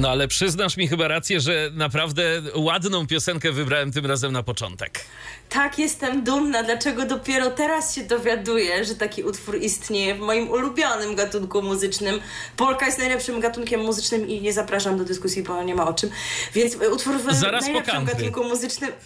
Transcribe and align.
No 0.00 0.10
ale 0.10 0.28
przyznasz 0.28 0.76
mi 0.76 0.88
chyba 0.88 1.08
rację, 1.08 1.40
że 1.40 1.70
naprawdę 1.72 2.42
ładną 2.54 3.06
piosenkę 3.06 3.52
wybrałem 3.52 3.92
tym 3.92 4.06
razem 4.06 4.32
na 4.32 4.42
początek. 4.42 5.00
Tak, 5.48 5.78
jestem 5.78 6.24
dumna, 6.24 6.62
dlaczego 6.62 7.04
dopiero 7.04 7.50
teraz 7.50 7.94
się 7.94 8.02
dowiaduję, 8.02 8.84
że 8.84 8.94
taki 8.94 9.22
utwór 9.22 9.58
istnieje 9.58 10.14
w 10.14 10.18
moim 10.20 10.50
ulubionym 10.50 11.14
gatunku 11.14 11.62
muzycznym. 11.62 12.20
Polka 12.56 12.86
jest 12.86 12.98
najlepszym 12.98 13.40
gatunkiem 13.40 13.80
muzycznym 13.80 14.28
i 14.28 14.40
nie 14.40 14.52
zapraszam 14.52 14.98
do 14.98 15.04
dyskusji, 15.04 15.42
bo 15.42 15.62
nie 15.62 15.74
ma 15.74 15.88
o 15.88 15.94
czym. 15.94 16.10
Więc 16.54 16.76
utwór 16.92 17.18
w 17.18 17.34
Zaraz 17.34 17.64
najlepszym 17.64 18.04
gatunku 18.04 18.44
muzycznym. 18.44 18.90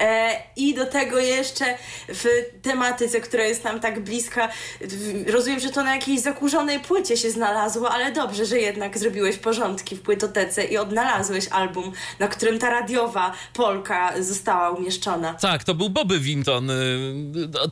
E, 0.00 0.42
I 0.56 0.74
do 0.74 0.86
tego 0.86 1.18
jeszcze 1.18 1.64
w 2.08 2.24
tematyce, 2.62 3.20
która 3.20 3.44
jest 3.44 3.64
nam 3.64 3.80
tak 3.80 4.00
bliska, 4.04 4.48
rozumiem, 5.26 5.60
że 5.60 5.70
to 5.70 5.82
na 5.82 5.94
jakiejś 5.94 6.20
zakurzonej 6.20 6.80
płycie 6.80 7.16
się 7.16 7.30
znalazło, 7.30 7.90
ale 7.90 8.12
dobrze, 8.12 8.46
że 8.46 8.58
jednak 8.58 8.98
zrobiłeś 8.98 9.36
porządki 9.36 9.96
w 9.96 10.00
płytotece 10.02 10.64
i 10.64 10.76
odnalazłeś 10.78 11.48
album, 11.48 11.92
na 12.18 12.28
którym 12.28 12.58
ta 12.58 12.70
radiowa 12.70 13.32
Polka 13.54 14.22
została 14.22 14.70
umieszczona. 14.70 15.34
Tak, 15.34 15.64
to 15.64 15.74
był 15.74 15.90
Bobby 15.90 16.18
Winton. 16.20 16.70
y, 16.70 16.74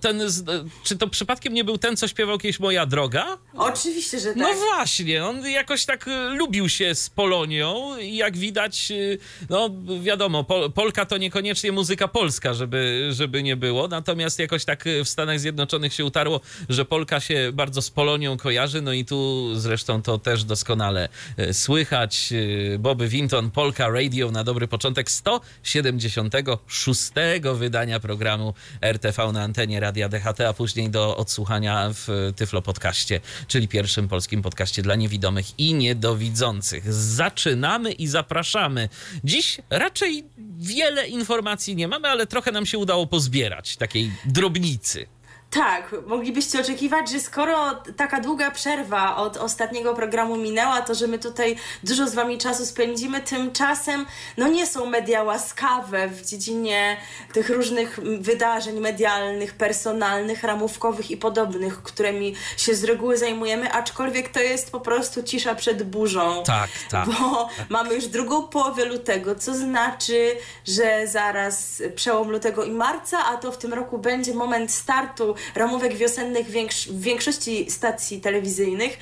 Ten, 0.00 0.23
z- 0.30 0.45
czy 0.84 0.98
to 0.98 1.08
przypadkiem 1.08 1.55
nie 1.55 1.64
był 1.64 1.78
ten, 1.78 1.97
co 1.97 2.08
śpiewał 2.08 2.39
kiedyś 2.39 2.61
Moja 2.61 2.86
Droga? 2.86 3.39
Oczywiście, 3.56 4.20
że 4.20 4.28
tak. 4.28 4.36
No 4.36 4.48
właśnie, 4.55 5.25
on 5.27 5.48
jakoś 5.48 5.84
tak 5.84 6.08
y, 6.08 6.11
lubił 6.30 6.69
się 6.69 6.95
z 6.95 7.11
Polonią 7.11 7.97
i 7.98 8.17
jak 8.17 8.36
widać, 8.36 8.91
y, 8.91 9.19
no 9.50 9.70
wiadomo, 10.00 10.45
Pol 10.45 10.73
Polka 10.73 11.06
to 11.06 11.17
niekoniecznie 11.17 11.73
muzyka 11.73 12.08
polska, 12.11 12.55
żeby, 12.55 13.08
żeby 13.12 13.42
nie 13.42 13.56
było, 13.56 13.89
natomiast 13.89 14.39
jakoś 14.39 14.64
tak 14.64 14.84
w 15.05 15.08
Stanach 15.08 15.41
Zjednoczonych 15.41 15.94
się 15.94 16.05
utarło, 16.05 16.41
że 16.69 16.84
Polka 16.84 17.20
się 17.20 17.50
bardzo 17.52 17.83
z 17.83 17.91
Polonią 17.91 18.36
kojarzy, 18.36 18.83
no 18.83 18.92
i 18.92 19.05
tu 19.05 19.50
zresztą 19.55 20.02
to 20.02 20.19
też 20.19 20.44
doskonale 20.44 21.08
y, 21.39 21.55
słychać. 21.55 22.28
Y, 22.33 22.77
Bobby 22.78 23.08
Winton, 23.08 23.50
Polka 23.50 23.89
Radio 23.89 24.30
na 24.30 24.44
dobry 24.44 24.69
początek 24.69 25.11
176 25.11 27.12
wydania 27.55 28.00
programu 28.00 28.55
RTV 28.80 29.33
na 29.33 29.42
antenie 29.42 29.80
Radia 29.80 30.08
DHT, 30.08 30.41
a 30.41 30.52
później 30.52 30.91
do 30.91 31.17
odsłuchania 31.17 31.91
w 31.95 32.33
Tyflo 32.36 32.62
Podcaście, 32.62 33.20
czyli 33.48 33.69
pierwszym 33.69 34.08
polskim 34.08 34.42
podcaście 34.42 34.83
dla 34.83 34.95
niewidomych 34.95 35.58
i 35.58 35.74
niedowidzących. 35.74 36.95
Zaczynamy 36.95 37.92
i 37.92 38.06
zapraszamy. 38.06 38.89
Dziś 39.24 39.61
raczej 39.70 40.24
wiele 40.58 41.08
informacji 41.08 41.77
nie 41.77 41.89
mamy, 41.91 42.08
ale 42.08 42.27
trochę 42.27 42.52
nam 42.52 42.66
się 42.66 42.78
udało 42.78 43.06
pozbierać 43.06 43.77
takiej 43.77 44.10
drobnicy. 44.24 45.06
Tak, 45.51 45.95
moglibyście 46.06 46.61
oczekiwać, 46.61 47.11
że 47.11 47.20
skoro 47.20 47.83
taka 47.97 48.20
długa 48.20 48.51
przerwa 48.51 49.17
od 49.17 49.37
ostatniego 49.37 49.95
programu 49.95 50.37
minęła, 50.37 50.83
to 50.83 50.95
że 50.95 51.07
my 51.07 51.19
tutaj 51.19 51.57
dużo 51.84 52.09
z 52.09 52.15
wami 52.15 52.39
czasu 52.39 52.67
spędzimy. 52.67 53.20
Tymczasem, 53.20 54.07
no 54.37 54.48
nie 54.48 54.67
są 54.67 54.87
media 54.87 55.23
łaskawe 55.23 56.09
w 56.09 56.27
dziedzinie 56.27 56.97
tych 57.33 57.51
różnych 57.51 58.01
wydarzeń 58.20 58.81
medialnych, 58.81 59.55
personalnych, 59.55 60.42
ramówkowych 60.42 61.11
i 61.11 61.17
podobnych, 61.17 61.83
którymi 61.83 62.35
się 62.57 62.74
z 62.74 62.85
reguły 62.85 63.17
zajmujemy, 63.17 63.73
aczkolwiek 63.73 64.29
to 64.29 64.41
jest 64.41 64.73
po 64.73 64.80
prostu 64.80 65.23
cisza 65.23 65.55
przed 65.55 65.83
burzą. 65.83 66.42
Tak, 66.47 66.70
tak. 66.91 67.08
Bo 67.08 67.48
mamy 67.69 67.95
już 67.95 68.07
drugą 68.07 68.48
połowę 68.48 68.85
lutego, 68.85 69.35
co 69.35 69.55
znaczy, 69.55 70.36
że 70.67 71.07
zaraz 71.07 71.83
przełom 71.95 72.30
lutego 72.30 72.64
i 72.64 72.70
marca, 72.70 73.19
a 73.27 73.36
to 73.36 73.53
w 73.53 73.58
tym 73.58 73.74
roku 73.74 73.98
będzie 73.98 74.35
moment 74.35 74.73
startu 74.73 75.35
ramówek 75.55 75.95
wiosennych 75.95 76.46
w 76.46 77.01
większości 77.01 77.70
stacji 77.70 78.20
telewizyjnych 78.20 78.98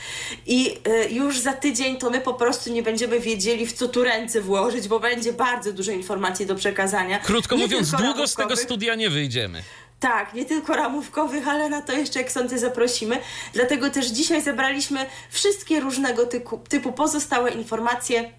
i 0.47 0.78
y, 0.88 1.09
już 1.10 1.38
za 1.38 1.53
tydzień 1.53 1.97
to 1.97 2.10
my 2.10 2.21
po 2.21 2.34
prostu 2.34 2.72
nie 2.72 2.82
będziemy 2.82 3.21
wiedzieli 3.21 3.66
w 3.66 3.72
co 3.72 3.88
tu 3.88 4.04
ręce 4.04 4.41
włożyć, 4.41 4.88
bo 4.88 5.00
będzie 5.00 5.32
bardzo 5.32 5.72
dużo 5.72 5.93
informacji 5.93 6.47
do 6.47 6.54
przekazania. 6.54 7.19
Krótko 7.19 7.56
Nie 7.56 7.62
mówiąc, 7.62 7.91
długo 7.91 8.27
z 8.27 8.34
tego 8.34 8.56
studia 8.56 8.94
nie 8.94 9.10
wyjdziemy. 9.10 9.62
Tak, 10.00 10.34
nie 10.34 10.44
tylko 10.44 10.77
ramówkowych, 10.77 11.48
ale 11.48 11.69
na 11.69 11.82
to 11.82 11.93
jeszcze 11.93 12.21
jak 12.21 12.32
sądzę 12.32 12.59
zaprosimy. 12.59 13.19
Dlatego 13.53 13.91
też 13.91 14.06
dzisiaj 14.06 14.43
zebraliśmy 14.43 15.06
wszystkie 15.31 15.81
różnego 15.81 16.27
typu, 16.27 16.60
typu 16.69 16.93
pozostałe 16.93 17.50
informacje 17.50 18.32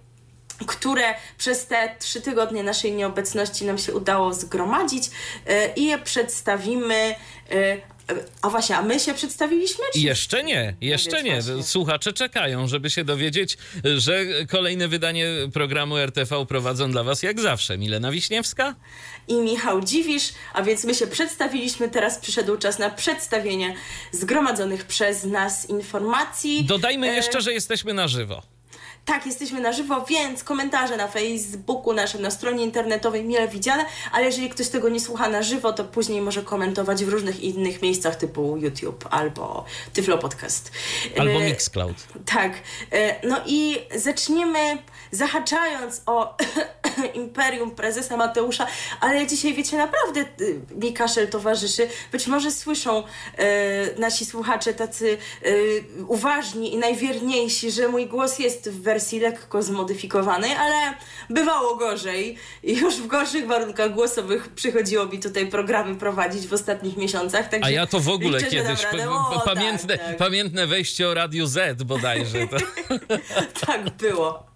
które 0.68 1.04
przez 1.38 1.66
te 1.66 1.96
trzy 2.00 2.22
tygodnie 2.22 2.64
naszej 2.64 2.92
nieobecności 2.92 3.66
nam 3.66 3.78
się 3.78 3.94
udało 3.94 4.34
zgromadzić 4.34 5.04
e, 5.48 5.74
i 5.74 5.86
je 5.86 5.98
przedstawimy. 6.00 7.16
A 8.42 8.50
właśnie, 8.50 8.78
a 8.78 8.82
my 8.82 9.00
się 9.00 9.14
przedstawiliśmy? 9.14 9.86
Czy... 9.94 10.00
Jeszcze 10.00 10.44
nie, 10.44 10.76
jeszcze 10.82 11.24
nie. 11.24 11.42
właśnie. 11.42 11.64
Słuchacze 11.64 12.14
czekają, 12.14 12.68
żeby 12.68 12.90
się 12.90 13.04
dowiedzieć, 13.04 13.58
że 13.98 14.26
kolejne 14.50 14.88
wydanie 14.88 15.26
programu 15.54 15.98
RTV 15.98 16.46
prowadzą 16.46 16.92
dla 16.92 17.04
Was 17.04 17.24
jak 17.24 17.40
zawsze. 17.40 17.78
Milena 17.78 18.12
Wiśniewska? 18.12 18.76
I 19.28 19.34
Michał 19.34 19.82
Dziwisz, 19.82 20.34
a 20.54 20.64
więc 20.64 20.84
my 20.84 20.96
się 20.96 21.08
przedstawiliśmy, 21.08 21.90
teraz 21.90 22.20
przyszedł 22.20 22.58
czas 22.58 22.80
na 22.80 22.90
przedstawienie 22.90 23.76
zgromadzonych 24.12 24.86
przez 24.86 25.24
nas 25.24 25.70
informacji. 25.70 26.66
Dodajmy 26.66 27.10
E, 27.10 27.16
jeszcze, 27.16 27.42
że 27.42 27.54
jesteśmy 27.54 27.94
na 27.94 28.08
żywo. 28.08 28.59
Tak, 29.10 29.26
jesteśmy 29.26 29.62
na 29.62 29.72
żywo, 29.74 30.06
więc 30.06 30.44
komentarze 30.44 30.98
na 30.98 31.08
Facebooku, 31.08 31.94
naszym, 31.94 32.22
na 32.22 32.32
stronie 32.32 32.64
internetowej 32.64 33.24
mile 33.24 33.48
widziane, 33.48 33.86
ale 34.12 34.26
jeżeli 34.26 34.50
ktoś 34.50 34.70
tego 34.70 34.90
nie 34.90 35.00
słucha 35.00 35.30
na 35.30 35.44
żywo, 35.44 35.74
to 35.74 35.84
później 35.84 36.22
może 36.22 36.44
komentować 36.44 37.06
w 37.06 37.10
różnych 37.10 37.44
innych 37.44 37.82
miejscach 37.82 38.16
typu 38.16 38.58
YouTube 38.58 39.08
albo 39.12 39.66
Tyflo 39.94 40.18
Podcast. 40.18 40.72
Albo 41.18 41.42
E, 41.42 41.46
Mixcloud. 41.46 41.96
Tak. 42.26 42.52
E, 42.92 43.28
No 43.28 43.42
i 43.46 43.78
zaczniemy 43.96 44.78
zahaczając 45.12 46.02
o 46.06 46.38
imperium 47.14 47.72
prezesa 47.72 48.18
Mateusza, 48.18 48.68
ale 49.00 49.28
dzisiaj 49.28 49.54
wiecie, 49.54 49.78
naprawdę 49.78 50.26
y, 50.42 50.60
mi 50.76 50.94
kaszel 50.94 51.28
towarzyszy. 51.28 51.90
Być 52.12 52.28
może 52.28 52.52
słyszą 52.52 53.04
e, 53.38 54.00
nasi 54.00 54.26
słuchacze 54.26 54.74
tacy 54.74 55.18
uważni 56.08 56.74
i 56.74 56.78
najwierniejsi, 56.78 57.72
że 57.72 57.88
mój 57.88 58.08
głos 58.08 58.40
jest 58.40 58.70
w 58.70 58.82
wersji 58.82 58.99
lekko 59.20 59.64
zmodyfikowanej, 59.64 60.52
ale 60.54 60.94
bywało 61.30 61.76
gorzej 61.76 62.38
i 62.64 62.78
już 62.78 62.96
w 62.96 63.08
gorszych 63.08 63.48
warunkach 63.48 63.94
głosowych 63.94 64.50
przychodziło 64.50 65.06
mi 65.06 65.20
tutaj 65.20 65.48
programy 65.48 65.96
prowadzić 65.96 66.48
w 66.48 66.54
ostatnich 66.54 66.98
miesiącach. 66.98 67.50
A 67.62 67.70
ja 67.70 67.88
to 67.88 68.00
w 68.00 68.10
ogóle 68.10 68.38
liczę, 68.38 68.52
kiedyś. 68.52 68.86
O, 69.10 69.42
pamiętne, 69.46 69.98
tak, 69.98 70.08
tak. 70.08 70.18
pamiętne 70.18 70.68
wejście 70.68 71.08
o 71.08 71.14
Radiu 71.14 71.46
Z 71.46 71.84
bodajże. 71.84 72.48
To, 72.48 72.58
tak 73.66 73.90
było. 73.90 74.49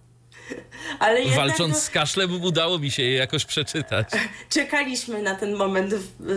Ale 0.98 1.20
jednak 1.20 1.38
walcząc 1.38 1.82
z 1.82 1.90
kaszlem 1.90 2.44
udało 2.44 2.78
mi 2.78 2.90
się 2.90 3.02
je 3.02 3.14
jakoś 3.14 3.44
przeczytać. 3.44 4.08
czekaliśmy 4.50 5.22
na 5.22 5.34
ten 5.34 5.54
moment 5.54 5.94
w, 5.94 6.30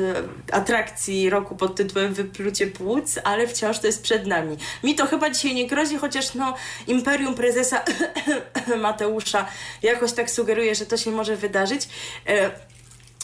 e, 0.51 0.55
atrakcji 0.55 1.29
roku 1.29 1.55
pod 1.55 1.75
tytułem 1.75 2.13
Wyplucie 2.13 2.67
płuc, 2.67 3.19
ale 3.23 3.47
wciąż 3.47 3.79
to 3.79 3.87
jest 3.87 4.03
przed 4.03 4.27
nami. 4.27 4.57
Mi 4.83 4.95
to 4.95 5.05
chyba 5.05 5.29
dzisiaj 5.29 5.55
nie 5.55 5.67
grozi, 5.67 5.97
chociaż 5.97 6.33
no 6.33 6.55
Imperium 6.87 7.35
Prezesa 7.35 7.83
Mateusza 8.77 9.45
jakoś 9.81 10.13
tak 10.13 10.31
sugeruje, 10.31 10.75
że 10.75 10.85
to 10.85 10.97
się 10.97 11.11
może 11.11 11.35
wydarzyć. 11.35 11.89
E, 12.27 12.51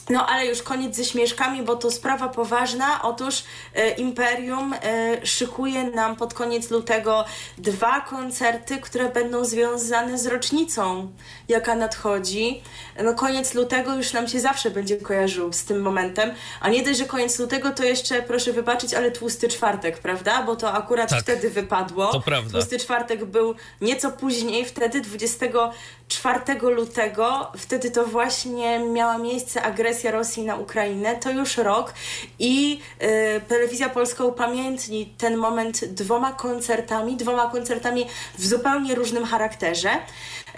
no 0.09 0.27
ale 0.27 0.45
już 0.45 0.61
koniec 0.61 0.95
ze 0.95 1.05
śmieszkami, 1.05 1.63
bo 1.63 1.75
to 1.75 1.91
sprawa 1.91 2.29
poważna. 2.29 3.01
Otóż 3.01 3.43
e, 3.75 3.89
Imperium 3.89 4.73
e, 4.73 4.77
szykuje 5.25 5.83
nam 5.83 6.15
pod 6.15 6.33
koniec 6.33 6.71
lutego 6.71 7.25
dwa 7.57 8.01
koncerty, 8.01 8.77
które 8.77 9.09
będą 9.09 9.45
związane 9.45 10.17
z 10.17 10.27
rocznicą, 10.27 11.11
jaka 11.47 11.75
nadchodzi. 11.75 12.61
No 13.03 13.13
koniec 13.13 13.53
lutego 13.53 13.95
już 13.95 14.13
nam 14.13 14.27
się 14.27 14.39
zawsze 14.39 14.71
będzie 14.71 14.97
kojarzył 14.97 15.53
z 15.53 15.63
tym 15.63 15.81
momentem, 15.81 16.31
a 16.61 16.69
nie 16.69 16.83
dość, 16.83 16.99
że 16.99 17.05
koniec 17.05 17.39
lutego 17.39 17.71
to 17.71 17.83
jeszcze, 17.83 18.21
proszę 18.21 18.53
wybaczyć, 18.53 18.93
ale 18.93 19.11
tłusty 19.11 19.47
czwartek, 19.47 19.97
prawda? 19.99 20.43
Bo 20.43 20.55
to 20.55 20.73
akurat 20.73 21.09
Tak. 21.09 21.21
wtedy 21.21 21.49
wypadło. 21.49 22.07
To 22.11 22.21
prawda. 22.21 22.51
Tłusty 22.51 22.79
czwartek 22.79 23.25
był 23.25 23.55
nieco 23.81 24.11
później, 24.11 24.65
wtedy 24.65 25.01
24 25.01 26.39
lutego, 26.61 27.51
wtedy 27.57 27.91
to 27.91 28.05
właśnie 28.05 28.79
miała 28.79 29.17
miejsce 29.17 29.61
agresja 29.61 29.92
agresja 29.93 30.11
Rosji 30.11 30.43
na 30.43 30.55
Ukrainę, 30.55 31.15
to 31.15 31.31
już 31.31 31.57
rok 31.57 31.93
i 32.39 32.79
y, 33.03 33.41
Telewizja 33.47 33.89
Polska 33.89 34.23
upamiętni 34.23 35.13
ten 35.17 35.37
moment 35.37 35.85
dwoma 35.85 36.31
koncertami, 36.31 37.15
dwoma 37.15 37.49
koncertami 37.49 38.05
w 38.37 38.45
zupełnie 38.45 38.95
różnym 38.95 39.25
charakterze. 39.25 39.89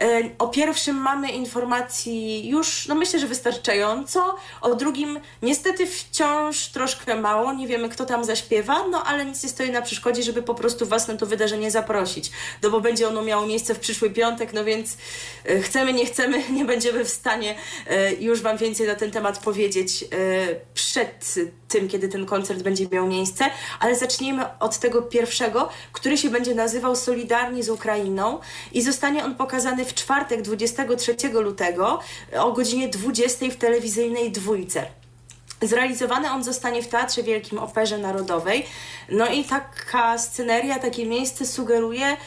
Y, 0.02 0.32
o 0.38 0.48
pierwszym 0.48 0.96
mamy 0.96 1.32
informacji 1.32 2.50
już, 2.50 2.88
no 2.88 2.96
myślę, 2.96 3.20
że 3.20 3.28
wystarczająco, 3.28 4.36
o 4.62 4.76
drugim 4.76 5.20
niestety 5.42 5.88
wciąż 5.88 6.68
troszkę 6.68 7.16
mało, 7.16 7.54
nie 7.54 7.68
wiemy 7.68 7.90
kto 7.90 8.06
tam 8.06 8.24
zaśpiewa, 8.24 8.88
no 8.92 9.04
ale 9.04 9.26
nic 9.26 9.44
nie 9.44 9.50
stoi 9.50 9.70
na 9.70 9.82
przeszkodzie, 9.82 10.24
żeby 10.24 10.42
po 10.44 10.56
prostu 10.56 10.86
Was 10.86 11.08
na 11.08 11.18
to 11.18 11.26
wydarzenie 11.26 11.72
zaprosić, 11.72 12.32
no 12.64 12.70
bo 12.70 12.82
będzie 12.82 13.08
ono 13.08 13.22
miało 13.22 13.46
miejsce 13.46 13.76
w 13.76 13.80
przyszły 13.80 14.10
piątek, 14.10 14.54
no 14.54 14.64
więc 14.66 14.98
y, 15.50 15.62
chcemy, 15.62 15.94
nie 15.94 16.06
chcemy, 16.06 16.44
nie 16.58 16.66
będziemy 16.66 17.06
w 17.06 17.10
stanie 17.10 17.56
y, 17.92 18.18
już 18.20 18.42
Wam 18.42 18.58
więcej 18.58 18.88
na 18.88 18.96
ten 18.96 19.12
temat 19.12 19.25
powiedzieć 19.34 20.04
y, 20.04 20.08
przed 20.74 21.36
tym, 21.68 21.88
kiedy 21.88 22.08
ten 22.08 22.26
koncert 22.26 22.62
będzie 22.64 22.88
miał 22.92 23.08
miejsce, 23.08 23.46
ale 23.80 23.96
zacznijmy 23.96 24.60
od 24.60 24.80
tego 24.80 25.02
pierwszego, 25.02 25.70
który 25.92 26.18
się 26.18 26.30
będzie 26.30 26.56
nazywał 26.56 26.96
Solidarni 26.96 27.64
z 27.64 27.70
Ukrainą 27.70 28.40
i 28.72 28.82
zostanie 28.82 29.26
on 29.26 29.36
pokazany 29.36 29.86
w 29.86 29.94
czwartek 29.94 30.42
23 30.42 31.16
lutego 31.34 32.00
o 32.40 32.52
godzinie 32.52 32.88
20 32.88 33.46
w 33.46 33.56
telewizyjnej 33.56 34.32
dwójce. 34.32 34.86
Zrealizowany 35.62 36.32
on 36.32 36.44
zostanie 36.44 36.84
w 36.84 36.88
Teatrze 36.88 37.24
Wielkim 37.24 37.60
Operze 37.60 37.98
Narodowej. 37.98 38.66
No 39.10 39.28
i 39.28 39.44
taka 39.44 40.18
sceneria, 40.18 40.80
takie 40.80 41.06
miejsce 41.06 41.46
sugeruje, 41.46 42.18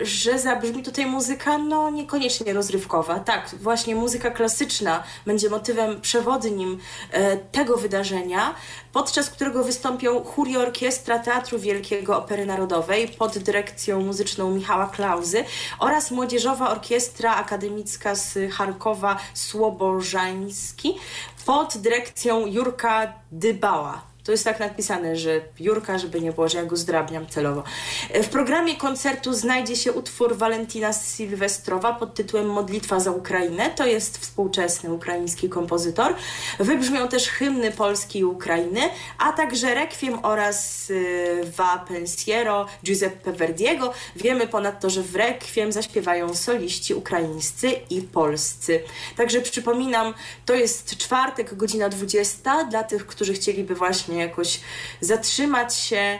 że 0.00 0.38
zabrzmi 0.38 0.82
tutaj 0.82 1.06
muzyka 1.06 1.58
no 1.58 1.90
niekoniecznie 1.90 2.52
rozrywkowa. 2.52 3.18
Tak, 3.20 3.54
właśnie 3.60 3.94
muzyka 3.94 4.30
klasyczna 4.30 5.02
będzie 5.26 5.50
motywem 5.50 6.00
przewodnim 6.00 6.72
y, 6.72 7.18
tego 7.52 7.76
wydarzenia, 7.76 8.54
podczas 8.92 9.30
którego 9.30 9.64
wystąpią 9.64 10.24
chór 10.24 10.42
orkiestra 10.58 11.18
Teatru 11.18 11.58
Wielkiego 11.58 12.18
Opery 12.18 12.46
Narodowej 12.46 13.08
pod 13.08 13.38
dyrekcją 13.38 14.00
muzyczną 14.00 14.50
Michała 14.50 14.86
Klauzy 14.86 15.44
oraz 15.78 16.10
Młodzieżowa 16.10 16.70
Orkiestra 16.70 17.34
Akademicka 17.34 18.14
z 18.14 18.52
Charkowa 18.52 19.18
Słobożański 19.34 20.98
pod 21.46 21.76
dyrekcją 21.76 22.46
Jurka 22.46 23.12
Dybała. 23.32 24.11
To 24.24 24.32
jest 24.32 24.44
tak 24.44 24.60
napisane, 24.60 25.16
że 25.16 25.40
Jurka, 25.60 25.98
żeby 25.98 26.20
nie 26.20 26.32
było, 26.32 26.48
że 26.48 26.58
ja 26.58 26.64
go 26.64 26.76
zdrabniam 26.76 27.26
celowo. 27.26 27.62
W 28.22 28.28
programie 28.28 28.76
koncertu 28.76 29.32
znajdzie 29.32 29.76
się 29.76 29.92
utwór 29.92 30.36
Walentina 30.36 30.92
Sylwestrowa 30.92 31.92
pod 31.92 32.14
tytułem 32.14 32.46
Modlitwa 32.50 33.00
za 33.00 33.10
Ukrainę. 33.10 33.70
To 33.70 33.86
jest 33.86 34.18
współczesny 34.18 34.92
ukraiński 34.92 35.48
kompozytor. 35.48 36.14
Wybrzmią 36.58 37.08
też 37.08 37.28
hymny 37.28 37.70
Polski 37.70 38.18
i 38.18 38.24
Ukrainy, 38.24 38.80
a 39.18 39.32
także 39.32 39.74
Requiem 39.74 40.18
oraz 40.22 40.90
y, 40.90 41.52
Va 41.58 41.84
Pensiero 41.88 42.66
Giuseppe 42.84 43.32
Verdiego. 43.32 43.92
Wiemy 44.16 44.46
ponadto, 44.46 44.90
że 44.90 45.02
w 45.02 45.16
Requiem 45.16 45.72
zaśpiewają 45.72 46.34
soliści 46.34 46.94
ukraińscy 46.94 47.70
i 47.90 48.02
polscy. 48.02 48.82
Także 49.16 49.40
przypominam, 49.40 50.14
to 50.46 50.54
jest 50.54 50.96
czwartek, 50.96 51.54
godzina 51.54 51.88
20. 51.88 52.64
Dla 52.64 52.84
tych, 52.84 53.06
którzy 53.06 53.32
chcieliby 53.34 53.74
właśnie 53.74 54.11
jakoś 54.16 54.60
zatrzymać 55.00 55.76
się, 55.76 56.18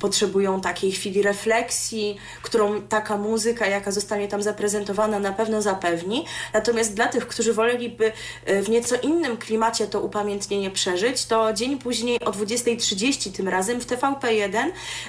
potrzebują 0.00 0.60
takiej 0.60 0.92
chwili 0.92 1.22
refleksji, 1.22 2.16
którą 2.42 2.82
taka 2.82 3.16
muzyka, 3.16 3.66
jaka 3.66 3.92
zostanie 3.92 4.28
tam 4.28 4.42
zaprezentowana, 4.42 5.18
na 5.18 5.32
pewno 5.32 5.62
zapewni. 5.62 6.24
Natomiast 6.52 6.94
dla 6.94 7.06
tych, 7.06 7.26
którzy 7.26 7.52
woleliby 7.52 8.12
e, 8.44 8.62
w 8.62 8.68
nieco 8.68 8.96
innym 8.96 9.36
klimacie 9.36 9.86
to 9.86 10.00
upamiętnienie 10.00 10.70
przeżyć, 10.70 11.26
to 11.26 11.52
dzień 11.52 11.78
później 11.78 12.20
o 12.20 12.30
20.30 12.30 13.32
tym 13.32 13.48
razem 13.48 13.80
w 13.80 13.86
TVP1 13.86 14.56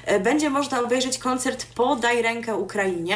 e, 0.06 0.20
będzie 0.20 0.50
można 0.50 0.82
obejrzeć 0.82 1.18
koncert 1.18 1.66
Podaj 1.76 2.22
rękę 2.22 2.56
Ukrainie. 2.56 3.16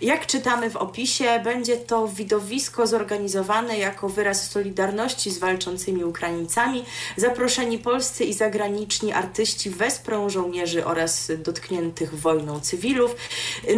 Jak 0.00 0.26
czytamy 0.26 0.70
w 0.70 0.76
opisie, 0.76 1.40
będzie 1.44 1.76
to 1.76 2.08
widowisko 2.08 2.86
zorganizowane 2.86 3.78
jako 3.78 4.08
wyraz 4.08 4.50
solidarności 4.50 5.30
z 5.30 5.38
walczącymi 5.38 6.04
Ukraińcami. 6.04 6.84
Zaproszeni 7.16 7.78
polscy 7.78 8.24
i 8.24 8.32
zagraniczni 8.32 9.12
artyści 9.12 9.61
wesprą 9.70 10.30
żołnierzy 10.30 10.84
oraz 10.84 11.32
dotkniętych 11.38 12.14
wojną 12.20 12.60
cywilów. 12.60 13.16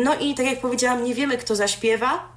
No 0.04 0.18
i 0.18 0.34
tak 0.34 0.46
jak 0.46 0.60
powiedziałam, 0.60 1.04
nie 1.04 1.14
wiemy 1.14 1.38
kto 1.38 1.56
zaśpiewa, 1.56 2.28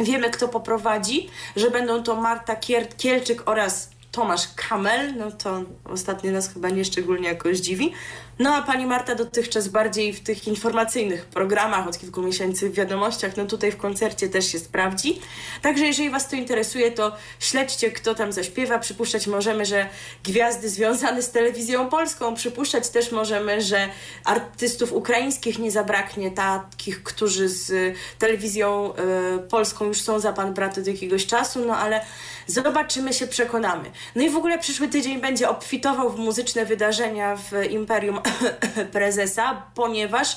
wiemy 0.00 0.30
kto 0.30 0.48
poprowadzi, 0.48 1.28
że 1.56 1.70
będą 1.70 2.02
to 2.02 2.16
Marta 2.16 2.54
Kier- 2.54 2.96
Kielczyk 2.96 3.48
oraz 3.48 3.90
Tomasz 4.12 4.48
Kamel, 4.56 5.16
no 5.16 5.30
to 5.30 5.62
ostatnio 5.84 6.32
nas 6.32 6.52
chyba 6.54 6.68
nie 6.70 6.84
szczególnie 6.84 7.28
jakoś 7.28 7.58
dziwi. 7.58 7.92
No 8.40 8.54
a 8.54 8.62
pani 8.62 8.86
Marta 8.86 9.14
dotychczas 9.14 9.68
bardziej 9.68 10.12
w 10.12 10.20
tych 10.20 10.48
informacyjnych 10.48 11.24
programach 11.24 11.88
od 11.88 11.98
kilku 11.98 12.22
miesięcy 12.22 12.70
w 12.70 12.74
wiadomościach, 12.74 13.36
no 13.36 13.46
tutaj 13.46 13.72
w 13.72 13.76
koncercie 13.76 14.28
też 14.28 14.52
się 14.52 14.58
sprawdzi. 14.58 15.20
Także 15.62 15.84
jeżeli 15.84 16.10
Was 16.10 16.28
to 16.28 16.36
interesuje, 16.36 16.92
to 16.92 17.16
śledźcie 17.40 17.90
kto 17.90 18.14
tam 18.14 18.32
zaśpiewa. 18.32 18.78
Przypuszczać 18.78 19.26
możemy, 19.26 19.66
że 19.66 19.88
gwiazdy 20.24 20.68
związane 20.68 21.22
z 21.22 21.30
telewizją 21.30 21.88
polską, 21.88 22.34
przypuszczać 22.34 22.88
też 22.88 23.12
możemy, 23.12 23.60
że 23.60 23.88
artystów 24.24 24.92
ukraińskich 24.92 25.58
nie 25.58 25.70
zabraknie, 25.70 26.30
takich, 26.30 27.02
którzy 27.02 27.48
z 27.48 27.96
telewizją 28.18 28.92
y, 29.36 29.48
polską 29.48 29.84
już 29.84 30.02
są 30.02 30.20
za 30.20 30.32
pan 30.32 30.54
brat 30.54 30.78
od 30.78 30.86
jakiegoś 30.86 31.26
czasu, 31.26 31.64
no 31.66 31.76
ale 31.76 32.00
zobaczymy 32.46 33.12
się, 33.12 33.26
przekonamy. 33.26 33.90
No 34.14 34.22
i 34.22 34.30
w 34.30 34.36
ogóle 34.36 34.58
przyszły 34.58 34.88
tydzień 34.88 35.20
będzie 35.20 35.48
obfitował 35.48 36.10
w 36.10 36.18
muzyczne 36.18 36.66
wydarzenia 36.66 37.36
w 37.36 37.70
Imperium 37.70 38.20
Prezesa, 38.92 39.62
ponieważ 39.74 40.36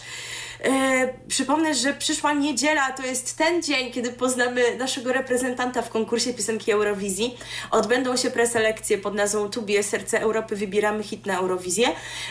przypomnę, 1.27 1.73
że 1.73 1.93
przyszła 1.93 2.33
niedziela 2.33 2.91
to 2.91 3.03
jest 3.03 3.37
ten 3.37 3.63
dzień, 3.63 3.91
kiedy 3.91 4.11
poznamy 4.11 4.77
naszego 4.77 5.13
reprezentanta 5.13 5.81
w 5.81 5.89
konkursie 5.89 6.33
piosenki 6.33 6.71
Eurowizji. 6.71 7.37
Odbędą 7.71 8.17
się 8.17 8.31
preselekcje 8.31 8.97
pod 8.97 9.15
nazwą 9.15 9.49
Tubie 9.49 9.83
Serce 9.83 10.21
Europy 10.21 10.55
Wybieramy 10.55 11.03
hit 11.03 11.25
na 11.25 11.37
Eurowizję. 11.37 11.87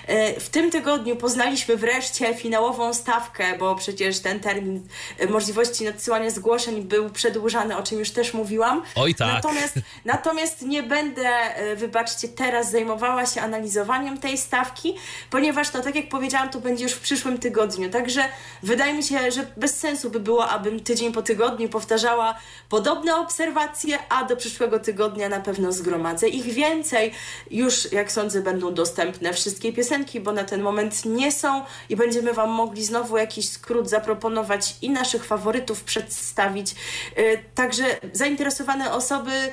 E, 0.06 0.40
w 0.40 0.48
tym 0.48 0.70
tygodniu 0.70 1.16
poznaliśmy 1.16 1.76
wreszcie 1.76 2.34
finałową 2.34 2.94
stawkę, 2.94 3.58
bo 3.58 3.74
przecież 3.74 4.18
ten 4.18 4.40
termin 4.40 4.86
e, 5.18 5.26
możliwości 5.26 5.84
nadsyłania 5.84 6.30
zgłoszeń 6.30 6.82
był 6.82 7.10
przedłużany, 7.10 7.76
o 7.76 7.82
czym 7.82 7.98
już 7.98 8.10
też 8.10 8.34
mówiłam. 8.34 8.82
Oj 8.94 9.14
tak. 9.14 9.34
Natomiast, 9.34 9.74
natomiast 10.04 10.62
nie 10.62 10.82
będę, 10.82 11.28
e, 11.28 11.76
wybaczcie, 11.76 12.28
teraz 12.28 12.70
zajmowała 12.70 13.26
się 13.26 13.40
analizowaniem 13.40 14.18
tej 14.18 14.38
stawki, 14.38 14.94
ponieważ 15.30 15.70
to, 15.70 15.80
tak 15.80 15.94
jak 15.94 16.08
powiedziałam, 16.08 16.50
to 16.50 16.60
będzie 16.60 16.84
już 16.84 16.92
w 16.92 17.00
przyszłym 17.00 17.38
tygodniu. 17.38 17.90
Także 17.90 18.21
wydaje 18.62 18.94
mi 18.94 19.02
się, 19.02 19.30
że 19.30 19.46
bez 19.56 19.78
sensu 19.78 20.10
by 20.10 20.20
było, 20.20 20.48
abym 20.48 20.80
tydzień 20.80 21.12
po 21.12 21.22
tygodniu 21.22 21.68
powtarzała 21.68 22.38
podobne 22.68 23.16
obserwacje, 23.16 23.98
a 24.08 24.24
do 24.24 24.36
przyszłego 24.36 24.78
tygodnia 24.78 25.28
na 25.28 25.40
pewno 25.40 25.72
zgromadzę 25.72 26.28
ich 26.28 26.44
więcej. 26.44 27.12
Już, 27.50 27.92
jak 27.92 28.12
sądzę, 28.12 28.42
będą 28.42 28.74
dostępne 28.74 29.32
wszystkie 29.32 29.72
piosenki, 29.72 30.20
bo 30.20 30.32
na 30.32 30.44
ten 30.44 30.62
moment 30.62 31.04
nie 31.04 31.32
są 31.32 31.64
i 31.88 31.96
będziemy 31.96 32.32
Wam 32.32 32.50
mogli 32.50 32.84
znowu 32.84 33.16
jakiś 33.16 33.48
skrót 33.48 33.88
zaproponować 33.88 34.76
i 34.82 34.90
naszych 34.90 35.24
faworytów 35.24 35.84
przedstawić. 35.84 36.74
Yy, 37.16 37.42
Także 37.54 37.84
zainteresowane 38.12 38.92
osoby 38.92 39.52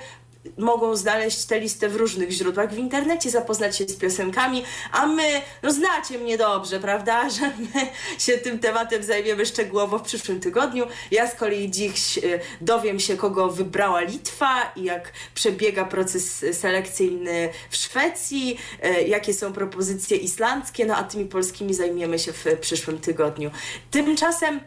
mogą 0.57 0.95
znaleźć 0.95 1.45
tę 1.45 1.59
listę 1.59 1.89
w 1.89 1.95
różnych 1.95 2.31
źródłach 2.31 2.73
w 2.73 2.77
internecie, 2.77 3.29
zapoznać 3.29 3.77
się 3.77 3.83
z 3.83 3.95
piosenkami, 3.95 4.63
a 4.91 5.07
my, 5.07 5.41
no 5.63 5.71
znacie 5.71 6.17
mnie 6.19 6.37
dobrze, 6.37 6.79
prawda, 6.79 7.29
że 7.39 7.41
my 7.41 7.87
się 8.17 8.37
tym 8.37 8.59
tematem 8.59 9.03
zajmiemy 9.03 9.45
szczegółowo 9.45 9.99
w 9.99 10.01
przyszłym 10.01 10.39
tygodniu. 10.39 10.85
Ja 11.11 11.27
z 11.27 11.35
kolei 11.35 11.71
dziś 11.71 12.17
y, 12.17 12.39
dowiem 12.61 12.99
się, 12.99 13.17
kogo 13.17 13.49
wybrała 13.49 14.01
Litwa 14.01 14.71
i 14.75 14.83
jak 14.83 15.11
przebiega 15.33 15.85
proces 15.85 16.45
selekcyjny 16.51 17.49
w 17.69 17.75
Szwecji, 17.75 18.57
y, 18.85 19.01
jakie 19.01 19.33
są 19.33 19.53
propozycje 19.53 20.17
islandzkie, 20.17 20.85
no 20.85 20.95
a 20.95 21.03
tymi 21.03 21.25
polskimi 21.25 21.73
zajmiemy 21.73 22.19
się 22.19 22.33
w 22.33 22.45
przyszłym 22.61 22.97
tygodniu. 22.97 23.51
Tymczasem 23.91 24.59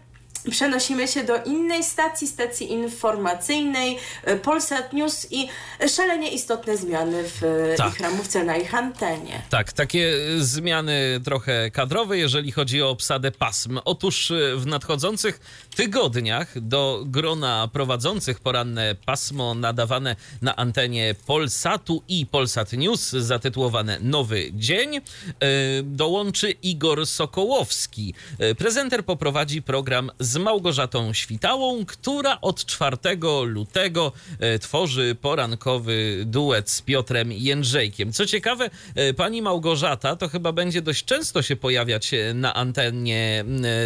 Przenosimy 0.50 1.08
się 1.08 1.24
do 1.24 1.42
innej 1.44 1.84
stacji, 1.84 2.28
stacji 2.28 2.72
informacyjnej, 2.72 3.98
e, 4.24 4.36
Polsat 4.36 4.92
News 4.92 5.26
i 5.30 5.48
szalenie 5.96 6.30
istotne 6.30 6.76
zmiany 6.76 7.24
w 7.24 7.42
e, 7.44 7.76
Tak. 7.76 7.92
ich 7.92 8.00
ramówce 8.00 8.44
na 8.44 8.56
ich 8.56 8.74
antenie. 8.74 9.42
Tak, 9.50 9.72
takie 9.72 10.14
y, 10.38 10.44
zmiany 10.44 11.20
trochę 11.24 11.70
kadrowe, 11.70 12.18
jeżeli 12.18 12.52
chodzi 12.52 12.82
o 12.82 12.90
obsadę 12.90 13.30
pasm. 13.32 13.80
Otóż 13.84 14.32
w 14.56 14.66
nadchodzących 14.66 15.40
tygodniach 15.76 16.60
do 16.60 17.02
grona 17.06 17.68
prowadzących 17.72 18.40
poranne 18.40 18.94
pasmo 19.06 19.54
nadawane 19.54 20.16
na 20.42 20.56
antenie 20.56 21.14
Polsatu 21.26 22.02
i 22.08 22.26
Polsat 22.26 22.72
News 22.72 23.10
zatytułowane 23.10 23.98
Nowy 24.00 24.50
Dzień 24.52 25.00
dołączy 25.82 26.50
Igor 26.50 27.06
Sokołowski. 27.06 28.14
Prezenter 28.58 29.04
poprowadzi 29.04 29.62
program 29.62 30.10
z 30.18 30.31
Małgorzatą 30.36 31.12
Świtałą, 31.12 31.84
która 31.86 32.40
od 32.40 32.64
4 32.64 32.96
lutego 33.44 34.12
e, 34.38 34.58
tworzy 34.58 35.16
porankowy 35.20 36.22
duet 36.26 36.70
z 36.70 36.82
Piotrem 36.82 37.32
Jędrzejkiem. 37.32 38.12
Co 38.12 38.26
ciekawe, 38.26 38.70
e, 38.94 39.14
pani 39.14 39.42
Małgorzata 39.42 40.16
to 40.16 40.28
chyba 40.28 40.52
będzie 40.52 40.82
dość 40.82 41.04
często 41.04 41.42
się 41.42 41.56
pojawiać 41.56 42.14
e, 42.14 42.34
na 42.34 42.54
antenie 42.54 43.44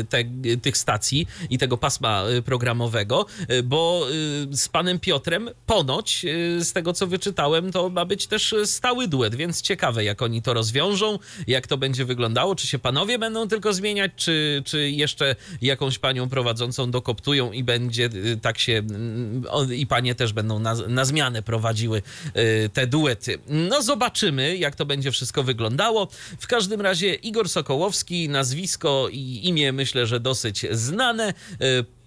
te, 0.09 0.25
tych 0.63 0.77
stacji 0.77 1.27
i 1.51 1.59
tego 1.59 1.77
pasma 1.77 2.25
programowego, 2.45 3.27
bo 3.65 4.07
z 4.51 4.69
panem 4.69 5.01
Piotrem 5.01 5.51
ponoć, 5.67 6.27
z 6.59 6.73
tego 6.73 6.93
co 6.93 7.07
wyczytałem, 7.07 7.73
to 7.73 7.89
ma 7.89 8.05
być 8.05 8.27
też 8.27 8.55
stały 8.65 9.09
duet, 9.09 9.35
więc 9.35 9.63
ciekawe 9.63 10.05
jak 10.05 10.23
oni 10.23 10.43
to 10.43 10.55
rozwiążą, 10.55 11.19
jak 11.47 11.67
to 11.67 11.79
będzie 11.79 12.05
wyglądało, 12.05 12.55
czy 12.55 12.67
się 12.67 12.79
panowie 12.79 13.19
będą 13.19 13.49
tylko 13.49 13.73
zmieniać, 13.73 14.13
czy, 14.17 14.63
czy 14.65 14.91
jeszcze 14.91 15.37
jakąś 15.63 15.99
panią 15.99 16.29
prowadzącą 16.37 16.91
dokoptują 16.91 17.53
i 17.53 17.65
będzie 17.65 18.05
y, 18.05 18.39
tak 18.43 18.59
się 18.59 18.73
mm, 18.73 19.43
i 19.75 19.87
panie 19.87 20.15
też 20.15 20.33
będą 20.33 20.59
na, 20.59 20.75
na 20.75 21.05
zmianę 21.05 21.43
prowadziły 21.43 22.03
y, 22.37 22.71
te 22.73 22.87
duety. 22.87 23.39
No 23.49 23.83
zobaczymy, 23.83 24.57
jak 24.57 24.77
to 24.77 24.87
będzie 24.87 25.11
wszystko 25.11 25.43
wyglądało. 25.43 26.09
W 26.41 26.47
każdym 26.47 26.81
razie 26.81 27.15
Igor 27.15 27.49
Sokołowski, 27.49 28.29
nazwisko 28.29 29.09
i 29.13 29.41
imię 29.49 29.73
myślę, 29.73 30.07
że 30.07 30.21
dosyć 30.21 30.67
znane. 30.71 31.35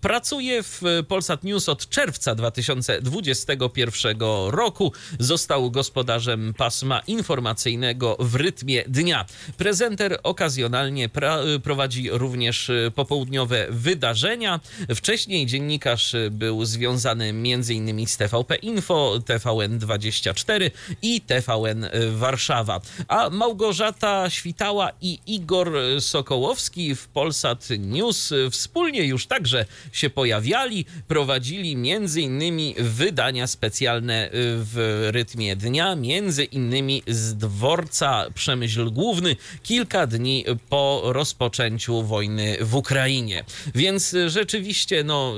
Pracuje 0.01 0.63
w 0.63 0.81
Polsat 1.07 1.43
News 1.43 1.69
od 1.69 1.89
czerwca 1.89 2.35
2021 2.35 4.17
roku. 4.47 4.93
Został 5.19 5.71
gospodarzem 5.71 6.53
pasma 6.57 6.99
informacyjnego 6.99 8.17
w 8.19 8.35
rytmie 8.35 8.83
dnia. 8.87 9.25
Prezenter 9.57 10.19
okazjonalnie 10.23 11.09
pra- 11.09 11.59
prowadzi 11.59 12.09
również 12.11 12.71
popołudniowe 12.95 13.67
wydarzenia. 13.69 14.59
Wcześniej 14.95 15.45
dziennikarz 15.45 16.15
był 16.31 16.65
związany 16.65 17.25
m.in. 17.25 18.07
z 18.07 18.17
TVP 18.17 18.55
Info, 18.55 19.13
TVN24 19.25 20.71
i 21.01 21.21
TVN 21.21 21.85
Warszawa. 22.11 22.81
A 23.07 23.29
Małgorzata 23.29 24.29
Świtała 24.29 24.91
i 25.01 25.19
Igor 25.27 25.71
Sokołowski 25.99 26.95
w 26.95 27.07
Polsat 27.07 27.67
News 27.79 28.33
wspólnie 28.51 29.03
już 29.03 29.27
także 29.27 29.65
się 29.91 30.09
pojawiali, 30.09 30.85
prowadzili 31.07 31.75
między 31.75 32.21
innymi 32.21 32.75
wydania 32.77 33.47
specjalne 33.47 34.29
w 34.33 35.07
rytmie 35.13 35.55
dnia, 35.55 35.95
między 35.95 36.43
innymi 36.43 37.03
z 37.07 37.35
dworca 37.35 38.25
Przemyśl 38.35 38.89
Główny 38.89 39.35
kilka 39.63 40.07
dni 40.07 40.45
po 40.69 41.01
rozpoczęciu 41.05 42.03
wojny 42.03 42.57
w 42.61 42.75
Ukrainie. 42.75 43.43
Więc 43.75 44.15
rzeczywiście 44.27 45.03
no, 45.03 45.35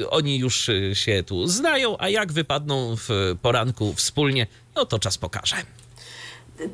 y, 0.00 0.10
oni 0.10 0.38
już 0.38 0.70
się 0.92 1.22
tu 1.26 1.46
znają, 1.46 1.96
a 1.98 2.08
jak 2.08 2.32
wypadną 2.32 2.96
w 2.96 3.08
poranku 3.42 3.94
wspólnie, 3.94 4.46
no 4.74 4.86
to 4.86 4.98
czas 4.98 5.18
pokaże. 5.18 5.56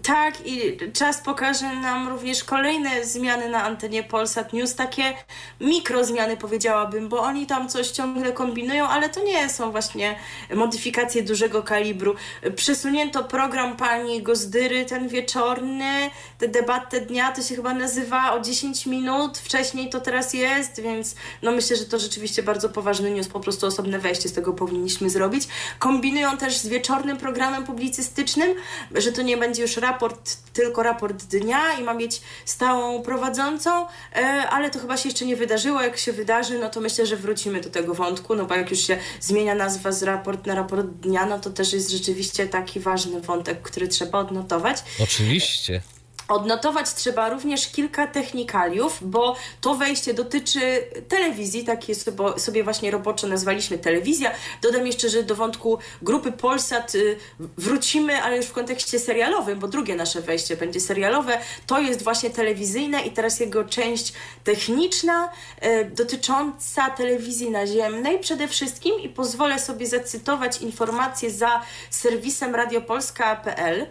Tak, 0.03 0.47
i 0.47 0.77
czas 0.93 1.21
pokaże 1.21 1.75
nam 1.75 2.09
również 2.09 2.45
kolejne 2.45 3.05
zmiany 3.05 3.49
na 3.49 3.65
antenie 3.65 4.03
Polsat 4.03 4.53
News, 4.53 4.75
takie 4.75 5.15
mikrozmiany 5.61 6.37
powiedziałabym, 6.37 7.09
bo 7.09 7.21
oni 7.21 7.47
tam 7.47 7.69
coś 7.69 7.91
ciągle 7.91 8.33
kombinują, 8.33 8.89
ale 8.89 9.09
to 9.09 9.25
nie 9.25 9.49
są 9.49 9.71
właśnie 9.71 10.19
modyfikacje 10.55 11.23
dużego 11.23 11.63
kalibru. 11.63 12.15
Przesunięto 12.57 13.25
program 13.25 13.77
pani 13.77 14.23
Gozdyry, 14.23 14.85
ten 14.85 15.09
wieczorny, 15.09 16.11
tę 16.39 16.49
debatę 16.49 17.01
dnia, 17.01 17.33
to 17.33 17.43
się 17.43 17.57
chyba 17.57 17.75
nazywa 17.75 18.33
o 18.33 18.41
10 18.41 18.87
minut, 18.87 19.39
wcześniej 19.39 19.91
to 19.91 20.01
teraz 20.01 20.35
jest, 20.35 20.81
więc 20.81 21.15
no 21.43 21.53
myślę, 21.53 21.77
że 21.77 21.85
to 21.85 21.99
rzeczywiście 21.99 22.43
bardzo 22.43 22.69
poważny 22.69 23.11
news, 23.11 23.29
po 23.29 23.41
prostu 23.41 23.67
osobne 23.67 23.99
wejście 23.99 24.29
z 24.29 24.33
tego 24.33 24.53
powinniśmy 24.53 25.11
zrobić. 25.11 25.49
Kombinują 25.79 26.37
też 26.37 26.57
z 26.57 26.67
wieczornym 26.67 27.17
programem 27.17 27.65
publicystycznym, 27.65 28.55
że 28.95 29.13
to 29.13 29.23
nie 29.23 29.37
będzie 29.37 29.63
już 29.63 29.77
raport, 29.77 30.37
tylko 30.53 30.83
raport 30.83 31.25
dnia 31.25 31.73
i 31.81 31.83
ma 31.83 31.95
mieć 31.95 32.21
stałą 32.45 33.03
prowadzącą, 33.03 33.87
e, 33.87 34.23
ale 34.51 34.71
to 34.71 34.79
chyba 34.79 34.97
się 34.97 35.09
jeszcze 35.09 35.27
nie 35.27 35.37
wydarzyło. 35.37 35.83
Jak 35.83 35.99
się 35.99 36.13
wydarzy, 36.13 36.59
no 36.59 36.71
to 36.71 36.81
myślę, 36.81 37.07
że 37.07 37.17
wrócimy 37.17 37.61
do 37.61 37.71
tego 37.71 37.95
wątku, 37.95 38.35
no 38.35 38.45
bo 38.45 38.55
jak 38.55 38.71
już 38.71 38.81
się 38.81 38.99
zmienia 39.21 39.55
nazwa 39.55 39.93
z 39.93 40.03
raport 40.03 40.47
na 40.47 40.55
raport 40.55 40.87
dnia, 40.87 41.27
no 41.27 41.39
to 41.39 41.51
też 41.51 41.73
jest 41.73 41.91
rzeczywiście 41.91 42.47
taki 42.47 42.81
ważny 42.81 43.21
wątek, 43.21 43.63
który 43.63 43.89
trzeba 43.89 44.19
odnotować. 44.19 44.77
Oczywiście. 45.01 45.81
Odnotować 46.29 46.95
trzeba 46.95 47.29
również 47.29 47.69
kilka 47.69 48.07
technikaliów, 48.07 48.99
bo 49.01 49.37
to 49.61 49.75
wejście 49.75 50.15
dotyczy 50.15 50.61
telewizji, 51.09 51.65
takie 51.65 51.95
sobie, 52.37 52.65
właśnie 52.65 52.91
roboczo 52.91 53.27
nazwaliśmy 53.27 53.79
telewizja. 53.79 54.31
Dodam 54.63 54.87
jeszcze, 54.87 55.09
że 55.09 55.23
do 55.23 55.35
wątku 55.35 55.79
grupy 56.03 56.33
Polsat 56.33 56.95
y, 56.95 57.17
wrócimy, 57.41 58.23
ale 58.23 58.37
już 58.37 58.47
w 58.47 58.53
kontekście 58.53 58.99
serialowym, 58.99 59.59
bo 59.59 59.69
drugie 59.69 59.95
nasze 59.95 60.21
wejście 60.21 60.57
będzie 60.57 60.81
serialowe. 60.81 61.39
To 61.67 61.81
jest 61.81 62.03
właśnie 62.03 62.31
telewizyjne 62.31 63.03
i 63.03 63.11
teraz 63.11 63.41
jego 63.41 63.65
część 63.65 64.13
techniczna 64.45 65.33
y, 65.65 65.91
dotycząca 65.95 66.91
telewizji 66.91 67.51
naziemnej 67.51 68.19
przede 68.19 68.49
wszystkim 68.49 69.01
i 69.01 69.09
pozwolę 69.09 69.59
sobie 69.59 69.87
zacytować 69.87 70.63
informacje 70.63 71.31
za 71.31 71.63
serwisem 71.91 72.55
radiopolska.pl. 72.55 73.87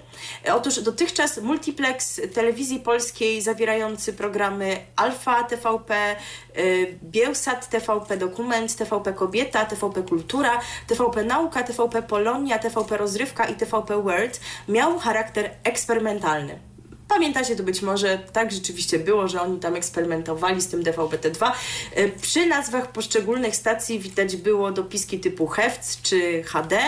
Otóż 0.54 0.80
dotychczas 0.80 1.38
multiplex 1.38 2.22
telewizji 2.34 2.80
polskiej 2.80 3.42
zawierający 3.42 4.14
programy 4.14 4.78
Alfa 4.96 5.44
TVP, 5.44 6.16
y, 6.58 7.00
Bielsat 7.04 7.70
TVP 7.70 8.18
Dokument, 8.18 8.76
TVP 8.76 9.14
Kobieta, 9.14 9.66
TVP 9.66 10.04
Kultura, 10.04 10.62
TVP 10.88 11.24
Nauka, 11.24 11.64
TVP 11.64 12.02
Polonia, 12.02 12.60
TVP 12.60 12.98
Rozrywka 12.98 13.46
i 13.46 13.56
TVP 13.56 14.04
World 14.04 14.40
miał 14.68 15.00
charakter 15.00 15.52
eksperymentalny. 15.64 16.75
Pamiętacie 17.08 17.56
to 17.56 17.64
być 17.64 17.82
może, 17.82 18.18
tak 18.34 18.52
rzeczywiście 18.52 19.00
było, 19.00 19.28
że 19.28 19.42
oni 19.42 19.60
tam 19.60 19.76
eksperymentowali 19.76 20.62
z 20.62 20.68
tym 20.68 20.84
DVB-T2. 20.84 21.52
Y, 21.98 22.12
Przy 22.22 22.46
nazwach 22.46 22.92
poszczególnych 22.92 23.56
stacji 23.56 24.00
widać 24.00 24.36
było 24.36 24.72
dopiski 24.72 25.20
typu 25.20 25.48
HEFC 25.48 25.98
czy 26.04 26.44
HD, 26.44 26.80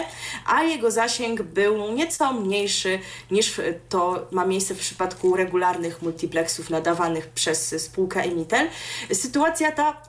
a 0.46 0.64
jego 0.64 0.92
zasięg 0.92 1.42
był 1.42 1.92
nieco 1.92 2.34
mniejszy 2.34 3.00
niż 3.32 3.62
to 3.90 4.28
ma 4.32 4.46
miejsce 4.46 4.76
w 4.76 4.80
przypadku 4.80 5.36
regularnych 5.36 6.02
multiplexów 6.02 6.70
nadawanych 6.70 7.30
przez 7.30 7.84
spółkę 7.84 8.24
Emitel. 8.24 8.68
Sytuacja 9.14 9.72
ta 9.72 10.02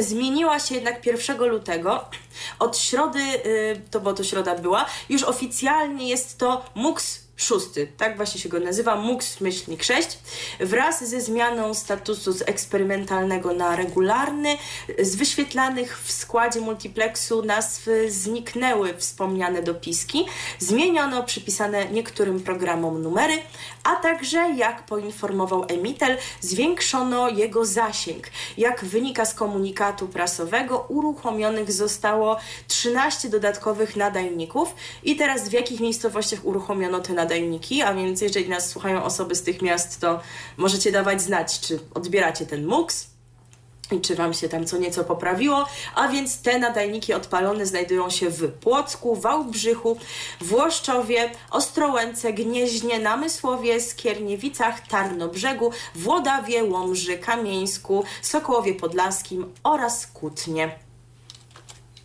Zmieniła 0.00 0.58
się 0.58 0.74
jednak 0.74 1.06
1 1.06 1.48
lutego. 1.48 2.04
Od 2.58 2.78
środy, 2.78 3.20
y, 3.20 3.80
to 3.90 4.00
bo 4.00 4.12
to 4.12 4.24
środa 4.24 4.54
była, 4.54 4.86
już 5.08 5.22
oficjalnie 5.22 6.08
jest 6.08 6.38
to 6.38 6.64
MUX 6.74 7.20
szósty, 7.36 7.92
tak 7.96 8.16
właśnie 8.16 8.40
się 8.40 8.48
go 8.48 8.60
nazywa, 8.60 8.96
MUX 8.96 9.40
myślnik 9.40 9.82
6, 9.82 10.18
wraz 10.60 11.08
ze 11.08 11.20
zmianą 11.20 11.74
statusu 11.74 12.32
z 12.32 12.42
eksperymentalnego 12.42 13.52
na 13.52 13.76
regularny, 13.76 14.56
z 14.98 15.16
wyświetlanych 15.16 16.00
w 16.00 16.12
składzie 16.12 16.60
multiplexu 16.60 17.42
nazw 17.42 17.88
zniknęły 18.08 18.94
wspomniane 18.94 19.62
dopiski, 19.62 20.24
zmieniono 20.58 21.22
przypisane 21.22 21.88
niektórym 21.88 22.40
programom 22.40 23.02
numery, 23.02 23.34
a 23.84 23.96
także, 23.96 24.38
jak 24.56 24.86
poinformował 24.86 25.64
Emitel, 25.68 26.18
zwiększono 26.40 27.28
jego 27.28 27.64
zasięg. 27.64 28.30
Jak 28.58 28.84
wynika 28.84 29.24
z 29.24 29.34
komunikatu 29.34 30.08
prasowego, 30.08 30.86
uruchomionych 30.88 31.72
zostało 31.72 32.36
13 32.68 33.28
dodatkowych 33.28 33.96
nadajników 33.96 34.74
i 35.02 35.16
teraz 35.16 35.48
w 35.48 35.52
jakich 35.52 35.80
miejscowościach 35.80 36.44
uruchomiono 36.44 37.00
te 37.00 37.12
nadajniki, 37.12 37.31
a 37.84 37.94
więc 37.94 38.20
jeżeli 38.20 38.48
nas 38.48 38.68
słuchają 38.68 39.04
osoby 39.04 39.34
z 39.34 39.42
tych 39.42 39.62
miast, 39.62 40.00
to 40.00 40.20
możecie 40.56 40.92
dawać 40.92 41.22
znać, 41.22 41.60
czy 41.60 41.78
odbieracie 41.94 42.46
ten 42.46 42.66
MUX 42.66 43.12
i 43.92 44.00
czy 44.00 44.14
Wam 44.14 44.34
się 44.34 44.48
tam 44.48 44.66
co 44.66 44.78
nieco 44.78 45.04
poprawiło, 45.04 45.66
a 45.94 46.08
więc 46.08 46.42
te 46.42 46.58
nadajniki 46.58 47.14
odpalone 47.14 47.66
znajdują 47.66 48.10
się 48.10 48.30
w 48.30 48.52
Płocku, 48.52 49.16
Wałbrzychu, 49.16 49.96
Włoszczowie, 50.40 51.30
Ostrołęce, 51.50 52.32
Gnieźnie, 52.32 52.98
Namysłowie, 52.98 53.80
Skierniewicach, 53.80 54.86
Tarnobrzegu, 54.86 55.72
Włodawie, 55.94 56.64
Łomży, 56.64 57.18
Kamieńsku, 57.18 58.04
Sokołowie 58.22 58.74
Podlaskim 58.74 59.52
oraz 59.62 60.06
Kutnie. 60.06 60.81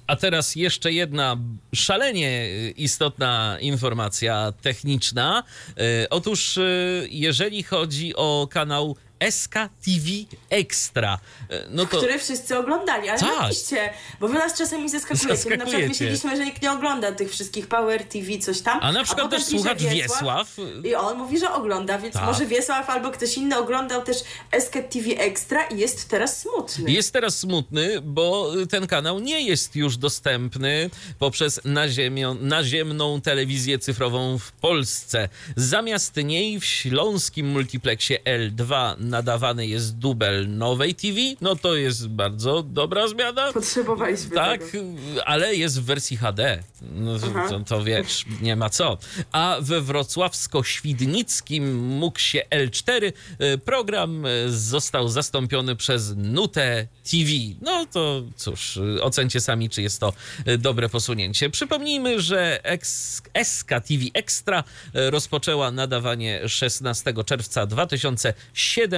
A 0.07 0.15
teraz 0.15 0.55
jeszcze 0.55 0.91
jedna 0.91 1.37
szalenie 1.75 2.49
istotna 2.77 3.57
informacja 3.61 4.53
techniczna. 4.61 5.43
E, 5.77 6.09
Otóż, 6.09 6.57
e, 6.57 6.61
jeżeli 7.09 7.63
chodzi 7.63 8.15
o 8.15 8.47
kanał 8.51 8.95
SK 9.29 9.53
TV 9.85 10.05
Extra. 10.49 11.19
E, 11.49 11.63
No 11.69 11.85
to 11.85 11.97
Które 11.97 12.19
wszyscy 12.19 12.57
oglądali, 12.57 13.09
ale 13.09 13.19
Tak. 13.19 13.41
napiszcie, 13.41 13.89
bo 14.19 14.27
wy 14.27 14.33
nas 14.33 14.57
czasami 14.57 14.89
zaskakujecie. 14.89 15.27
My 15.27 15.33
Na 15.33 15.35
przykład 15.37 15.59
Zaskakujecie. 15.59 15.87
myśleliśmy, 15.89 16.37
że 16.37 16.45
nikt 16.45 16.61
nie 16.61 16.71
ogląda 16.71 17.11
tych 17.11 17.31
wszystkich 17.31 17.67
Power 17.67 18.03
TV, 18.05 18.37
coś 18.37 18.61
tam. 18.61 18.79
A 18.81 18.91
na 18.91 19.03
przykład 19.03 19.25
potem 19.25 19.39
też 19.39 19.49
słuchacz 19.49 19.81
Wiesław. 19.81 20.55
I 20.83 20.95
on 20.95 21.17
mówi, 21.17 21.39
że 21.39 21.53
ogląda, 21.53 21.97
więc 21.97 22.13
Tak. 22.13 22.25
może 22.25 22.45
Wiesław 22.45 22.89
albo 22.89 23.11
ktoś 23.11 23.37
inny 23.37 23.57
oglądał 23.57 24.03
też 24.03 24.17
SK 24.59 24.73
TV 24.89 25.09
Extra 25.17 25.63
i 25.63 25.77
jest 25.77 26.09
teraz 26.09 26.41
smutny. 26.41 26.91
Jest 26.91 27.13
teraz 27.13 27.39
smutny, 27.39 28.01
bo 28.01 28.51
ten 28.69 28.87
kanał 28.87 29.19
nie 29.19 29.41
jest 29.41 29.75
już 29.75 29.97
dostępny 29.97 30.89
poprzez 31.19 31.59
naziemną 32.41 33.21
telewizję 33.21 33.79
cyfrową 33.79 34.37
w 34.37 34.51
Polsce. 34.51 35.29
Zamiast 35.55 36.15
niej 36.15 36.59
w 36.59 36.65
śląskim 36.65 37.47
multiplexie 37.51 38.19
L2 38.25 38.95
nadawany 39.09 39.67
jest 39.67 39.97
dubel 39.97 40.57
nowej 40.57 40.95
TV. 40.95 41.17
No 41.41 41.55
to 41.55 41.75
jest 41.75 42.07
bardzo 42.07 42.63
dobra 42.63 43.07
zmiana. 43.07 43.53
Potrzebowaliśmy 43.53 44.35
Tak, 44.35 44.63
tego. 44.63 44.83
ale 45.25 45.55
jest 45.55 45.81
w 45.81 45.85
wersji 45.85 46.17
HD. 46.17 46.63
No, 46.81 47.19
to, 47.19 47.59
to 47.59 47.83
wiesz, 47.83 48.25
nie 48.41 48.55
ma 48.55 48.69
co. 48.69 48.97
A 49.31 49.57
we 49.61 49.81
wrocławsko-świdnickim 49.81 51.75
MUKSie 51.75 52.43
L4 52.51 53.13
e, 53.39 53.57
program 53.57 54.25
e, 54.25 54.29
został 54.47 55.07
zastąpiony 55.09 55.75
przez 55.75 56.15
Nutę 56.15 56.87
TV. 57.11 57.31
No 57.61 57.85
to 57.85 58.23
cóż, 58.35 58.77
e, 58.77 59.03
ocencie 59.03 59.41
sami, 59.41 59.69
czy 59.69 59.81
jest 59.81 59.99
to 59.99 60.13
dobre 60.59 60.89
posunięcie. 60.89 61.49
Przypomnijmy, 61.49 62.21
że 62.21 62.61
SK 63.43 63.69
TV 63.69 64.03
Extra 64.13 64.63
rozpoczęła 64.93 65.71
nadawanie 65.71 66.49
16 66.49 67.13
czerwca 67.25 67.65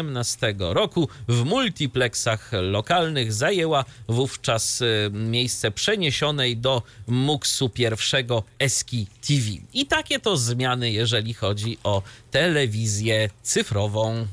2017 0.03 0.55
roku. 0.59 1.09
W 1.27 1.45
multiplexach 1.45 2.51
lokalnych 2.61 3.33
zajęła 3.33 3.85
wówczas 4.07 4.81
e, 4.81 4.85
miejsce 5.09 5.71
przeniesionej 5.71 6.57
do 6.57 6.81
MUKS-u 7.07 7.69
pierwszego 7.69 8.43
Eski 8.59 9.07
TV. 9.27 9.45
I 9.73 9.85
takie 9.85 10.19
to 10.19 10.37
zmiany, 10.37 10.91
jeżeli 10.91 11.33
chodzi 11.33 11.77
o 11.83 12.01
telewizję 12.31 13.29
cyfrową. 13.43 14.27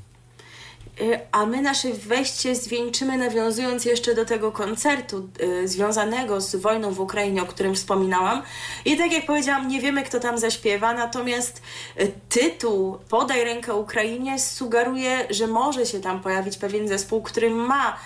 Y, 1.00 1.20
A 1.32 1.46
my 1.46 1.62
nasze 1.62 1.92
wejście 1.92 2.54
zwieńczymy 2.54 3.18
nawiązując 3.18 3.84
jeszcze 3.84 4.14
do 4.14 4.24
tego 4.24 4.52
koncertu 4.52 5.28
y, 5.42 5.68
związanego 5.68 6.40
z 6.40 6.56
wojną 6.56 6.90
w 6.90 7.00
Ukrainie, 7.00 7.42
o 7.42 7.46
którym 7.46 7.74
wspominałam. 7.74 8.42
I 8.84 8.96
tak 8.96 9.12
jak 9.12 9.26
powiedziałam, 9.26 9.68
nie 9.68 9.80
wiemy 9.80 10.02
kto 10.02 10.20
tam 10.20 10.38
zaśpiewa, 10.38 10.94
natomiast 10.94 11.62
y, 12.00 12.12
tytuł 12.28 12.98
Podaj 13.08 13.44
rękę 13.44 13.74
Ukrainie 13.74 14.38
sugeruje, 14.38 15.26
że 15.30 15.46
może 15.46 15.86
się 15.86 16.00
tam 16.00 16.20
pojawić 16.20 16.56
pewien 16.56 16.88
zespół, 16.88 17.22
który 17.22 17.50
ma 17.50 17.96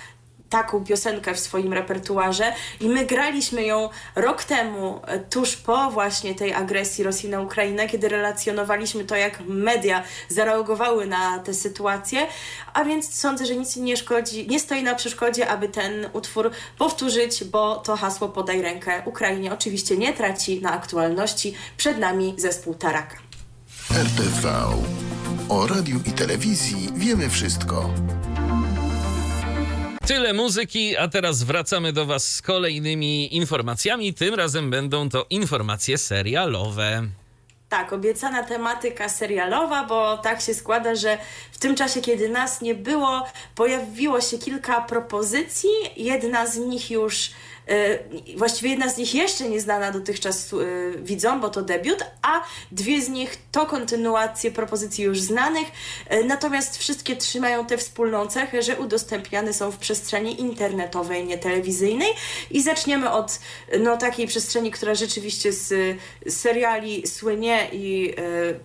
taką 0.51 0.85
piosenkę 0.85 1.35
w 1.35 1.41
swoim 1.41 1.73
repertuarze 1.73 2.53
i 2.81 2.89
my 2.89 3.07
graliśmy 3.07 3.63
ją 3.63 3.89
rok 4.17 4.45
temu, 4.45 5.01
e, 5.07 5.19
tuż 5.19 5.57
po 5.57 5.91
właśnie 5.91 6.35
tej 6.35 6.55
agresji 6.55 7.05
Rosji 7.05 7.29
na 7.29 7.41
Ukrainę, 7.41 7.89
kiedy 7.89 8.09
relacjonowaliśmy 8.09 9.05
to, 9.05 9.17
jak 9.17 9.41
media 9.47 10.03
zareagowały 10.29 11.07
na 11.07 11.39
tę 11.39 11.55
sytuację, 11.55 12.27
a 12.75 12.85
więc 12.85 13.15
sądzę, 13.15 13.47
że 13.47 13.57
nic 13.57 13.77
nie 13.77 13.97
szkodzi, 13.97 14.49
nie 14.49 14.61
stoi 14.61 14.83
na 14.83 14.95
przeszkodzie, 14.95 15.49
aby 15.49 15.69
ten 15.69 16.09
utwór 16.13 16.51
powtórzyć, 16.79 17.45
bo 17.45 17.77
to 17.77 17.97
hasło 17.97 18.29
podaj 18.29 18.63
rękę 18.63 19.03
Ukrainie 19.07 19.53
oczywiście 19.53 19.97
nie 19.97 20.13
traci 20.13 20.61
na 20.63 20.73
aktualności. 20.73 21.55
Przed 21.77 21.99
nami 21.99 22.35
zespół 22.39 22.75
Taraka. 22.75 23.17
RTV. 23.91 24.65
O 25.49 25.67
radiu 25.67 26.01
i 26.07 26.13
telewizji 26.13 26.89
wiemy 26.95 27.31
wszystko. 27.31 27.91
Tyle 30.11 30.33
muzyki, 30.33 30.97
a 30.97 31.09
teraz 31.09 31.43
wracamy 31.43 31.93
do 31.93 32.07
Was 32.07 32.35
z 32.35 32.43
kolejnymi 32.43 33.37
informacjami. 33.37 34.15
Tym 34.15 34.35
razem 34.35 34.71
będą 34.71 35.09
to 35.09 35.27
informacje 35.31 35.99
serialowe. 35.99 37.03
Tak, 37.69 37.93
obiecana 37.93 38.43
tematyka 38.43 39.09
serialowa, 39.09 39.85
bo 39.85 40.19
tak 40.19 40.41
się 40.41 40.55
składa, 40.55 40.95
że 40.95 41.19
w 41.53 41.59
tym 41.59 41.77
czasie, 41.77 42.01
kiedy 42.01 42.29
nas 42.29 42.61
nie 42.61 42.75
było, 42.75 43.27
pojawiło 43.55 44.21
się 44.21 44.39
kilka 44.39 44.81
propozycji. 44.81 45.71
Jedna 45.97 46.47
z 46.47 46.57
nich 46.57 46.91
już, 46.91 47.31
właściwie 48.37 48.71
jedna 48.71 48.89
z 48.89 48.97
nich 48.97 49.15
jeszcze 49.15 49.49
nieznana 49.49 49.93
dotychczas 49.93 50.53
e, 50.53 50.57
widzom, 50.99 51.41
bo 51.41 51.49
to 51.49 51.63
debiut, 51.63 52.05
a 52.23 52.43
dwie 52.73 53.03
z 53.03 53.09
nich 53.09 53.39
to 53.53 53.67
kontynuacje 53.67 54.51
propozycji 54.51 55.05
już 55.05 55.21
znanych. 55.21 55.69
E, 56.07 56.25
natomiast 56.25 56.79
wszystkie 56.79 57.17
trzymają 57.17 57.67
tę 57.67 57.79
wspólną 57.79 58.27
cechę, 58.27 58.63
że 58.63 58.77
udostępniane 58.77 59.53
są 59.53 59.71
w 59.71 59.77
przestrzeni 59.77 60.41
internetowej, 60.41 61.25
nie 61.25 61.39
telewizyjnej. 61.39 62.13
I 62.51 62.63
zaczniemy 62.63 63.11
od 63.11 63.39
no, 63.81 63.97
takiej 63.97 64.27
przestrzeni, 64.27 64.71
która 64.71 64.95
rzeczywiście 64.95 65.53
z 65.53 65.99
seriali 66.29 67.07
słynie 67.07 67.69
i, 67.73 68.15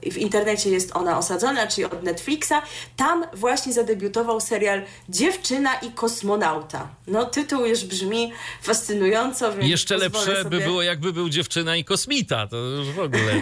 i 0.02 0.12
w 0.12 0.18
internecie 0.18 0.70
jest 0.70 0.96
ona 0.96 1.18
osadzona, 1.18 1.68
czyli 1.68 1.86
od 1.86 2.04
Netflixa. 2.04 2.54
Tam 2.96 3.26
właśnie 3.34 3.74
zadebiutował 3.74 4.42
serial 4.42 4.82
Dziewczyna 5.10 5.76
i 5.76 5.92
kosmonauta. 5.92 6.88
No 7.08 7.26
tytuł 7.26 7.66
już 7.66 7.86
brzmi 7.86 8.34
fascynująco, 8.62 8.95
więc 9.00 9.70
Jeszcze 9.70 9.98
lepsze 9.98 10.44
sobie... 10.44 10.50
by 10.50 10.60
było, 10.60 10.84
jakby 10.84 11.14
był 11.14 11.30
dziewczyna 11.30 11.76
i 11.76 11.84
kosmita. 11.84 12.48
To 12.48 12.58
już 12.58 12.88
w 12.88 13.00
ogóle. 13.00 13.42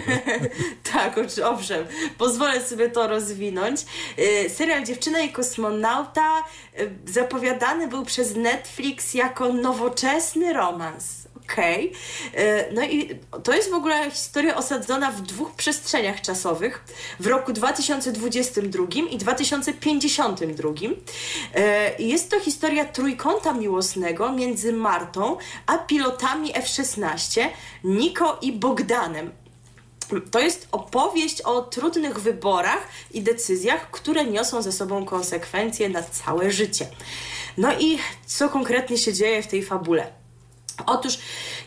Tak, 0.92 1.20
owszem. 1.44 1.86
Pozwolę 2.18 2.60
sobie 2.60 2.90
to 2.90 3.06
rozwinąć. 3.06 3.80
Y, 4.18 4.50
Serial 4.50 4.84
Dziewczyna 4.84 5.20
i 5.20 5.32
kosmonauta 5.32 6.42
y, 6.80 6.90
zapowiadany 7.04 7.88
był 7.88 8.04
przez 8.04 8.36
Netflix 8.36 9.14
jako 9.14 9.52
nowoczesny 9.52 10.52
romans. 10.52 11.23
Okej. 11.44 11.92
Y, 12.38 12.74
No 12.74 12.82
i 12.84 13.18
to 13.42 13.52
jest 13.52 13.70
w 13.70 13.74
ogóle 13.74 14.10
historia 14.10 14.56
osadzona 14.56 15.10
w 15.10 15.22
dwóch 15.22 15.54
przestrzeniach 15.54 16.20
czasowych. 16.20 16.84
W 17.20 17.26
roku 17.26 17.52
2022 17.52 18.86
i 19.10 19.18
2052. 19.18 20.70
Y, 20.70 22.02
Jest 22.02 22.30
to 22.30 22.40
historia 22.40 22.84
trójkąta 22.84 23.52
miłosnego 23.52 24.32
między 24.32 24.72
Martą 24.72 25.36
a 25.66 25.78
pilotami 25.78 26.56
F-16, 26.56 27.48
Niko 27.84 28.38
i 28.42 28.52
Bogdanem. 28.52 29.30
To 30.30 30.40
jest 30.40 30.68
opowieść 30.72 31.40
o 31.42 31.62
trudnych 31.62 32.20
wyborach 32.20 32.88
i 33.12 33.22
decyzjach, 33.22 33.90
które 33.90 34.24
niosą 34.24 34.62
ze 34.62 34.72
sobą 34.72 35.04
konsekwencje 35.04 35.88
na 35.88 36.02
całe 36.02 36.50
życie. 36.50 36.86
No 37.58 37.72
i 37.78 37.98
co 38.26 38.48
konkretnie 38.48 38.98
się 38.98 39.12
dzieje 39.12 39.42
w 39.42 39.46
tej 39.46 39.62
fabule? 39.62 40.23
Otóż 40.86 41.18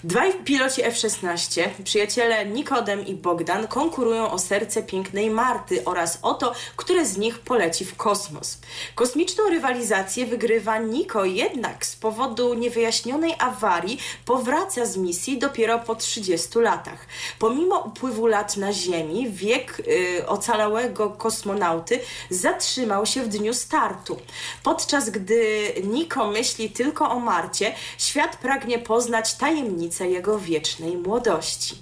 dwaj 0.03 0.33
piloci 0.33 0.83
F-16, 0.83 1.69
przyjaciele 1.83 2.45
Nikodem 2.45 3.05
i 3.05 3.15
Bogdan, 3.15 3.67
konkurują 3.67 4.31
o 4.31 4.39
serce 4.39 4.83
pięknej 4.83 5.29
Marty 5.29 5.85
oraz 5.85 6.19
o 6.21 6.33
to, 6.33 6.53
które 6.75 7.05
z 7.05 7.17
nich 7.17 7.39
poleci 7.39 7.85
w 7.85 7.95
kosmos. 7.95 8.57
Kosmiczną 8.95 9.49
rywalizację 9.49 10.25
wygrywa 10.25 10.77
Niko, 10.77 11.25
jednak 11.25 11.85
z 11.85 11.95
powodu 11.95 12.53
niewyjaśnionej 12.53 13.35
awarii 13.39 13.99
powraca 14.25 14.85
z 14.85 14.97
misji 14.97 15.37
dopiero 15.37 15.79
po 15.79 15.95
30 15.95 16.59
latach. 16.59 17.05
Pomimo 17.39 17.79
upływu 17.79 18.27
lat 18.27 18.57
na 18.57 18.73
Ziemi, 18.73 19.29
wiek 19.29 19.79
y, 19.79 20.27
ocalałego 20.27 21.09
kosmonauty 21.09 21.99
zatrzymał 22.29 23.05
się 23.05 23.23
w 23.23 23.27
dniu 23.27 23.53
startu. 23.53 24.17
Podczas 24.63 25.09
gdy 25.09 25.73
Niko 25.83 26.27
myśli 26.27 26.69
tylko 26.69 27.09
o 27.09 27.19
Marcie, 27.19 27.75
świat 27.97 28.35
pragnie 28.35 28.79
poznać 28.79 29.33
tajemnicę 29.33 29.86
jego 30.05 30.39
wiecznej 30.39 30.97
młodości. 30.97 31.75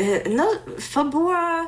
Y, 0.00 0.22
No, 0.30 0.48
fabuła 0.80 1.64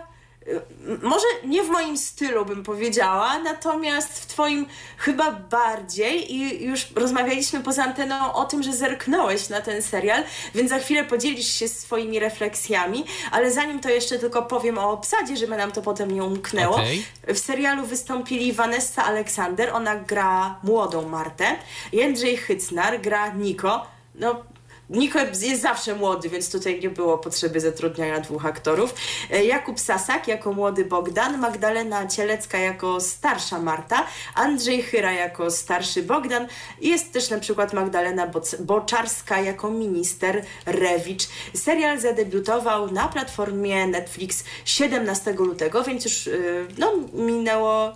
y, 0.48 0.60
może 1.02 1.26
nie 1.44 1.62
w 1.62 1.68
moim 1.68 1.96
stylu 1.96 2.44
bym 2.44 2.62
powiedziała, 2.62 3.38
natomiast 3.38 4.18
w 4.18 4.26
twoim 4.26 4.66
chyba 4.98 5.30
bardziej 5.32 6.34
i 6.34 6.64
już 6.64 6.86
rozmawialiśmy 6.96 7.60
poza 7.60 7.84
anteną 7.84 8.32
o 8.32 8.44
tym, 8.44 8.62
że 8.62 8.72
zerknąłeś 8.72 9.48
na 9.48 9.60
ten 9.60 9.82
serial, 9.82 10.22
więc 10.54 10.70
za 10.70 10.78
chwilę 10.78 11.04
podzielisz 11.04 11.46
się 11.46 11.68
swoimi 11.68 12.18
refleksjami, 12.18 13.04
ale 13.30 13.50
zanim 13.50 13.80
to 13.80 13.88
jeszcze 13.90 14.18
tylko 14.18 14.42
powiem 14.42 14.78
o 14.78 14.90
obsadzie, 14.90 15.36
żeby 15.36 15.56
nam 15.56 15.72
to 15.72 15.82
potem 15.82 16.10
nie 16.10 16.24
umknęło. 16.24 16.74
Okej. 16.76 17.04
W 17.28 17.38
serialu 17.38 17.86
wystąpili 17.86 18.52
Vanessa 18.52 19.04
Aleksander, 19.04 19.70
ona 19.74 19.96
gra 19.96 20.58
młodą 20.62 21.08
Martę, 21.08 21.56
Jędrzej 21.92 22.36
Hycnar 22.36 23.00
gra 23.00 23.28
Niko, 23.34 23.86
no 24.14 24.44
Niko 24.90 25.18
jest 25.40 25.62
zawsze 25.62 25.94
młody, 25.94 26.28
więc 26.28 26.52
tutaj 26.52 26.80
nie 26.80 26.90
było 26.90 27.18
potrzeby 27.18 27.60
zatrudniania 27.60 28.20
dwóch 28.20 28.46
aktorów. 28.46 28.94
E, 29.30 29.44
Jakub 29.44 29.80
Sasak 29.80 30.28
jako 30.28 30.52
młody 30.52 30.84
Bogdan, 30.84 31.38
Magdalena 31.38 32.06
Cielecka 32.06 32.58
jako 32.58 33.00
starsza 33.00 33.58
Marta, 33.58 34.06
Andrzej 34.34 34.82
Chyra 34.82 35.12
jako 35.12 35.50
starszy 35.50 36.02
Bogdan. 36.02 36.46
Jest 36.80 37.12
też 37.12 37.30
na 37.30 37.38
przykład 37.38 37.72
Magdalena 37.72 38.28
Boc- 38.28 38.62
Boczarska 38.62 39.40
jako 39.40 39.70
minister 39.70 40.44
Rewicz. 40.66 41.22
Serial 41.54 42.00
zadebiutował 42.00 42.90
na 42.92 43.08
platformie 43.08 43.86
Netflix 43.86 44.44
17 44.64 45.32
lutego, 45.32 45.82
więc 45.84 46.04
już 46.04 46.26
y, 46.26 46.66
no, 46.78 46.92
minęło, 47.12 47.92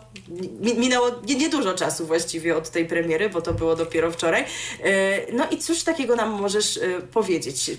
mi, 0.61 0.75
minęło 0.75 1.09
nie- 1.27 1.35
niedużo 1.35 1.75
czasu 1.75 2.07
właściwie 2.07 2.57
od 2.57 2.71
tej 2.71 2.87
premiery, 2.87 3.29
bo 3.31 3.41
to 3.43 3.53
było 3.55 3.77
dopiero 3.77 4.11
wczoraj. 4.11 4.43
Y, 4.43 4.47
No 5.33 5.47
i 5.51 5.59
cóż 5.59 5.83
takiego 5.83 6.17
nam 6.17 6.31
możesz 6.31 6.82
powiedzieć? 7.13 7.71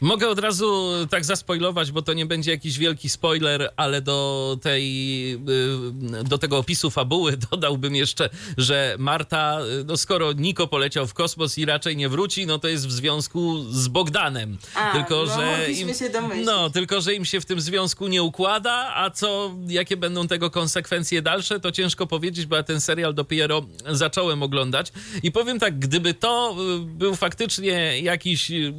Mogę 0.00 0.28
od 0.28 0.38
razu 0.38 0.92
tak 1.10 1.24
zaspoilować, 1.24 1.92
bo 1.92 2.02
to 2.02 2.12
nie 2.12 2.26
będzie 2.26 2.50
jakiś 2.50 2.78
wielki 2.78 3.08
spoiler, 3.08 3.70
ale 3.76 4.02
do 4.02 4.58
tej, 4.62 5.32
y, 5.34 6.24
do 6.24 6.38
tego 6.38 6.58
opisu 6.58 6.90
fabuły 6.90 7.36
dodałbym 7.50 7.96
jeszcze, 7.96 8.30
że 8.58 8.96
Marta, 8.98 9.58
y, 9.80 9.84
no 9.84 9.96
skoro 9.96 10.32
Niko 10.32 10.66
poleciał 10.66 11.06
w 11.06 11.14
kosmos 11.14 11.58
i 11.58 11.64
raczej 11.64 11.96
nie 11.96 12.08
wróci, 12.08 12.46
no 12.46 12.58
to 12.58 12.68
jest 12.68 12.86
w 12.86 12.92
związku 12.92 13.64
z 13.70 13.88
Bogdanem. 13.88 14.58
A, 14.74 14.92
tylko, 14.92 15.24
no, 15.26 15.36
że 15.36 15.58
mogliśmy 15.58 15.94
się 15.94 16.10
domyślić. 16.10 16.46
no, 16.46 16.70
tylko, 16.70 17.00
że 17.00 17.14
im 17.14 17.24
się 17.24 17.40
w 17.40 17.44
tym 17.44 17.60
związku 17.60 18.08
nie 18.08 18.22
układa, 18.22 18.92
a 18.94 19.10
co, 19.10 19.54
jakie 19.68 19.96
będą 19.96 20.28
tego 20.28 20.50
konsekwencje 20.50 21.22
dalsze, 21.22 21.60
to 21.60 21.72
ciężko 21.72 22.06
powiedzieć, 22.06 22.46
bo 22.46 22.56
ja 22.56 22.62
ten 22.62 22.80
serial 22.80 23.14
dopiero 23.14 23.66
zacząłem 23.90 24.42
oglądać. 24.42 24.92
I 25.22 25.32
powiem 25.32 25.58
tak, 25.58 25.78
gdyby 25.78 26.14
to 26.14 26.56
y, 26.76 26.78
był 26.78 27.16
faktycznie 27.16 28.00
jakiś 28.00 28.50
y, 28.50 28.74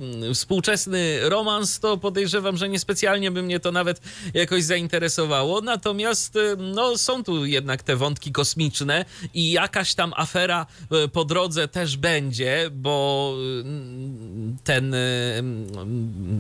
romans, 1.22 1.80
to 1.80 1.98
podejrzewam, 1.98 2.58
że 2.58 2.70
niespecjalnie 2.70 3.32
by 3.32 3.44
mnie 3.44 3.60
to 3.60 3.72
nawet 3.72 4.02
jakoś 4.34 4.64
zainteresowało. 4.64 5.62
Natomiast 5.62 6.36
y, 6.36 6.56
no, 6.58 6.98
są 6.98 7.24
tu 7.24 7.46
jednak 7.46 7.84
te 7.84 7.96
wątki 7.96 8.32
kosmiczne 8.32 9.06
i 9.34 9.52
jakaś 9.52 9.96
tam 9.96 10.14
afera 10.16 10.66
y, 11.06 11.08
po 11.08 11.26
drodze 11.26 11.68
też 11.68 11.98
będzie, 11.98 12.70
bo 12.72 13.36
y, 13.38 14.64
ten 14.64 14.96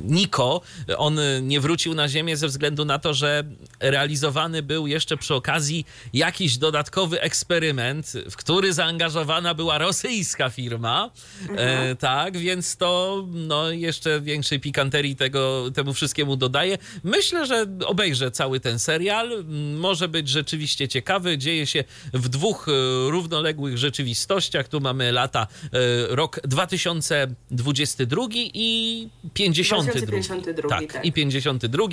Niko, 0.05 0.61
on 0.97 1.19
nie 1.41 1.59
wrócił 1.59 1.95
na 1.95 2.09
Ziemię 2.09 2.37
ze 2.37 2.47
względu 2.47 2.85
na 2.85 2.99
to, 2.99 3.13
że 3.13 3.43
realizowany 3.79 4.63
był 4.63 4.87
jeszcze 4.87 5.17
przy 5.17 5.35
okazji 5.35 5.85
jakiś 6.13 6.57
dodatkowy 6.57 7.21
eksperyment, 7.21 8.13
w 8.31 8.35
który 8.35 8.73
zaangażowana 8.73 9.53
była 9.53 9.77
rosyjska 9.77 10.49
firma. 10.49 11.11
E, 11.57 11.95
tak, 11.95 12.37
więc 12.37 12.77
to 12.77 13.25
no, 13.31 13.71
jeszcze 13.71 14.21
pikanterii 14.59 15.15
tego, 15.15 15.71
temu 15.73 15.93
wszystkiemu 15.93 16.35
dodaje. 16.35 16.77
Myślę, 17.03 17.45
że 17.45 17.65
obejrzę 17.85 18.31
cały 18.31 18.59
ten 18.59 18.79
serial. 18.79 19.45
Może 19.75 20.07
być 20.07 20.29
rzeczywiście 20.29 20.87
ciekawy. 20.87 21.37
Dzieje 21.37 21.67
się 21.67 21.83
w 22.13 22.29
dwóch 22.29 22.67
e, 22.67 22.71
równoległych 23.09 23.77
rzeczywistościach. 23.77 24.67
Tu 24.67 24.79
mamy 24.81 25.11
lata, 25.11 25.47
e, 25.63 26.15
rok 26.15 26.39
2022 26.43 28.23
i 28.53 29.09
52. 29.33 29.81
2052, 29.83 30.69
tak, 30.69 30.93
tak. 30.93 31.05
i 31.05 31.13
52. 31.13 31.83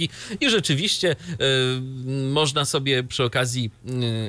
I 0.40 0.50
rzeczywiście 0.50 1.10
e, 1.10 1.16
można 2.30 2.64
sobie 2.64 3.02
przy 3.04 3.24
okazji 3.24 3.70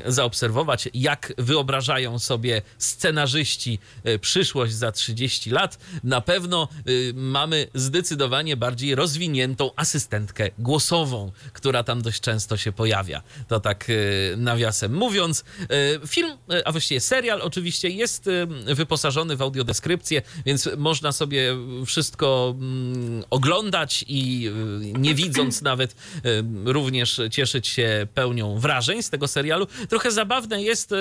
zaobserwować, 0.06 0.90
jak 0.94 1.34
wyobrażają 1.38 2.20
sobie 2.20 2.62
scenarzyści 2.78 3.80
przyszłość 4.22 4.74
za 4.74 4.92
30 4.92 5.50
lat. 5.50 5.78
Na 6.04 6.22
pewno 6.22 6.68
mamy 7.14 7.68
zdecydowanie 7.74 8.27
bardziej 8.58 8.96
rozwiniętą 8.96 9.72
asystentkę 9.76 10.50
głosową, 10.60 11.32
która 11.54 11.84
tam 11.84 12.02
dość 12.02 12.22
często 12.22 12.58
się 12.58 12.72
pojawia. 12.72 13.22
To 13.48 13.60
tak 13.60 13.88
e, 13.90 14.38
nawiasem 14.38 14.94
mówiąc. 14.94 15.44
E, 15.62 16.08
Film, 16.08 16.38
e, 16.50 16.68
a 16.68 16.72
właściwie 16.72 17.00
serial 17.00 17.42
oczywiście 17.42 17.90
jest 17.90 18.30
wyposażony 18.66 19.36
w 19.36 19.42
audiodeskrypcję, 19.42 20.22
więc 20.46 20.70
można 20.78 21.12
sobie 21.12 21.56
wszystko 21.86 22.56
mm, 22.60 23.24
oglądać 23.30 24.06
i 24.08 24.48
y, 24.48 25.00
nie 25.00 25.16
widząc 25.16 25.62
nawet 25.62 25.92
y, 25.92 26.44
również 26.66 27.22
cieszyć 27.32 27.68
się 27.68 28.08
pełnią 28.14 28.60
wrażeń 28.60 29.04
z 29.04 29.10
tego 29.10 29.28
serialu. 29.28 29.68
Trochę 29.90 30.12
zabawne 30.12 30.64
jest, 30.64 30.92
y, 30.92 30.96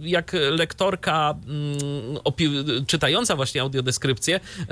jak 0.00 0.32
lektorka 0.50 1.34
mm, 1.46 2.86
czytająca 2.86 3.36
właśnie 3.36 3.60
audiodeskrypcję, 3.60 4.36
y, 4.36 4.64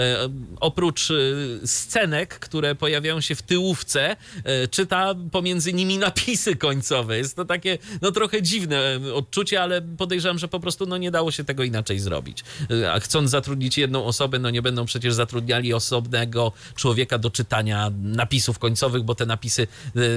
oprócz 0.61 1.11
y, 1.11 1.61
scenek, 1.81 2.38
które 2.38 2.75
pojawiają 2.75 3.21
się 3.21 3.35
w 3.35 3.43
tyłówce, 3.43 4.16
y, 4.64 4.69
czyta 4.69 5.14
pomiędzy 5.33 5.73
nimi 5.73 5.99
napisy 5.99 6.57
końcowe. 6.57 7.19
Jest 7.19 7.37
to 7.37 7.45
takie 7.45 7.79
no 8.03 8.12
trochę 8.12 8.43
dziwne 8.43 9.01
y, 9.07 9.14
odczucie, 9.14 9.62
ale 9.62 9.83
podejrzewam, 9.83 10.38
że 10.38 10.49
po 10.49 10.61
prostu 10.61 10.87
no, 10.87 10.97
nie 10.97 11.11
dało 11.11 11.31
się 11.31 11.45
tego 11.45 11.64
inaczej 11.64 11.99
zrobić. 11.99 12.45
Y, 12.71 12.90
A 12.90 13.01
chcąc 13.01 13.31
zatrudnić 13.31 13.79
jedną 13.79 14.05
osobę, 14.05 14.38
no 14.38 14.51
nie 14.51 14.62
będą 14.62 14.85
przecież 14.85 15.14
zatrudniali 15.14 15.75
osobnego 15.75 16.53
człowieka 16.77 17.19
do 17.19 17.31
czytania 17.31 17.90
napisów 18.03 18.59
końcowych, 18.59 19.03
bo 19.03 19.14
te 19.14 19.27
napisy 19.27 19.66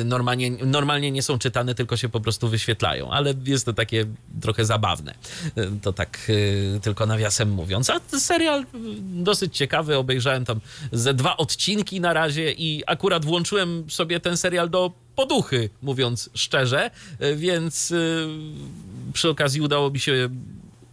normalnie, 0.06 0.52
normalnie 0.52 1.12
nie 1.12 1.22
są 1.22 1.40
czytane, 1.40 1.76
tylko 1.76 1.98
się 1.98 2.10
po 2.10 2.22
prostu 2.22 2.48
wyświetlają. 2.48 3.12
Ale 3.12 3.34
jest 3.46 3.66
to 3.66 3.74
takie 3.74 4.06
trochę 4.42 4.66
zabawne. 4.66 5.16
To 5.82 5.94
tak 5.94 6.32
tylko 6.82 7.06
nawiasem 7.06 7.50
mówiąc. 7.50 7.90
A 7.90 8.20
serial 8.20 8.66
dosyć 9.00 9.58
ciekawy. 9.58 9.98
Obejrzałem 9.98 10.46
tam 10.46 10.60
ze 10.92 11.14
dwa 11.14 11.38
odcinki 11.38 11.53
na 12.00 12.14
razie 12.14 12.52
i 12.52 12.84
akurat 12.88 13.26
włączyłem 13.26 13.90
sobie 13.90 14.20
ten 14.20 14.38
serial 14.38 14.70
do 14.70 14.92
poduchy, 15.16 15.70
mówiąc 15.82 16.30
szczerze, 16.34 16.92
y, 17.24 17.36
więc 17.36 17.92
y, 17.92 18.28
przy 19.14 19.30
okazji 19.30 19.62
udało 19.62 19.90
mi 19.90 20.00
się 20.00 20.30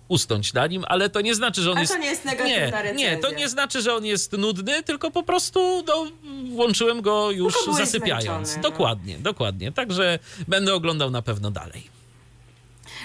usnąć 0.09 0.53
na 0.53 0.67
nim, 0.67 0.85
ale 0.89 1.11
to 1.11 1.21
nie 1.21 1.35
znaczy, 1.35 1.63
że 1.63 1.71
on 1.71 1.77
A 1.77 1.81
jest... 1.81 1.93
to 1.93 1.99
nie 1.99 2.07
jest 2.07 2.25
negatywna 2.25 2.83
nie, 2.83 2.93
nie, 2.93 3.17
to 3.17 3.33
nie 3.33 3.49
znaczy, 3.49 3.83
że 3.83 3.95
on 3.95 4.05
jest 4.05 4.33
nudny, 4.33 4.83
tylko 4.83 5.11
po 5.11 5.23
prostu 5.23 5.85
no, 5.87 6.07
włączyłem 6.55 7.03
go 7.03 7.31
już 7.31 7.55
zasypiając. 7.77 8.25
zmęczony, 8.25 8.57
no. 8.57 8.71
dokładnie, 8.71 9.19
dokładnie. 9.19 9.73
Także 9.73 10.19
będę 10.49 10.75
oglądał 10.75 11.11
na 11.11 11.23
pewno 11.23 11.51
dalej. 11.51 11.83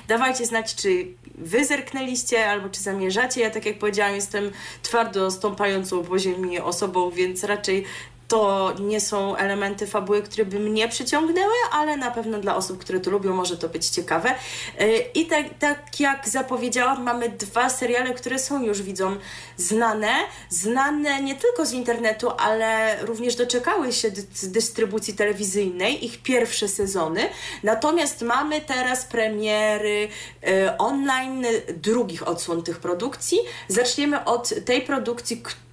Dawajcie 0.08 0.46
znać, 0.46 0.76
czy 0.76 1.08
wy 1.38 1.66
zerknęliście, 1.66 2.50
albo 2.50 2.70
czy 2.70 2.82
zamierzacie. 2.82 3.42
Ja, 3.42 3.50
tak 3.50 3.66
jak 3.66 3.80
powiedziałam, 3.80 4.16
jestem 4.16 4.52
twardo 4.82 5.32
stąpającą 5.32 6.04
po 6.04 6.20
ziemi 6.20 6.60
osobą, 6.60 7.12
więc 7.12 7.44
raczej 7.44 7.86
to 8.28 8.74
nie 8.80 9.02
są 9.02 9.36
elementy 9.36 9.88
fabuły, 9.88 10.22
które 10.22 10.46
by 10.46 10.60
mnie 10.60 10.88
przyciągnęły, 10.88 11.54
ale 11.72 11.98
na 11.98 12.12
pewno 12.12 12.38
dla 12.40 12.56
osób, 12.56 12.80
które 12.80 13.00
to 13.00 13.12
lubią, 13.12 13.34
może 13.36 13.58
to 13.58 13.70
być 13.70 13.90
ciekawe. 13.90 14.36
Yy, 14.80 14.98
I 15.14 15.26
tak, 15.26 15.46
tak 15.60 16.00
jak 16.00 16.30
zapowiedziałam, 16.30 17.04
mamy 17.04 17.30
dwa 17.30 17.70
seriale, 17.70 18.14
które 18.14 18.40
są 18.40 18.64
już 18.64 18.82
widzom 18.82 19.20
znane. 19.58 20.14
Znane 20.50 21.22
nie 21.22 21.36
tylko 21.36 21.66
z 21.66 21.72
internetu, 21.72 22.30
ale 22.38 22.98
również 23.06 23.36
doczekały 23.36 23.94
się 23.94 24.12
dy- 24.12 24.28
dystrybucji 24.44 25.14
telewizyjnej, 25.14 26.06
ich 26.06 26.22
pierwsze 26.24 26.68
sezony. 26.68 27.30
Natomiast 27.64 28.22
mamy 28.22 28.62
teraz 28.62 29.06
premiery 29.06 30.08
e, 30.48 30.78
online 30.78 31.46
drugich 31.78 32.28
odsłon 32.28 32.64
tych 32.64 32.80
produkcji. 32.80 33.40
Zaczniemy 33.68 34.26
od 34.26 34.54
tej 34.66 34.82
produkcji, 34.82 35.38
która 35.38 35.65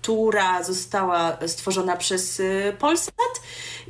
została 0.63 1.39
stworzona 1.47 1.97
przez 1.97 2.41
e, 2.41 2.73
Polsat. 2.73 3.15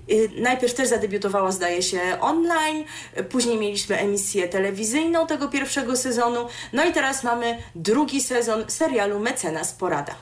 E, 0.08 0.40
Najpierw 0.40 0.74
też 0.74 0.88
zadebiutowała, 0.88 1.52
zdaje 1.52 1.82
się, 1.82 2.00
online, 2.20 2.84
później 3.30 3.58
mieliśmy 3.58 3.98
emisję 3.98 4.48
telewizyjną 4.48 5.26
tego 5.26 5.48
pierwszego 5.48 5.96
sezonu, 5.96 6.48
no 6.72 6.84
i 6.84 6.92
teraz 6.92 7.22
mamy 7.22 7.58
drugi 7.74 8.20
sezon 8.20 8.64
serialu 8.68 9.20
Mecenas 9.20 9.72
Porada. 9.72 10.14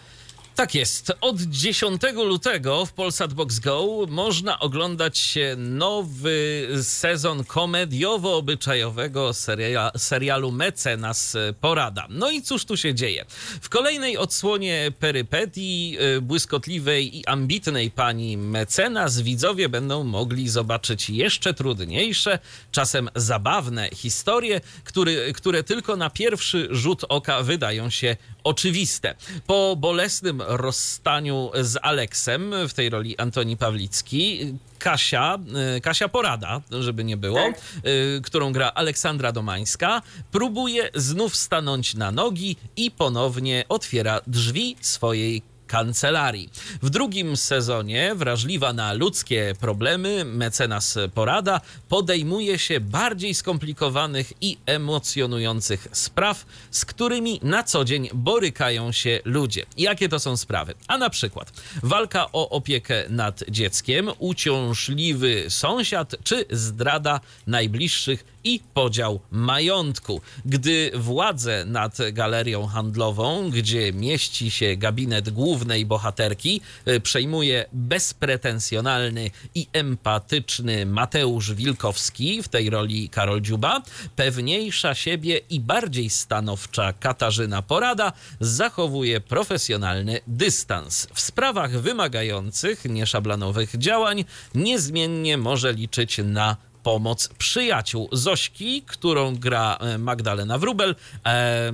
Tak 0.60 0.74
jest. 0.74 1.12
Od 1.20 1.40
10 1.40 2.02
lutego 2.14 2.86
w 2.86 2.92
Polsat 2.92 3.34
Box 3.34 3.58
Go 3.58 4.06
można 4.08 4.58
oglądać 4.58 5.38
nowy 5.56 6.68
sezon 6.82 7.44
komediowo-obyczajowego 7.44 9.32
seria, 9.32 9.90
serialu 9.96 10.52
Mecenas 10.52 11.36
Porada. 11.60 12.06
No 12.10 12.30
i 12.30 12.42
cóż 12.42 12.64
tu 12.64 12.76
się 12.76 12.94
dzieje? 12.94 13.24
W 13.60 13.68
kolejnej 13.68 14.16
odsłonie 14.16 14.92
perypetii 14.98 15.96
y, 16.16 16.20
błyskotliwej 16.20 17.18
i 17.18 17.26
ambitnej 17.26 17.90
pani 17.90 18.36
mecenas 18.36 19.20
widzowie 19.20 19.68
będą 19.68 20.04
mogli 20.04 20.48
zobaczyć 20.48 21.10
jeszcze 21.10 21.54
trudniejsze, 21.54 22.38
czasem 22.72 23.10
zabawne 23.14 23.88
historie, 23.94 24.60
który, 24.84 25.32
które 25.32 25.62
tylko 25.62 25.96
na 25.96 26.10
pierwszy 26.10 26.68
rzut 26.70 27.04
oka 27.08 27.42
wydają 27.42 27.90
się 27.90 28.16
oczywiste. 28.44 29.14
Po 29.46 29.76
bolesnym 29.78 30.42
rozstaniu 30.50 31.50
z 31.60 31.76
Aleksem, 31.82 32.54
w 32.68 32.74
tej 32.74 32.90
roli 32.90 33.16
Antoni 33.18 33.56
Pawlicki, 33.56 34.54
Kasia, 34.78 35.38
y, 35.76 35.80
Kasia 35.80 36.08
Porada, 36.08 36.60
żeby 36.70 37.04
nie 37.04 37.16
było, 37.16 37.36
Tak. 37.38 37.60
y, 37.86 38.20
którą 38.24 38.52
gra 38.52 38.68
Aleksandra 38.74 39.32
Domańska, 39.32 40.02
próbuje 40.32 40.90
znów 40.94 41.36
stanąć 41.36 41.94
na 41.94 42.12
nogi 42.12 42.56
i 42.76 42.90
ponownie 42.90 43.64
otwiera 43.68 44.20
drzwi 44.26 44.76
swojej 44.80 45.42
kancelarii. 45.70 46.50
W 46.82 46.90
drugim 46.90 47.36
sezonie, 47.36 48.14
wrażliwa 48.14 48.72
na 48.72 48.92
ludzkie 48.92 49.54
problemy, 49.60 50.24
mecenas 50.24 50.98
Porada 51.14 51.60
podejmuje 51.88 52.58
się 52.58 52.80
bardziej 52.80 53.34
skomplikowanych 53.34 54.32
i 54.40 54.58
emocjonujących 54.66 55.88
spraw, 55.92 56.46
z 56.70 56.84
którymi 56.84 57.40
na 57.42 57.62
co 57.62 57.84
dzień 57.84 58.08
borykają 58.14 58.92
się 58.92 59.20
ludzie. 59.24 59.66
Jakie 59.78 60.08
to 60.08 60.20
są 60.20 60.36
sprawy? 60.36 60.74
A 60.88 60.98
na 60.98 61.10
przykład 61.10 61.52
walka 61.82 62.26
o 62.32 62.50
opiekę 62.50 63.04
nad 63.08 63.44
dzieckiem, 63.48 64.10
uciążliwy 64.18 65.44
sąsiad 65.48 66.16
czy 66.24 66.44
zdrada 66.50 67.20
najbliższych 67.46 68.39
i 68.44 68.60
podział 68.74 69.20
majątku. 69.30 70.20
Gdy 70.44 70.90
władzę 70.94 71.64
nad 71.64 71.98
galerią 72.12 72.66
handlową, 72.66 73.50
gdzie 73.50 73.92
mieści 73.92 74.50
się 74.50 74.76
gabinet 74.76 75.30
głównej 75.30 75.86
bohaterki, 75.86 76.60
y, 76.88 77.00
przejmuje 77.00 77.66
bezpretensjonalny 77.72 79.30
i 79.54 79.66
empatyczny 79.72 80.86
Mateusz 80.86 81.54
Wilkowski, 81.54 82.42
w 82.42 82.48
tej 82.48 82.70
roli 82.70 83.08
Karol 83.08 83.40
Dziuba, 83.40 83.82
pewniejsza 84.16 84.94
siebie 84.94 85.40
i 85.50 85.60
bardziej 85.60 86.10
stanowcza 86.10 86.92
Katarzyna 86.92 87.62
Porada 87.62 88.12
zachowuje 88.40 89.20
profesjonalny 89.20 90.20
dystans. 90.26 91.08
W 91.14 91.20
sprawach 91.20 91.80
wymagających 91.80 92.84
nieszablanowych 92.84 93.78
działań 93.78 94.24
niezmiennie 94.54 95.38
może 95.38 95.72
liczyć 95.72 96.20
na 96.24 96.56
pomoc 96.82 97.28
przyjaciół 97.38 98.08
Zośki, 98.12 98.82
którą 98.82 99.36
gra 99.36 99.76
e, 99.76 99.98
Magdalena 99.98 100.58
Wrubel, 100.58 100.96
e, 101.26 101.72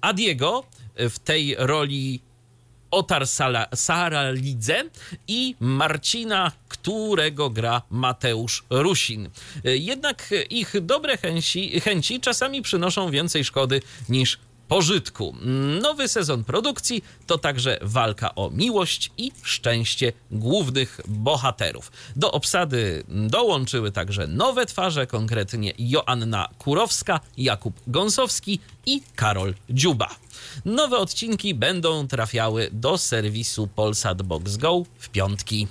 a 0.00 0.12
Diego 0.12 0.64
w 0.96 1.18
tej 1.18 1.54
roli 1.58 2.20
Otar 2.90 3.26
Sala, 3.26 3.66
Saralidze 3.74 4.84
i 5.28 5.54
Marcina, 5.60 6.52
którego 6.68 7.50
gra 7.50 7.82
Mateusz 7.90 8.64
Rusin. 8.70 9.28
E, 9.64 9.76
jednak 9.76 10.30
ich 10.50 10.80
dobre 10.80 11.16
chęci, 11.16 11.80
chęci 11.80 12.20
czasami 12.20 12.62
przynoszą 12.62 13.10
więcej 13.10 13.44
szkody 13.44 13.82
niż 14.08 14.38
pożytku. 14.76 15.34
Nowy 15.82 16.08
sezon 16.08 16.44
produkcji 16.44 17.04
to 17.26 17.38
także 17.38 17.78
walka 17.82 18.34
o 18.34 18.50
miłość 18.50 19.10
i 19.18 19.32
szczęście 19.42 20.12
głównych 20.30 21.00
bohaterów. 21.08 21.92
Do 22.16 22.32
obsady 22.32 23.04
dołączyły 23.08 23.92
także 23.92 24.26
nowe 24.26 24.66
twarze, 24.66 25.06
konkretnie 25.06 25.72
Joanna 25.78 26.48
Kurowska, 26.58 27.20
Jakub 27.36 27.74
Gąsowski 27.86 28.60
i 28.86 29.02
Karol 29.16 29.54
Dziuba. 29.70 30.08
Nowe 30.64 30.96
odcinki 30.98 31.54
będą 31.54 32.08
trafiały 32.08 32.68
do 32.72 32.98
serwisu 32.98 33.66
Polsat 33.66 34.22
Box 34.22 34.56
Go 34.56 34.82
w 34.98 35.08
piątki. 35.08 35.68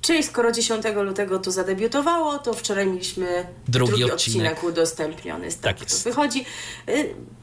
Czyli 0.00 0.22
skoro 0.22 0.52
10 0.52 0.84
lutego 1.04 1.38
to 1.38 1.50
zadebiutowało, 1.50 2.38
to 2.38 2.52
wczoraj 2.54 2.86
mieliśmy 2.86 3.46
Drugi 3.68 3.90
drugi, 3.92 4.04
odcinek. 4.12 4.52
odcinek. 4.52 4.64
udostępniony. 4.72 5.48
Tak, 5.52 5.60
Tak 5.60 5.76
to 5.78 5.84
jest. 5.84 6.04
wychodzi. 6.04 6.44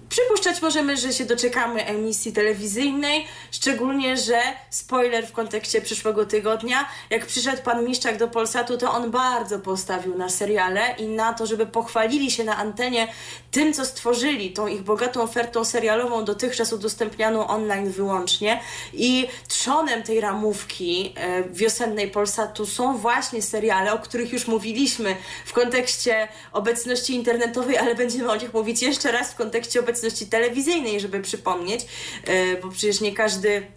Przypuszczać 0.10 0.62
możemy, 0.62 0.98
że 0.98 1.14
się 1.14 1.26
doczekamy 1.26 1.86
emisji 1.86 2.34
telewizyjnej, 2.34 3.26
szczególnie, 3.52 4.18
że 4.18 4.40
spoiler 4.70 5.28
w 5.28 5.32
kontekście 5.32 5.82
przyszłego 5.82 6.26
tygodnia, 6.26 6.86
jak 7.10 7.26
przyszedł 7.26 7.62
pan 7.62 7.86
Miszczak 7.86 8.18
do 8.18 8.28
Polsatu, 8.28 8.78
to 8.78 8.92
on 8.92 9.12
bardzo 9.12 9.60
postawił 9.60 10.18
na 10.18 10.30
seriale 10.30 10.96
i 10.98 11.08
na 11.08 11.34
to, 11.34 11.46
żeby 11.46 11.66
pochwalili 11.66 12.32
się 12.32 12.44
na 12.44 12.58
antenie 12.58 13.08
tym, 13.52 13.74
co 13.74 13.86
stworzyli, 13.86 14.54
tą 14.54 14.68
ich 14.68 14.82
bogatą 14.82 15.22
ofertą 15.22 15.66
serialową, 15.66 16.26
dotychczas 16.26 16.74
udostępnianą 16.74 17.48
online 17.48 17.92
wyłącznie. 17.92 18.62
I 18.94 19.28
trzonem 19.48 20.04
tej 20.04 20.22
ramówki 20.22 21.14
e, 21.16 21.44
wiosennej 21.44 22.08
Polsatu 22.08 22.66
są 22.66 22.98
właśnie 22.98 23.42
seriale, 23.42 23.94
o 23.94 24.00
których 24.00 24.34
już 24.34 24.48
mówiliśmy 24.48 25.16
w 25.46 25.54
kontekście 25.54 26.28
obecności 26.52 27.16
internetowej, 27.16 27.78
ale 27.78 27.96
będziemy 27.96 28.32
o 28.32 28.36
nich 28.36 28.54
mówić 28.54 28.82
jeszcze 28.82 29.12
raz 29.12 29.32
w 29.32 29.36
kontekście 29.36 29.80
obecności 29.80 29.95
telewizyjnej, 30.30 31.00
żeby 31.00 31.22
przypomnieć, 31.22 31.86
e, 32.26 32.62
bo 32.62 32.70
przecież 32.70 33.02
nie 33.02 33.14
każdy 33.14 33.68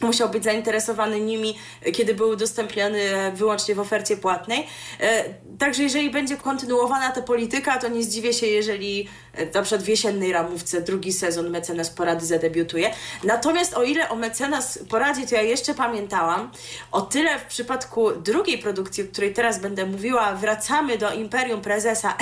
musiał 0.00 0.28
być 0.28 0.44
zainteresowany 0.44 1.20
nimi, 1.20 1.58
kiedy 1.94 2.14
były 2.14 2.32
udostępniane 2.32 2.98
wyłącznie 3.34 3.74
w 3.74 3.80
ofercie 3.80 4.16
płatnej. 4.16 4.66
E, 5.00 5.24
Także 5.58 5.82
jeżeli 5.82 6.10
będzie 6.10 6.36
kontynuowana 6.36 7.12
ta 7.12 7.22
polityka, 7.22 7.78
to 7.78 7.88
nie 7.88 8.02
zdziwię 8.02 8.32
się, 8.32 8.46
jeżeli 8.46 9.08
e, 9.34 9.46
na 9.46 9.62
przykład 9.62 9.82
w 9.82 9.88
jesiennej 9.88 10.32
ramówce 10.32 10.80
drugi 10.80 11.12
sezon 11.12 11.50
Mecenas 11.50 11.90
Porady 11.90 12.26
zadebiutuje. 12.26 12.90
Natomiast 13.24 13.74
o 13.74 13.82
ile 13.82 14.08
o 14.08 14.16
Mecenas 14.16 14.78
Poradzie 14.90 15.26
to 15.26 15.34
ja 15.34 15.42
jeszcze 15.42 15.74
pamiętałam, 15.74 16.50
o 16.92 17.00
tyle 17.00 17.38
w 17.38 17.44
przypadku 17.44 18.12
drugiej 18.12 18.58
produkcji, 18.58 19.04
o 19.04 19.06
której 19.06 19.34
teraz 19.34 19.60
będę 19.60 19.86
mówiła, 19.86 20.34
wracamy 20.34 20.98
do 20.98 21.12
Imperium 21.12 21.60
Prezesa. 21.60 22.16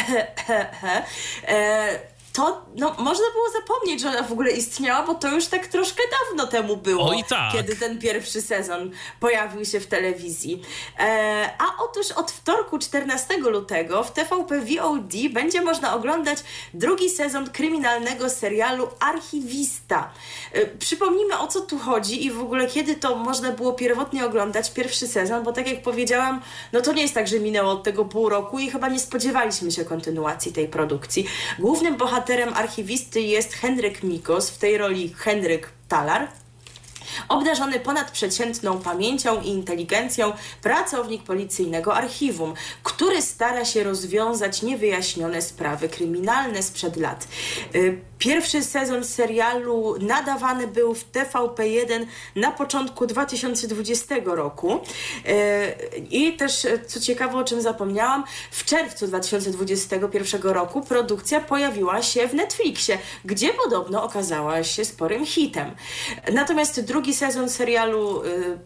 to 2.35 2.63
no, 2.77 2.95
można 2.99 3.25
było 3.33 3.51
zapomnieć, 3.53 4.01
że 4.01 4.09
ona 4.09 4.23
w 4.23 4.33
ogóle 4.33 4.51
istniała, 4.51 5.07
bo 5.07 5.15
to 5.15 5.29
już 5.29 5.47
tak 5.47 5.67
troszkę 5.67 6.03
dawno 6.11 6.47
temu 6.47 6.77
było, 6.77 7.09
Oj, 7.09 7.25
tak. 7.29 7.53
kiedy 7.53 7.77
ten 7.77 7.99
pierwszy 7.99 8.43
sezon 8.43 8.91
pojawił 9.21 9.65
się 9.65 9.81
w 9.81 9.87
telewizji. 9.87 10.63
E, 10.99 11.51
a 11.59 11.83
otóż 11.85 12.11
od 12.11 12.31
wtorku 12.31 12.79
14 12.79 13.39
lutego 13.39 14.05
w 14.05 14.13
TVP 14.13 14.61
VOD 14.61 15.13
będzie 15.33 15.63
można 15.63 15.95
oglądać 15.95 16.39
drugi 16.75 17.11
sezon 17.11 17.51
kryminalnego 17.51 18.31
serialu 18.31 18.89
Archiwista. 19.01 20.11
E, 20.53 20.67
przypomnijmy 20.67 21.39
o 21.39 21.47
co 21.47 21.61
tu 21.61 21.79
chodzi 21.79 22.27
i 22.27 22.31
w 22.31 22.41
ogóle 22.41 22.67
kiedy 22.67 22.95
to 22.95 23.17
można 23.17 23.51
było 23.51 23.73
pierwotnie 23.73 24.27
oglądać 24.27 24.71
pierwszy 24.71 25.09
sezon, 25.09 25.43
bo 25.45 25.53
tak 25.53 25.69
jak 25.69 25.83
powiedziałam, 25.83 26.41
no 26.73 26.81
to 26.81 26.93
nie 26.93 27.03
jest 27.03 27.15
tak, 27.15 27.29
że 27.29 27.41
minęło 27.41 27.71
od 27.71 27.83
tego 27.83 28.05
pół 28.05 28.29
roku 28.29 28.59
i 28.59 28.71
chyba 28.71 28.89
nie 28.89 28.99
spodziewaliśmy 28.99 29.71
się 29.73 29.85
kontynuacji 29.85 30.53
tej 30.53 30.69
produkcji. 30.69 31.27
Głównym 31.59 31.97
bohaterem 31.97 32.24
archiwisty 32.55 33.21
jest 33.21 33.53
Henryk 33.53 34.03
Mikos, 34.03 34.51
w 34.51 34.59
tej 34.59 34.79
roli 34.79 35.15
Henryk 35.17 35.69
Talar. 35.89 36.29
Obdarzony 37.29 37.81
ponadprzeciętną 37.81 38.81
pamięcią 38.81 39.43
i 39.43 39.49
inteligencją 39.49 40.33
pracownik 40.63 41.23
policyjnego 41.23 41.95
archiwum, 41.95 42.55
który 42.83 43.23
stara 43.23 43.65
się 43.65 43.85
rozwiązać 43.85 44.63
niewyjaśnione 44.63 45.43
sprawy 45.43 45.89
kryminalne 45.89 46.63
sprzed 46.63 46.97
lat. 46.97 47.29
Y, 47.75 47.99
Pierwszy 48.25 48.63
sezon 48.63 49.05
serialu 49.05 49.97
nadawany 50.01 50.67
był 50.67 50.95
w 50.95 51.13
TVP1 51.13 52.07
na 52.37 52.51
początku 52.53 53.07
2020 53.07 54.15
roku. 54.25 54.75
Y, 54.75 55.99
I 56.11 56.33
też, 56.37 56.67
co 56.87 57.01
ciekawe, 57.01 57.39
o 57.39 57.45
czym 57.45 57.63
zapomniałam, 57.63 58.25
w 58.51 58.65
czerwcu 58.65 59.07
2021 59.07 60.43
roku 60.43 60.81
produkcja 60.81 61.41
pojawiła 61.41 62.03
się 62.03 62.29
w 62.29 62.35
Netflixie, 62.35 62.99
gdzie 63.25 63.53
podobno 63.53 64.03
okazała 64.03 64.65
się 64.65 64.85
sporym 64.85 65.27
hitem. 65.27 65.71
Natomiast 66.33 66.81
drugi 66.95 67.15
sezon 67.15 67.49
serialu 67.49 68.23
y, 68.25 68.59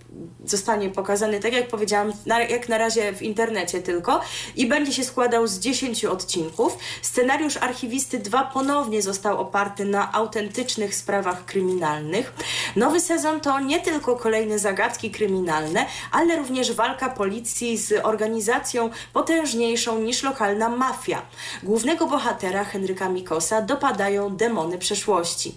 zostanie 0.44 0.90
pokazany, 0.90 1.40
tak 1.40 1.52
jak 1.52 1.68
powiedziałam, 1.68 2.12
jak 2.48 2.68
na 2.68 2.78
razie 2.78 3.12
w 3.12 3.22
internecie 3.22 3.80
tylko 3.80 4.20
i 4.56 4.66
będzie 4.66 4.92
się 4.92 5.04
składał 5.04 5.46
z 5.46 5.58
10 5.58 6.04
odcinków. 6.04 6.78
Scenariusz 7.02 7.56
Archiwisty 7.56 8.18
2 8.18 8.44
ponownie 8.44 9.02
został 9.02 9.38
oparty 9.38 9.84
na 9.84 10.12
autentycznych 10.12 10.94
sprawach 10.94 11.44
kryminalnych. 11.44 12.32
Nowy 12.76 13.00
sezon 13.00 13.40
to 13.40 13.60
nie 13.60 13.80
tylko 13.80 14.16
kolejne 14.16 14.58
zagadki 14.58 15.10
kryminalne, 15.10 15.86
ale 16.12 16.36
również 16.36 16.72
walka 16.72 17.08
policji 17.08 17.76
z 17.78 18.04
organizacją 18.04 18.90
potężniejszą 19.12 19.98
niż 19.98 20.22
lokalna 20.22 20.68
mafia. 20.68 21.22
Głównego 21.62 22.06
bohatera 22.06 22.64
Henryka 22.64 23.08
Mikosa 23.08 23.62
dopadają 23.62 24.36
demony 24.36 24.78
przeszłości. 24.78 25.54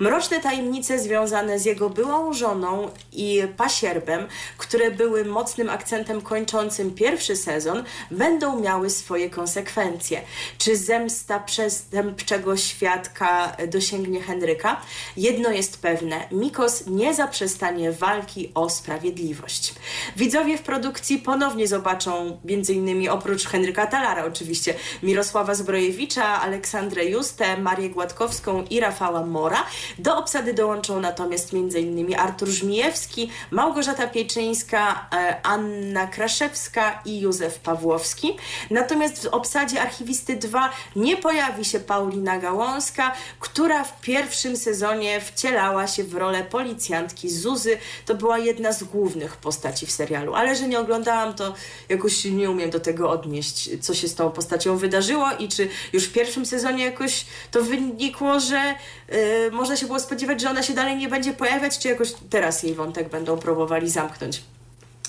Mroczne 0.00 0.40
tajemnice 0.40 0.98
związane 0.98 1.58
z 1.58 1.64
jego 1.64 1.90
byłą 1.90 2.32
żoną 2.32 2.90
i 3.12 3.42
pasierbem, 3.56 4.28
które 4.58 4.90
były 4.90 5.24
mocnym 5.24 5.70
akcentem 5.70 6.22
kończącym 6.22 6.94
pierwszy 6.94 7.36
sezon, 7.36 7.84
będą 8.10 8.60
miały 8.60 8.90
swoje 8.90 9.30
konsekwencje. 9.30 10.20
Czy 10.58 10.76
zemsta 10.76 11.40
przestępczego 11.40 12.56
świadka 12.56 13.56
dosięgnie 13.68 14.20
Henryka? 14.20 14.80
Jedno 15.16 15.50
jest 15.50 15.82
pewne: 15.82 16.28
Mikos 16.32 16.86
nie 16.86 17.14
zaprzestanie 17.14 17.92
walki 17.92 18.50
o 18.54 18.70
sprawiedliwość. 18.70 19.74
Widzowie 20.16 20.58
w 20.58 20.62
produkcji 20.62 21.18
ponownie 21.18 21.68
zobaczą 21.68 22.38
m.in. 22.48 23.08
oprócz 23.08 23.46
Henryka 23.46 23.86
Talara 23.86 24.24
oczywiście 24.24 24.74
Mirosława 25.02 25.54
Zbrojewicza, 25.54 26.24
Aleksandrę 26.24 27.04
Justę, 27.04 27.56
Marię 27.58 27.90
Gładkowską 27.90 28.64
i 28.70 28.80
Rafała 28.80 29.26
Mora. 29.26 29.64
Do 29.98 30.16
obsady 30.16 30.54
dołączą 30.54 31.00
natomiast 31.00 31.54
m.in. 31.54 32.14
Artur 32.18 32.48
Żmijewski, 32.48 33.30
Małgorzata 33.50 34.06
Pieczyńska, 34.06 35.08
e, 35.12 35.40
Anna 35.42 36.06
Kraszewska 36.06 37.02
i 37.04 37.20
Józef 37.20 37.58
Pawłowski. 37.58 38.36
Natomiast 38.70 39.22
w 39.22 39.26
obsadzie 39.26 39.80
Archiwisty 39.80 40.36
2 40.36 40.70
nie 40.96 41.16
pojawi 41.16 41.64
się 41.64 41.80
Paulina 41.80 42.38
Gałąska, 42.38 43.12
która 43.40 43.84
w 43.84 44.00
pierwszym 44.00 44.56
sezonie 44.56 45.20
wcielała 45.20 45.86
się 45.86 46.04
w 46.04 46.14
rolę 46.14 46.44
policjantki 46.44 47.30
Zuzy. 47.30 47.78
To 48.06 48.14
była 48.14 48.38
jedna 48.38 48.72
z 48.72 48.84
głównych 48.84 49.36
postaci 49.36 49.86
w 49.86 49.90
serialu, 49.90 50.34
ale 50.34 50.56
że 50.56 50.68
nie 50.68 50.80
oglądałam, 50.80 51.34
to 51.34 51.54
jakoś 51.88 52.24
nie 52.24 52.50
umiem 52.50 52.70
do 52.70 52.80
tego 52.80 53.10
odnieść, 53.10 53.70
co 53.80 53.94
się 53.94 54.08
z 54.08 54.14
tą 54.14 54.30
postacią 54.30 54.76
wydarzyło 54.76 55.26
i 55.38 55.48
czy 55.48 55.68
już 55.92 56.04
w 56.04 56.12
pierwszym 56.12 56.46
sezonie 56.46 56.84
jakoś 56.84 57.26
to 57.50 57.62
wynikło, 57.62 58.40
że 58.40 58.74
y, 59.12 59.50
można 59.74 59.80
się 59.80 59.86
było 59.86 60.00
spodziewać, 60.00 60.40
że 60.40 60.50
ona 60.50 60.62
się 60.62 60.74
dalej 60.74 60.96
nie 60.96 61.08
będzie 61.08 61.32
pojawiać, 61.32 61.78
czy 61.78 61.88
jakoś 61.88 62.12
teraz 62.30 62.62
jej 62.62 62.74
wątek 62.74 63.08
będą 63.08 63.38
próbowali 63.38 63.90
zamknąć. 63.90 64.42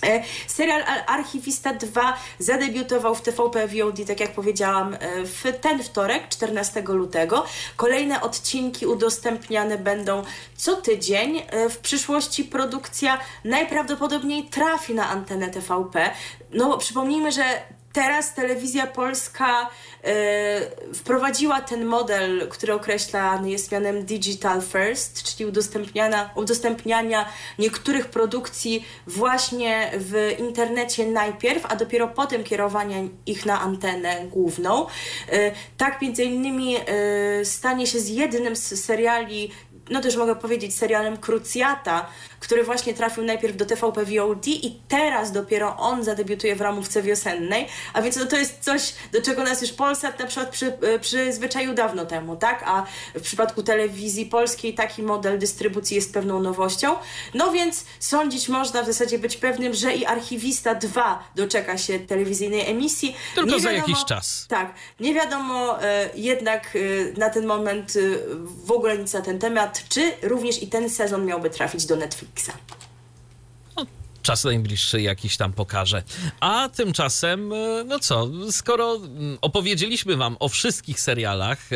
E, 0.05 0.23
Serial 0.47 0.81
Ar- 0.83 1.03
Archiwista 1.07 1.73
2 1.73 2.17
zadebiutował 2.39 3.15
w 3.15 3.21
TVP 3.21 3.67
VOD, 3.67 4.05
tak 4.07 4.19
jak 4.19 4.31
powiedziałam, 4.33 4.93
e, 4.93 4.97
w 5.25 5.43
ten 5.61 5.83
wtorek, 5.83 6.29
14 6.29 6.83
lutego. 6.93 7.45
Kolejne 7.75 8.21
odcinki 8.21 8.85
udostępniane 8.85 9.77
będą 9.77 10.23
co 10.57 10.75
tydzień. 10.75 11.41
E, 11.47 11.69
W 11.69 11.77
przyszłości 11.77 12.43
produkcja 12.43 13.19
najprawdopodobniej 13.43 14.43
trafi 14.43 14.93
na 14.93 15.09
antenę 15.09 15.49
TVP. 15.49 16.09
No, 16.53 16.77
przypomnijmy, 16.77 17.31
że 17.31 17.43
teraz 17.95 18.33
telewizja 18.33 18.87
polska 18.87 19.69
e, 20.03 20.93
wprowadziła 20.93 21.61
ten 21.61 21.85
model, 21.85 22.47
który 22.49 22.73
określany 22.73 23.51
jest 23.51 23.71
mianem 23.71 24.05
Digital 24.05 24.61
First, 24.61 25.23
czyli 25.23 25.49
udostępniania, 25.49 26.29
udostępniania 26.35 27.25
niektórych 27.59 28.05
produkcji 28.07 28.85
właśnie 29.07 29.91
w 29.97 30.35
internecie 30.39 31.05
najpierw, 31.05 31.65
a 31.69 31.75
dopiero 31.75 32.07
potem 32.07 32.43
kierowania 32.43 32.97
ich 33.25 33.45
na 33.45 33.61
antenę 33.61 34.25
główną. 34.25 34.85
E, 35.31 35.51
tak 35.77 36.01
między 36.01 36.23
innymi 36.23 36.75
e, 36.77 37.45
stanie 37.45 37.87
się 37.87 37.99
z 37.99 38.09
jednym 38.09 38.55
z 38.55 38.85
seriali 38.85 39.51
no 39.89 40.01
też 40.01 40.15
mogę 40.15 40.35
powiedzieć, 40.35 40.75
serialem 40.75 41.17
Krucjata, 41.17 42.05
który 42.39 42.63
właśnie 42.63 42.93
trafił 42.93 43.23
najpierw 43.23 43.55
do 43.57 43.65
TVP 43.65 44.05
VOD 44.05 44.47
i 44.47 44.79
teraz 44.87 45.31
dopiero 45.31 45.77
on 45.77 46.03
zadebiutuje 46.03 46.55
w 46.55 46.61
ramówce 46.61 47.01
wiosennej, 47.01 47.67
a 47.93 48.01
więc 48.01 48.15
no 48.15 48.25
to 48.25 48.37
jest 48.37 48.59
coś, 48.59 48.93
do 49.11 49.21
czego 49.21 49.43
nas 49.43 49.61
już 49.61 49.71
Polsat 49.71 50.19
na 50.19 50.25
przykład 50.25 50.49
przy, 50.49 50.77
e, 50.81 50.99
przyzwyczaił 50.99 51.73
dawno 51.73 52.05
temu, 52.05 52.35
tak? 52.35 52.63
A 52.67 52.85
w 53.15 53.21
przypadku 53.21 53.63
telewizji 53.63 54.25
polskiej 54.25 54.73
taki 54.73 55.03
model 55.03 55.39
dystrybucji 55.39 55.95
jest 55.95 56.13
pewną 56.13 56.39
nowością. 56.39 56.95
No 57.33 57.51
więc 57.51 57.85
sądzić 57.99 58.49
można 58.49 58.83
w 58.83 58.85
zasadzie 58.85 59.19
być 59.19 59.37
pewnym, 59.37 59.73
że 59.73 59.93
i 59.93 60.05
Archiwista 60.05 60.75
2 60.75 61.23
doczeka 61.35 61.77
się 61.77 61.99
telewizyjnej 61.99 62.69
emisji. 62.69 63.15
Tylko 63.35 63.49
Nie 63.51 63.59
za 63.59 63.69
wiadomo- 63.69 63.77
jakiś 63.89 64.05
czas. 64.05 64.45
tak, 64.49 64.73
nie 64.99 65.13
wiadomo 65.13 65.81
e, 65.83 66.09
jednak 66.15 66.75
e, 66.75 67.19
na 67.19 67.29
ten 67.29 67.45
moment 67.45 67.93
w 68.65 68.71
ogóle 68.71 68.97
nic 68.97 69.13
na 69.13 69.21
ten 69.21 69.39
temat, 69.39 69.74
czy 69.89 70.13
również 70.21 70.63
i 70.63 70.67
ten 70.67 70.89
sezon 70.89 71.25
miałby 71.25 71.49
trafić 71.49 71.85
do 71.85 71.95
Netflixa. 71.95 72.51
Czas 74.25 74.43
najbliższy 74.43 75.01
jakiś 75.01 75.37
tam 75.37 75.53
pokaże. 75.53 76.03
A 76.39 76.69
tymczasem, 76.69 77.53
e, 77.53 77.83
no 77.85 77.99
co, 77.99 78.27
skoro 78.51 78.99
opowiedzieliśmy 79.41 80.17
wam 80.17 80.37
o 80.39 80.49
wszystkich 80.49 80.99
serialach, 80.99 81.59
e, 81.71 81.75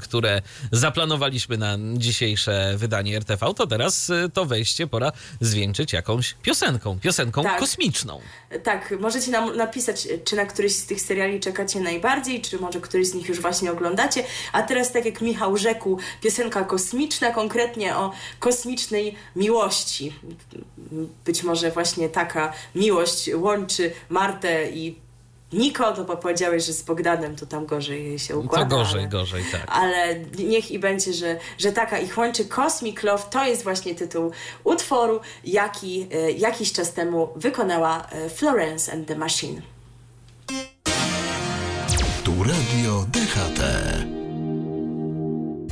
które 0.00 0.42
zaplanowaliśmy 0.72 1.58
na 1.58 1.78
dzisiejsze 1.94 2.74
wydanie 2.76 3.16
RTV, 3.16 3.54
to 3.54 3.66
teraz 3.66 4.10
e, 4.10 4.28
to 4.28 4.44
wejście 4.44 4.86
pora 4.86 5.12
zwieńczyć 5.40 5.92
jakąś 5.92 6.34
piosenką. 6.42 6.98
Piosenką 7.00 7.42
Tak. 7.42 7.58
kosmiczną. 7.58 8.20
Tak, 8.62 8.94
możecie 9.00 9.30
nam 9.30 9.56
napisać, 9.56 10.08
czy 10.24 10.36
na 10.36 10.46
któryś 10.46 10.72
z 10.72 10.86
tych 10.86 11.00
seriali 11.00 11.40
czekacie 11.40 11.80
najbardziej, 11.80 12.42
czy 12.42 12.58
może 12.58 12.80
któryś 12.80 13.08
z 13.08 13.14
nich 13.14 13.28
już 13.28 13.40
właśnie 13.40 13.72
oglądacie. 13.72 14.24
A 14.52 14.62
teraz, 14.62 14.92
tak 14.92 15.04
jak 15.04 15.20
Michał 15.20 15.56
rzekł, 15.56 15.98
piosenka 16.22 16.64
kosmiczna, 16.64 17.30
konkretnie 17.30 17.96
o 17.96 18.12
kosmicznej 18.38 19.14
miłości. 19.36 20.12
Być 21.24 21.42
może 21.42 21.70
właśnie 21.70 22.08
taka 22.08 22.52
miłość 22.74 23.30
łączy 23.34 23.92
Martę 24.08 24.70
i 24.70 25.06
Niko, 25.52 25.92
to 25.92 26.04
bo 26.04 26.16
powiedziałeś, 26.16 26.64
że 26.64 26.72
z 26.72 26.82
Bogdanem 26.82 27.36
to 27.36 27.46
tam 27.46 27.66
gorzej 27.66 28.18
się 28.18 28.36
układa. 28.36 28.64
To 28.64 28.76
gorzej, 28.76 29.00
ale- 29.00 29.08
gorzej, 29.08 29.44
tak. 29.52 29.62
ale 29.66 30.20
niech 30.38 30.70
i 30.70 30.78
będzie, 30.78 31.12
że, 31.12 31.38
że 31.58 31.72
taka 31.72 31.98
ich 31.98 32.18
łączy 32.18 32.44
Cosmic 32.44 33.02
Love 33.02 33.22
to 33.30 33.44
jest 33.44 33.62
właśnie 33.62 33.94
tytuł 33.94 34.30
utworu, 34.64 35.20
jaki 35.44 36.06
e, 36.12 36.32
jakiś 36.32 36.72
czas 36.72 36.92
temu 36.92 37.28
wykonała 37.36 38.06
e, 38.10 38.30
Florence 38.30 38.92
and 38.92 39.08
the 39.08 39.16
Machine. 39.16 39.62
Tu 42.24 42.32
Radio 42.44 43.06
DHT. 43.12 44.15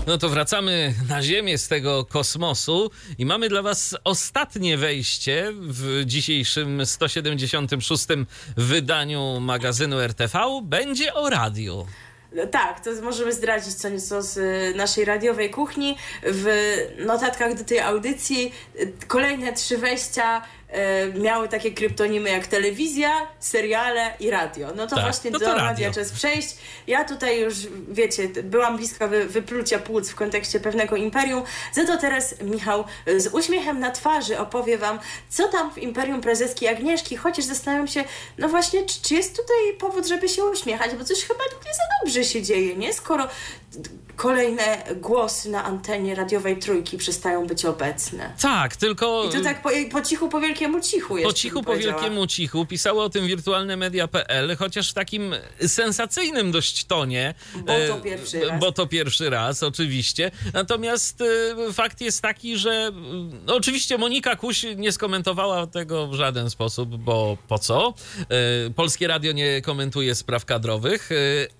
No 0.06 0.18
to 0.18 0.28
wracamy 0.28 0.94
na 1.08 1.22
Ziemię 1.22 1.58
z 1.58 1.68
tego 1.68 2.04
kosmosu 2.04 2.90
i 3.18 3.26
mamy 3.26 3.48
dla 3.48 3.62
Was 3.62 3.96
ostatnie 4.04 4.76
wejście 4.78 5.52
w 5.60 6.02
dzisiejszym 6.06 6.86
176. 6.86 8.06
wydaniu 8.56 9.40
magazynu 9.40 10.00
RTV. 10.00 10.38
Będzie 10.62 11.14
o 11.14 11.30
radiu. 11.30 11.86
Tak, 12.50 12.84
to 12.84 12.90
możemy 13.02 13.32
zdradzić 13.32 13.74
co 13.74 13.88
nieco 13.88 14.22
z 14.22 14.38
e, 14.38 14.76
naszej 14.76 15.04
radiowej 15.04 15.50
kuchni. 15.50 15.96
W 16.22 16.46
notatkach 17.06 17.58
do 17.58 17.64
tej 17.64 17.80
audycji 17.80 18.52
e, 18.78 18.86
kolejne 19.06 19.52
trzy 19.52 19.78
wejścia 19.78 20.42
miały 21.14 21.48
takie 21.48 21.72
kryptonimy 21.72 22.30
jak 22.30 22.46
telewizja, 22.46 23.26
seriale 23.40 24.14
i 24.20 24.30
radio. 24.30 24.68
No 24.76 24.86
to 24.86 24.94
Tak, 24.96 25.04
właśnie 25.04 25.30
no 25.30 25.38
to 25.38 25.44
do 25.44 25.50
radio. 25.50 25.64
radia 25.66 25.90
czas 25.92 26.12
przejść. 26.12 26.56
Ja 26.86 27.04
tutaj 27.04 27.40
już, 27.40 27.54
wiecie, 27.88 28.28
byłam 28.28 28.76
bliska 28.76 29.08
wy, 29.08 29.24
wyplucia 29.26 29.78
płuc 29.78 30.10
w 30.10 30.14
kontekście 30.14 30.60
pewnego 30.60 30.96
imperium. 30.96 31.42
Za 31.72 31.86
to 31.86 31.96
teraz 31.96 32.40
Michał 32.40 32.84
e, 33.06 33.20
z 33.20 33.26
uśmiechem 33.26 33.80
na 33.80 33.90
twarzy 33.90 34.38
opowie 34.38 34.78
wam, 34.78 34.98
co 35.28 35.48
tam 35.48 35.72
w 35.72 35.78
imperium 35.78 36.20
prezeski 36.20 36.68
Agnieszki, 36.68 37.16
chociaż 37.16 37.44
zastanawiam 37.44 37.88
się, 37.88 38.04
no 38.38 38.48
właśnie, 38.48 38.82
czy, 38.86 39.02
czy 39.02 39.14
jest 39.14 39.30
tutaj 39.36 39.56
powód, 39.78 40.06
żeby 40.06 40.28
się 40.28 40.44
uśmiechać, 40.44 40.94
bo 40.94 41.04
coś 41.04 41.24
chyba 41.24 41.44
nie 41.44 41.74
za 41.74 41.82
dobrze 42.04 42.24
się 42.24 42.42
dzieje, 42.42 42.76
nie? 42.76 42.92
Skoro 42.92 43.28
kolejne 44.16 44.84
głosy 44.96 45.50
na 45.50 45.64
antenie 45.64 46.14
radiowej 46.14 46.58
trójki 46.58 46.98
przestają 46.98 47.46
być 47.46 47.64
obecne. 47.64 48.32
Tak, 48.40 48.76
tylko... 48.76 49.24
I 49.28 49.32
to 49.32 49.40
tak 49.40 49.62
po, 49.62 49.70
po 49.90 50.02
cichu, 50.02 50.28
po 50.28 50.40
wielkiemu 50.40 50.80
cichu 50.80 51.16
Po 51.22 51.32
cichu, 51.32 51.62
po 51.62 51.76
wielkiemu 51.76 52.26
cichu 52.26 52.66
pisało 52.66 53.04
o 53.04 53.10
tym 53.10 53.26
wirtualne 53.26 53.76
media.pl, 53.76 54.56
chociaż 54.56 54.90
w 54.90 54.94
takim 54.94 55.34
sensacyjnym 55.66 56.52
dość 56.52 56.84
tonie. 56.84 57.34
Bo 57.54 57.66
to 57.66 57.98
e, 57.98 58.00
pierwszy 58.02 58.40
raz. 58.40 58.60
Bo 58.60 58.72
to 58.72 58.86
pierwszy 58.86 59.30
raz, 59.30 59.62
oczywiście. 59.62 60.30
Natomiast 60.52 61.20
e, 61.68 61.72
fakt 61.72 62.00
jest 62.00 62.22
taki, 62.22 62.56
że 62.56 62.90
no, 63.46 63.56
oczywiście 63.56 63.98
Monika 63.98 64.36
Kuś 64.36 64.66
nie 64.76 64.92
skomentowała 64.92 65.66
tego 65.66 66.06
w 66.06 66.14
żaden 66.14 66.50
sposób, 66.50 66.96
bo 66.96 67.36
po 67.48 67.58
co? 67.58 67.94
E, 68.20 68.70
Polskie 68.70 69.08
Radio 69.08 69.32
nie 69.32 69.62
komentuje 69.62 70.14
spraw 70.14 70.44
kadrowych, 70.44 71.12
e, 71.12 71.14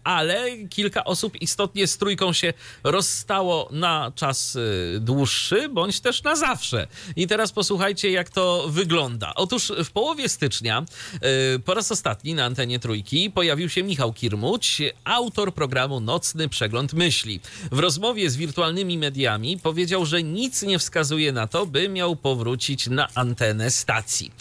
ale 0.05 0.50
kilka 0.70 1.05
osób 1.05 1.42
istotnie 1.42 1.87
z 1.87 1.98
trójką 2.05 2.33
się 2.33 2.53
rozstało 2.85 3.69
na 3.73 4.12
czas 4.14 4.57
e, 4.97 5.01
dłuższy, 5.01 5.69
bądź 5.69 6.01
też 6.01 6.23
na 6.23 6.37
zawsze. 6.37 6.87
I 7.17 7.27
teraz 7.27 7.53
posłuchajcie, 7.53 8.11
jak 8.11 8.31
to 8.31 8.64
wygląda. 8.69 9.33
Otóż 9.35 9.73
w 9.85 9.90
połowie 9.90 10.29
stycznia 10.29 10.85
e, 11.14 11.59
po 11.59 11.75
raz 11.75 11.93
ostatni 11.93 12.35
na 12.35 12.45
antenie 12.45 12.79
trójki 12.79 13.31
pojawił 13.31 13.69
się 13.69 13.83
Michał 13.83 14.12
Kirmuć, 14.12 14.83
autor 15.05 15.55
programu 15.55 16.01
Nocny 16.01 16.49
Przegląd 16.49 16.93
Myśli. 16.93 17.40
W 17.73 17.79
rozmowie 17.79 18.31
z 18.31 18.37
wirtualnymi 18.37 18.99
mediami 18.99 19.59
powiedział, 19.59 20.07
że 20.07 20.23
nic 20.23 20.62
nie 20.62 20.79
wskazuje 20.79 21.33
na 21.33 21.47
to, 21.47 21.67
by 21.67 21.88
miał 21.88 22.17
powrócić 22.17 22.87
na 22.87 23.09
antenę 23.14 23.71
stacji. 23.71 24.33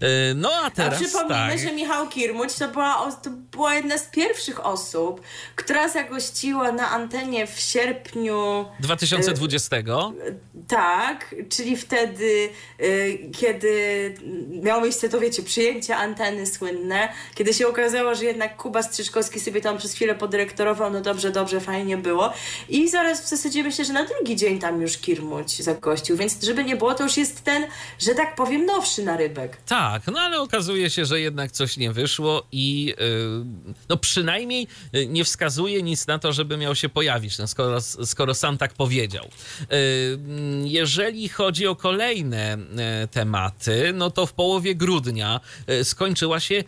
E, 0.00 0.34
No 0.34 0.50
a 0.62 0.66
A 0.66 0.70
teraz 0.70 1.02
przypomnijmy, 1.02 1.48
tak. 1.48 1.58
że 1.58 1.72
Michał 1.72 2.08
Kirmuć 2.08 2.54
to 2.54 2.68
była, 2.68 3.12
to 3.12 3.30
była 3.30 3.74
jedna 3.74 3.98
z 3.98 4.06
pierwszych 4.10 4.66
osób, 4.66 5.20
która 5.56 5.88
zagościła 5.88 6.72
na 6.72 6.90
antenie 6.90 7.11
w 7.46 7.60
sierpniu 7.60 8.64
2020. 8.80 9.76
Tak, 10.68 11.34
czyli 11.48 11.76
wtedy, 11.76 12.48
y, 12.80 13.30
kiedy 13.40 14.14
miało 14.62 14.82
miejsce 14.82 15.08
to, 15.08 15.20
wiecie, 15.20 15.42
przyjęcie 15.42 15.96
anteny 15.96 16.46
słynne, 16.46 17.08
kiedy 17.34 17.54
się 17.54 17.68
okazało, 17.68 18.14
że 18.14 18.24
jednak 18.24 18.56
Kuba 18.56 18.82
Strzyżkowski 18.82 19.40
sobie 19.40 19.60
tam 19.60 19.78
przez 19.78 19.92
chwilę 19.92 20.14
podyrektorował, 20.14 20.90
no 20.90 21.00
dobrze, 21.00 21.30
dobrze, 21.30 21.60
fajnie 21.60 21.96
było. 21.96 22.32
I 22.68 22.88
zaraz 22.88 23.24
w 23.24 23.28
zasadzie 23.28 23.62
myślę, 23.62 23.84
że 23.84 23.92
na 23.92 24.04
drugi 24.04 24.36
dzień 24.36 24.58
tam 24.58 24.82
już 24.82 24.98
Kirmuć 24.98 25.62
zagościł, 25.62 26.16
więc 26.16 26.44
żeby 26.44 26.64
nie 26.64 26.76
było, 26.76 26.94
to 26.94 27.04
już 27.04 27.16
jest 27.16 27.44
ten, 27.44 27.66
że 27.98 28.14
tak 28.14 28.34
powiem, 28.34 28.66
nowszy 28.66 29.02
narybek. 29.02 29.56
Tak, 29.66 30.02
no 30.06 30.20
ale 30.20 30.40
okazuje 30.40 30.90
się, 30.90 31.04
że 31.04 31.20
jednak 31.20 31.52
coś 31.52 31.76
nie 31.76 31.92
wyszło 31.92 32.46
i 32.52 32.84
yy, 32.84 32.94
no 33.88 33.96
przynajmniej 33.96 34.66
yy, 34.92 35.06
nie 35.06 35.24
wskazuje 35.24 35.82
nic 35.82 36.06
na 36.06 36.18
to, 36.18 36.32
żeby 36.32 36.56
miał 36.56 36.74
się 36.74 36.88
pojawić 36.92 37.32
publiczne, 37.32 37.48
skoro, 37.48 37.80
skoro 37.80 38.34
sam 38.34 38.58
tak 38.58 38.74
powiedział. 38.74 39.28
Jeżeli 40.64 41.28
chodzi 41.28 41.66
o 41.66 41.76
kolejne 41.76 42.58
tematy, 43.10 43.92
no 43.94 44.10
to 44.10 44.26
w 44.26 44.32
połowie 44.32 44.74
grudnia 44.74 45.40
skończyła 45.82 46.40
się 46.40 46.64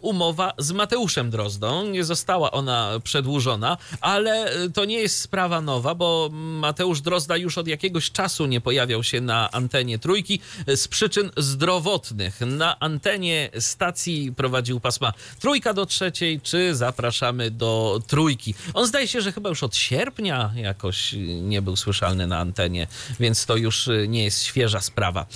umowa 0.00 0.52
z 0.58 0.72
Mateuszem 0.72 1.30
Drozdą. 1.30 1.86
Nie 1.86 2.04
została 2.04 2.50
ona 2.50 2.90
przedłużona, 3.04 3.76
ale 4.00 4.52
to 4.74 4.84
nie 4.84 5.00
jest 5.00 5.20
sprawa 5.20 5.60
nowa, 5.60 5.94
bo 5.94 6.28
Mateusz 6.32 7.00
Drozda 7.00 7.36
już 7.36 7.58
od 7.58 7.68
jakiegoś 7.68 8.10
czasu 8.10 8.46
nie 8.46 8.60
pojawiał 8.60 9.02
się 9.02 9.20
na 9.20 9.50
antenie 9.50 9.98
trójki 9.98 10.40
z 10.66 10.88
przyczyn 10.88 11.30
zdrowotnych. 11.36 12.40
Na 12.40 12.80
antenie 12.80 13.50
stacji 13.58 14.32
prowadził 14.32 14.80
pasma 14.80 15.12
trójka 15.40 15.74
do 15.74 15.86
trzeciej, 15.86 16.40
czy 16.40 16.74
zapraszamy 16.74 17.50
do 17.50 18.00
trójki. 18.06 18.54
On 18.74 18.86
zdaje 18.86 19.08
się, 19.08 19.20
że 19.20 19.32
chyba 19.32 19.48
już 19.48 19.62
od 19.62 19.67
sierpnia 19.76 20.52
jakoś 20.56 21.14
nie 21.42 21.62
był 21.62 21.76
słyszalny 21.76 22.26
na 22.26 22.38
antenie, 22.38 22.86
więc 23.20 23.46
to 23.46 23.56
już 23.56 23.88
nie 24.08 24.24
jest 24.24 24.42
świeża 24.42 24.80
sprawa. 24.80 25.26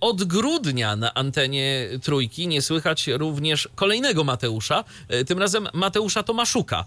Od 0.00 0.24
grudnia 0.24 0.96
na 0.96 1.14
antenie 1.14 1.88
trójki 2.02 2.48
nie 2.48 2.62
słychać 2.62 3.06
również 3.06 3.68
kolejnego 3.74 4.24
Mateusza, 4.24 4.84
tym 5.26 5.38
razem 5.38 5.68
Mateusza 5.72 6.22
Tomaszuka, 6.22 6.84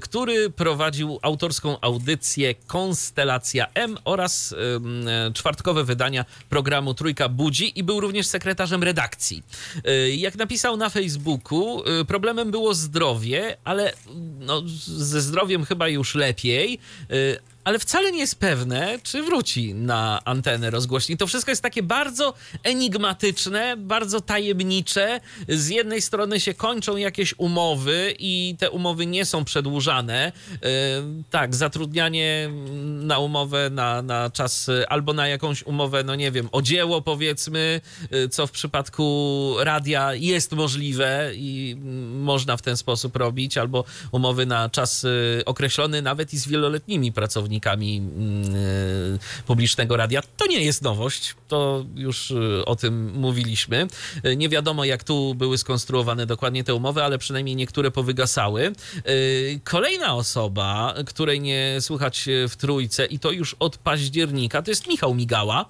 który 0.00 0.50
prowadził 0.50 1.18
autorską 1.22 1.80
audycję 1.80 2.54
Konstelacja 2.54 3.66
M 3.74 3.98
oraz 4.04 4.54
czwartkowe 5.34 5.84
wydania 5.84 6.24
programu 6.48 6.94
Trójka 6.94 7.28
Budzi 7.28 7.78
i 7.78 7.82
był 7.82 8.00
również 8.00 8.26
sekretarzem 8.26 8.82
redakcji. 8.82 9.42
Jak 10.16 10.34
napisał 10.34 10.76
na 10.76 10.90
Facebooku, 10.90 11.82
problemem 12.06 12.50
było 12.50 12.74
zdrowie, 12.74 13.56
ale 13.64 13.92
no, 14.38 14.62
ze 14.86 15.20
zdrowiem 15.20 15.64
chyba 15.64 15.88
już 15.88 16.11
lepiej, 16.14 16.78
ale 17.64 17.78
wcale 17.78 18.12
nie 18.12 18.18
jest 18.18 18.34
pewne, 18.38 18.98
czy 19.02 19.22
wróci 19.22 19.74
na 19.74 20.24
antenę 20.24 20.70
rozgłośni. 20.70 21.16
To 21.16 21.26
wszystko 21.26 21.50
jest 21.50 21.62
takie 21.62 21.82
bardzo 21.82 22.34
enigmatyczne, 22.62 23.76
bardzo 23.76 24.20
tajemnicze. 24.20 25.20
Z 25.48 25.68
jednej 25.68 26.02
strony 26.02 26.40
się 26.40 26.54
kończą 26.54 26.96
jakieś 26.96 27.34
umowy 27.38 28.14
i 28.18 28.56
te 28.58 28.70
umowy 28.70 29.06
nie 29.06 29.24
są 29.24 29.44
przedłużane. 29.44 30.32
Yy, 30.50 30.58
tak, 31.30 31.54
zatrudnianie 31.54 32.50
na 32.82 33.18
umowę 33.18 33.70
na, 33.70 34.02
na 34.02 34.30
czas 34.30 34.70
albo 34.88 35.12
na 35.12 35.28
jakąś 35.28 35.62
umowę, 35.62 36.04
no 36.04 36.14
nie 36.14 36.30
wiem, 36.30 36.48
o 36.52 36.62
dzieło 36.62 37.02
powiedzmy, 37.02 37.80
yy, 38.10 38.28
co 38.28 38.46
w 38.46 38.50
przypadku 38.50 39.54
radia 39.58 40.14
jest 40.14 40.52
możliwe 40.52 41.30
i 41.34 41.76
można 42.12 42.56
w 42.56 42.62
ten 42.62 42.76
sposób 42.76 43.16
robić, 43.16 43.58
albo 43.58 43.84
umowy 44.12 44.46
na 44.46 44.70
czas 44.70 45.02
yy, 45.02 45.42
określony 45.46 46.02
nawet 46.02 46.32
i 46.32 46.38
z 46.38 46.48
wieloletnimi 46.48 47.12
pracownikami 47.12 47.51
pracownikami 47.60 47.96
mm, 47.96 48.54
e, 48.54 49.44
publicznego 49.46 49.96
radia. 49.96 50.22
To 50.36 50.46
nie 50.46 50.64
jest 50.64 50.82
nowość, 50.82 51.34
to 51.48 51.84
już 51.94 52.30
e, 52.30 52.64
o 52.64 52.76
tym 52.76 53.12
mówiliśmy. 53.14 53.86
E, 54.22 54.36
nie 54.36 54.48
wiadomo, 54.48 54.84
jak 54.84 55.04
tu 55.04 55.34
były 55.34 55.58
skonstruowane 55.58 56.26
dokładnie 56.26 56.64
te 56.64 56.74
umowy, 56.74 57.02
ale 57.02 57.18
przynajmniej 57.18 57.56
niektóre 57.56 57.90
powygasały. 57.90 58.72
Kolejna 59.64 60.14
osoba, 60.14 60.94
której 61.06 61.40
nie 61.40 61.76
słychać 61.80 62.28
w 62.48 62.56
trójce 62.56 63.06
i 63.06 63.18
to 63.18 63.30
już 63.30 63.56
od 63.58 63.78
października, 63.78 64.62
to 64.62 64.70
jest 64.70 64.88
Michał 64.88 65.14
Migała. 65.14 65.66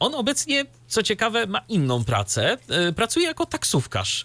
On 0.00 0.14
obecnie 0.14 0.64
co 0.92 1.02
ciekawe, 1.02 1.46
ma 1.46 1.60
inną 1.68 2.04
pracę. 2.04 2.58
Pracuje 2.96 3.26
jako 3.26 3.46
taksówkarz. 3.46 4.24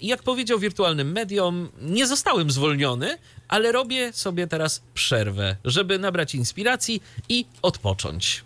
I 0.00 0.06
jak 0.06 0.22
powiedział 0.22 0.58
wirtualnym 0.58 1.12
mediom, 1.12 1.68
nie 1.80 2.06
zostałem 2.06 2.50
zwolniony, 2.50 3.18
ale 3.48 3.72
robię 3.72 4.12
sobie 4.12 4.46
teraz 4.46 4.82
przerwę, 4.94 5.56
żeby 5.64 5.98
nabrać 5.98 6.34
inspiracji 6.34 7.02
i 7.28 7.46
odpocząć. 7.62 8.44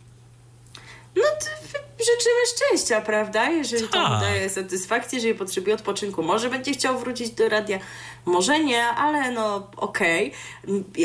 No 1.19 1.25
to 1.41 1.79
życzymy 1.99 2.41
szczęścia, 2.57 3.01
prawda? 3.01 3.51
Jeżeli 3.51 3.89
to 3.89 3.99
mu 3.99 4.09
Tak. 4.09 4.21
daje 4.21 4.51
satysfakcję, 4.51 5.17
jeżeli 5.17 5.35
potrzebuje 5.35 5.75
odpoczynku. 5.75 6.23
Może 6.23 6.51
będzie 6.51 6.73
chciał 6.73 6.99
wrócić 6.99 7.31
do 7.31 7.49
radia, 7.49 7.79
może 8.25 8.61
nie, 8.65 8.85
ale 8.85 9.31
no 9.33 9.71
okej. 9.77 10.33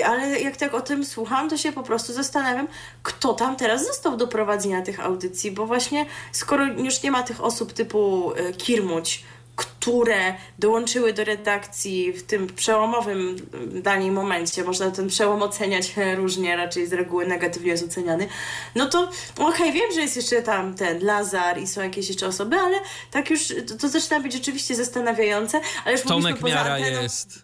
Ale 0.05 0.39
jak 0.41 0.57
tak 0.57 0.74
o 0.74 0.82
tym 0.82 1.05
słucham, 1.05 1.49
to 1.49 1.57
się 1.57 1.72
po 1.72 1.84
prostu 1.84 2.14
zastanawiam, 2.14 2.68
kto 3.03 3.34
tam 3.34 3.55
teraz 3.55 3.88
został 3.88 4.18
do 4.18 4.28
prowadzenia 4.28 4.82
tych 4.82 4.99
audycji, 4.99 5.51
bo 5.51 5.66
właśnie 5.66 6.05
skoro 6.32 6.66
już 6.66 7.03
nie 7.03 7.11
ma 7.11 7.24
tych 7.24 7.43
osób 7.43 7.74
typu 7.74 8.32
y, 8.49 8.53
Kirmuć, 8.53 9.24
które 9.55 10.35
dołączyły 10.59 11.13
do 11.13 11.23
redakcji 11.23 12.13
w 12.13 12.23
tym 12.23 12.47
przełomowym 12.47 13.35
danym 13.73 14.13
momencie, 14.13 14.63
można 14.63 14.91
ten 14.91 15.07
przełom 15.07 15.41
oceniać 15.41 15.93
różnie, 16.17 16.55
raczej 16.55 16.87
z 16.87 16.93
reguły 16.93 17.27
negatywnie 17.27 17.71
jest 17.71 17.83
oceniany, 17.83 18.27
no 18.75 18.89
to 18.89 19.03
okej, 19.03 19.45
okay, 19.45 19.71
wiem, 19.71 19.91
że 19.93 20.01
jest 20.01 20.15
jeszcze 20.15 20.41
tam 20.41 20.75
ten 20.75 21.05
Lazar 21.05 21.59
i 21.59 21.67
są 21.67 21.81
jakieś 21.81 22.07
jeszcze 22.09 22.27
osoby, 22.27 22.55
ale 22.55 22.77
tak 23.11 23.29
już 23.29 23.47
to, 23.67 23.77
to 23.77 23.89
zaczyna 23.89 24.19
być 24.19 24.33
rzeczywiście 24.33 24.75
zastanawiające, 24.75 25.61
ale 25.85 25.91
już 25.93 26.01
Tomek 26.01 26.37
poza 26.37 26.55
Miara 26.55 26.73
anteną, 26.73 27.01
jest. 27.01 27.41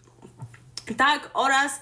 Tak, 0.96 1.30
oraz 1.34 1.72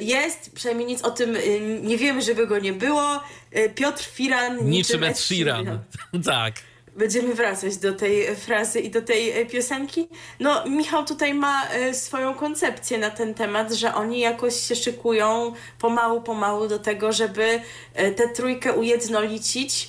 jest, 0.00 0.54
przynajmniej 0.54 0.88
nic 0.88 1.02
o 1.02 1.10
tym 1.10 1.36
y, 1.36 1.80
nie 1.82 1.98
wiemy, 1.98 2.22
żeby 2.22 2.46
go 2.46 2.58
nie 2.58 2.72
było. 2.72 3.20
Y, 3.56 3.72
Piotr 3.74 4.04
Firan 4.04 4.70
niczym 4.70 5.04
Ed 5.04 5.18
Sheeran. 5.18 5.78
tak 6.24 6.54
będziemy 6.96 7.34
wracać 7.34 7.76
do 7.76 7.92
tej 7.92 8.36
frazy 8.36 8.80
i 8.80 8.90
do 8.90 9.02
tej 9.02 9.30
e, 9.30 9.46
piosenki. 9.46 10.08
No, 10.40 10.64
Michał 10.66 11.04
tutaj 11.04 11.34
ma 11.34 11.68
e, 11.68 11.94
swoją 11.94 12.34
koncepcję 12.34 12.98
na 12.98 13.10
ten 13.10 13.34
temat, 13.34 13.72
że 13.72 13.94
oni 13.94 14.20
jakoś 14.20 14.56
się 14.56 14.76
szykują 14.76 15.52
pomału, 15.78 16.22
pomału 16.22 16.68
do 16.68 16.78
tego, 16.78 17.12
żeby 17.12 17.60
e, 17.94 18.10
tę 18.10 18.28
trójkę 18.28 18.72
ujednolicić 18.72 19.88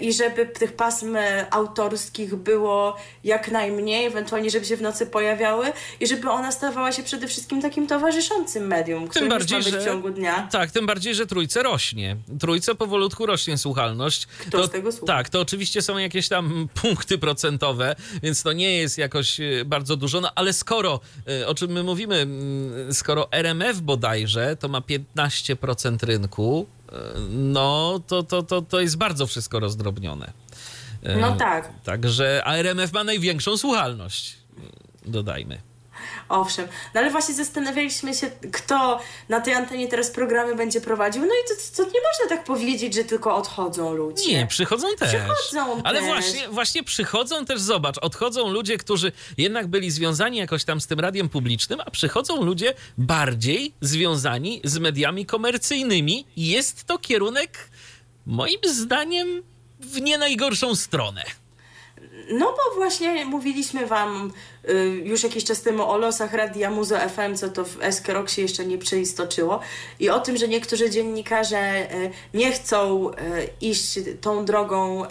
i 0.00 0.12
żeby 0.12 0.46
tych 0.46 0.72
pasm 0.72 1.16
autorskich 1.50 2.34
było 2.34 2.96
jak 3.24 3.50
najmniej, 3.50 4.06
ewentualnie 4.06 4.50
żeby 4.50 4.66
się 4.66 4.76
w 4.76 4.82
nocy 4.82 5.06
pojawiały 5.06 5.72
i 6.00 6.06
żeby 6.06 6.30
ona 6.30 6.52
stawała 6.52 6.92
się 6.92 7.02
przede 7.02 7.28
wszystkim 7.28 7.62
takim 7.62 7.86
towarzyszącym 7.86 8.66
medium, 8.66 9.08
którym 9.08 9.28
tym 9.28 9.38
bardziej, 9.38 9.62
że, 9.62 9.80
w 9.80 9.84
ciągu 9.84 10.10
dnia. 10.10 10.48
Tak, 10.52 10.70
tym 10.70 10.86
bardziej, 10.86 11.14
że 11.14 11.26
trójce 11.26 11.62
rośnie. 11.62 12.16
Trójce 12.40 12.74
powolutku 12.74 13.26
rośnie 13.26 13.58
słuchalność. 13.58 14.26
Kto 14.26 14.58
to, 14.58 14.66
z 14.66 14.70
tego 14.70 14.92
słucha? 14.92 15.06
Tak, 15.06 15.28
to 15.28 15.40
oczywiście 15.40 15.82
są 15.82 15.98
jakieś 15.98 16.28
tam 16.28 16.68
punkty 16.82 17.18
procentowe, 17.18 17.96
więc 18.22 18.42
to 18.42 18.52
nie 18.52 18.78
jest 18.78 18.98
jakoś 18.98 19.40
e, 19.40 19.64
bardzo 19.66 19.96
dużo, 19.96 20.20
no 20.20 20.30
ale 20.34 20.52
skoro, 20.52 21.00
e, 21.28 21.46
o 21.46 21.54
czym 21.54 21.70
my 21.70 21.82
mówimy, 21.82 22.26
skoro 22.92 23.32
RMF 23.32 23.80
bodajże 23.80 24.56
to 24.56 24.68
ma 24.68 24.80
15% 24.80 26.06
rynku, 26.06 26.66
no 27.30 28.00
to, 28.06 28.22
to, 28.22 28.42
to, 28.42 28.62
to 28.62 28.80
jest 28.80 28.96
bardzo 28.96 29.26
wszystko 29.26 29.60
rozdrobnione. 29.60 30.32
No 31.20 31.36
tak. 31.36 31.82
Także 31.84 32.42
ARMF 32.44 32.92
ma 32.92 33.04
największą 33.04 33.56
słuchalność, 33.56 34.36
dodajmy. 35.06 35.58
Owszem, 36.28 36.68
no 36.94 37.00
ale 37.00 37.10
właśnie 37.10 37.34
zastanawialiśmy 37.34 38.14
się, 38.14 38.30
kto 38.52 39.00
na 39.28 39.40
tej 39.40 39.54
antenie 39.54 39.88
teraz 39.88 40.10
programy 40.10 40.54
będzie 40.54 40.80
prowadził. 40.80 41.22
No 41.22 41.28
i 41.28 41.48
to, 41.48 41.76
to 41.76 41.82
nie 41.82 42.00
można 42.00 42.36
tak 42.36 42.44
powiedzieć, 42.44 42.94
że 42.94 43.04
tylko 43.04 43.36
odchodzą 43.36 43.94
ludzie. 43.94 44.32
Nie, 44.32 44.46
przychodzą 44.46 44.86
też. 44.98 45.08
Przychodzą 45.08 45.82
ale 45.84 45.98
też. 45.98 46.08
Właśnie, 46.08 46.48
właśnie 46.48 46.82
przychodzą 46.82 47.44
też, 47.44 47.60
zobacz, 47.60 47.98
odchodzą 47.98 48.48
ludzie, 48.48 48.78
którzy 48.78 49.12
jednak 49.38 49.66
byli 49.66 49.90
związani 49.90 50.38
jakoś 50.38 50.64
tam 50.64 50.80
z 50.80 50.86
tym 50.86 51.00
radiem 51.00 51.28
publicznym, 51.28 51.80
a 51.86 51.90
przychodzą 51.90 52.44
ludzie 52.44 52.74
bardziej 52.98 53.72
związani 53.80 54.60
z 54.64 54.78
mediami 54.78 55.26
komercyjnymi. 55.26 56.26
Jest 56.36 56.84
to 56.84 56.98
kierunek, 56.98 57.70
moim 58.26 58.60
zdaniem, 58.64 59.42
w 59.80 60.00
nie 60.00 60.18
najgorszą 60.18 60.76
stronę. 60.76 61.24
No 62.30 62.46
bo 62.46 62.74
właśnie 62.76 63.24
mówiliśmy 63.24 63.86
wam 63.86 64.32
już 65.04 65.22
jakiś 65.22 65.44
czas 65.44 65.62
temu 65.62 65.90
o 65.90 65.98
losach 65.98 66.32
Radia 66.32 66.70
Muzo 66.70 66.96
FM, 66.98 67.36
co 67.36 67.48
to 67.48 67.64
w 67.64 67.78
SK 67.90 68.06
się 68.26 68.42
jeszcze 68.42 68.66
nie 68.66 68.78
przeistoczyło. 68.78 69.60
I 70.00 70.10
o 70.10 70.20
tym, 70.20 70.36
że 70.36 70.48
niektórzy 70.48 70.90
dziennikarze 70.90 71.92
y, 71.94 72.10
nie 72.34 72.52
chcą 72.52 73.10
y, 73.10 73.14
iść 73.60 73.98
tą 74.20 74.44
drogą 74.44 75.04
y, 75.04 75.08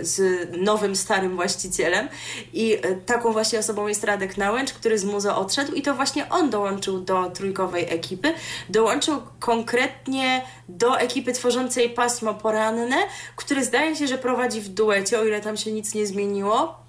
z 0.00 0.48
nowym, 0.56 0.96
starym 0.96 1.36
właścicielem. 1.36 2.08
I 2.52 2.72
y, 2.74 3.00
taką 3.06 3.32
właśnie 3.32 3.58
osobą 3.58 3.86
jest 3.86 4.04
Radek 4.04 4.36
Nałęcz, 4.36 4.72
który 4.72 4.98
z 4.98 5.04
Muzo 5.04 5.36
odszedł 5.36 5.72
i 5.72 5.82
to 5.82 5.94
właśnie 5.94 6.28
on 6.28 6.50
dołączył 6.50 7.00
do 7.00 7.30
trójkowej 7.30 7.86
ekipy. 7.88 8.34
Dołączył 8.68 9.22
konkretnie 9.40 10.44
do 10.68 10.98
ekipy 10.98 11.32
tworzącej 11.32 11.90
pasmo 11.90 12.34
poranne, 12.34 12.96
który 13.36 13.64
zdaje 13.64 13.96
się, 13.96 14.06
że 14.06 14.18
prowadzi 14.18 14.60
w 14.60 14.68
duecie, 14.68 15.20
o 15.20 15.24
ile 15.24 15.40
tam 15.40 15.56
się 15.56 15.72
nic 15.72 15.94
nie 15.94 16.06
zmieniło 16.06 16.83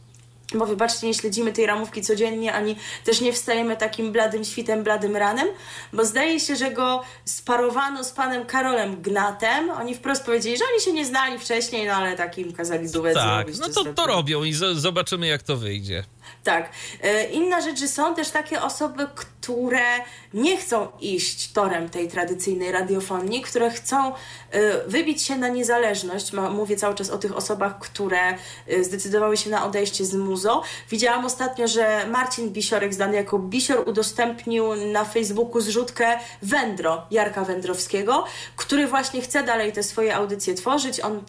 bo 0.53 0.65
wybaczcie, 0.65 1.07
nie 1.07 1.13
śledzimy 1.13 1.53
tej 1.53 1.65
ramówki 1.65 2.01
codziennie, 2.01 2.53
ani 2.53 2.75
też 3.03 3.21
nie 3.21 3.33
wstajemy 3.33 3.77
takim 3.77 4.11
bladym 4.11 4.43
świtem, 4.43 4.83
bladym 4.83 5.15
ranem, 5.15 5.47
bo 5.93 6.05
zdaje 6.05 6.39
się, 6.39 6.55
że 6.55 6.71
go 6.71 7.03
sparowano 7.25 8.03
z 8.03 8.11
panem 8.11 8.45
Karolem 8.45 9.01
Gnatem. 9.01 9.69
Oni 9.69 9.95
wprost 9.95 10.23
powiedzieli, 10.25 10.57
że 10.57 10.63
oni 10.73 10.81
się 10.83 10.91
nie 10.93 11.05
znali 11.05 11.39
wcześniej, 11.39 11.87
no 11.87 11.93
ale 11.93 12.15
takim 12.15 12.53
kazali 12.53 12.91
duet 12.91 13.13
tak, 13.13 13.45
zrobić. 13.53 13.59
no 13.75 13.83
to, 13.83 13.93
to 13.93 14.07
robią 14.07 14.43
i 14.43 14.53
z- 14.53 14.77
zobaczymy, 14.77 15.27
jak 15.27 15.43
to 15.43 15.57
wyjdzie. 15.57 16.03
Tak. 16.43 16.69
E, 17.01 17.23
Inna 17.23 17.61
rzecz, 17.61 17.79
że 17.79 17.87
są 17.87 18.15
też 18.15 18.29
takie 18.29 18.61
osoby, 18.61 19.07
które 19.15 19.85
nie 20.33 20.57
chcą 20.57 20.87
iść 20.99 21.51
torem 21.51 21.89
tej 21.89 22.07
tradycyjnej 22.07 22.71
radiofonii, 22.71 23.41
które 23.41 23.69
chcą 23.69 24.13
e, 24.51 24.87
wybić 24.87 25.21
się 25.21 25.35
na 25.35 25.47
niezależność. 25.47 26.33
Mówię 26.33 26.75
cały 26.75 26.95
czas 26.95 27.09
o 27.09 27.17
tych 27.17 27.37
osobach, 27.37 27.79
które 27.79 28.37
e, 28.67 28.83
zdecydowały 28.83 29.37
się 29.37 29.49
na 29.49 29.65
odejście 29.65 30.05
z 30.05 30.13
muzo. 30.13 30.63
Widziałam 30.89 31.25
ostatnio, 31.25 31.67
że 31.67 32.07
Marcin 32.07 32.49
Bisiorek, 32.49 32.93
znany 32.93 33.15
jako 33.15 33.39
Bisior, 33.39 33.89
udostępnił 33.89 34.75
na 34.75 35.05
Facebooku 35.05 35.61
zrzutkę 35.61 36.19
Wędro, 36.41 37.01
Jarka 37.11 37.43
Wędrowskiego, 37.43 38.25
który 38.55 38.87
właśnie 38.87 39.21
chce 39.21 39.43
dalej 39.43 39.73
te 39.73 39.83
swoje 39.83 40.15
audycje 40.15 40.53
tworzyć. 40.53 40.99
On 40.99 41.23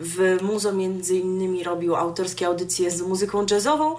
w 0.00 0.38
muzo 0.42 0.72
między 0.72 1.16
innymi 1.16 1.64
robił 1.64 1.96
autorskie 1.96 2.46
audycje 2.46 2.90
z 2.90 3.02
muzyką 3.02 3.46
jazzową 3.50 3.96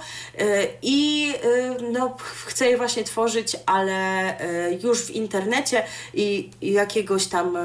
i 0.82 1.34
e, 1.44 1.76
no, 1.92 2.18
chce 2.46 2.70
je 2.70 2.78
właśnie 2.78 3.04
tworzyć, 3.04 3.58
ale 3.66 3.94
e, 4.40 4.74
już 4.74 5.06
w 5.06 5.10
internecie 5.10 5.84
i, 6.14 6.50
jakiegoś 6.62 7.28
tam 7.28 7.58
e, 7.58 7.62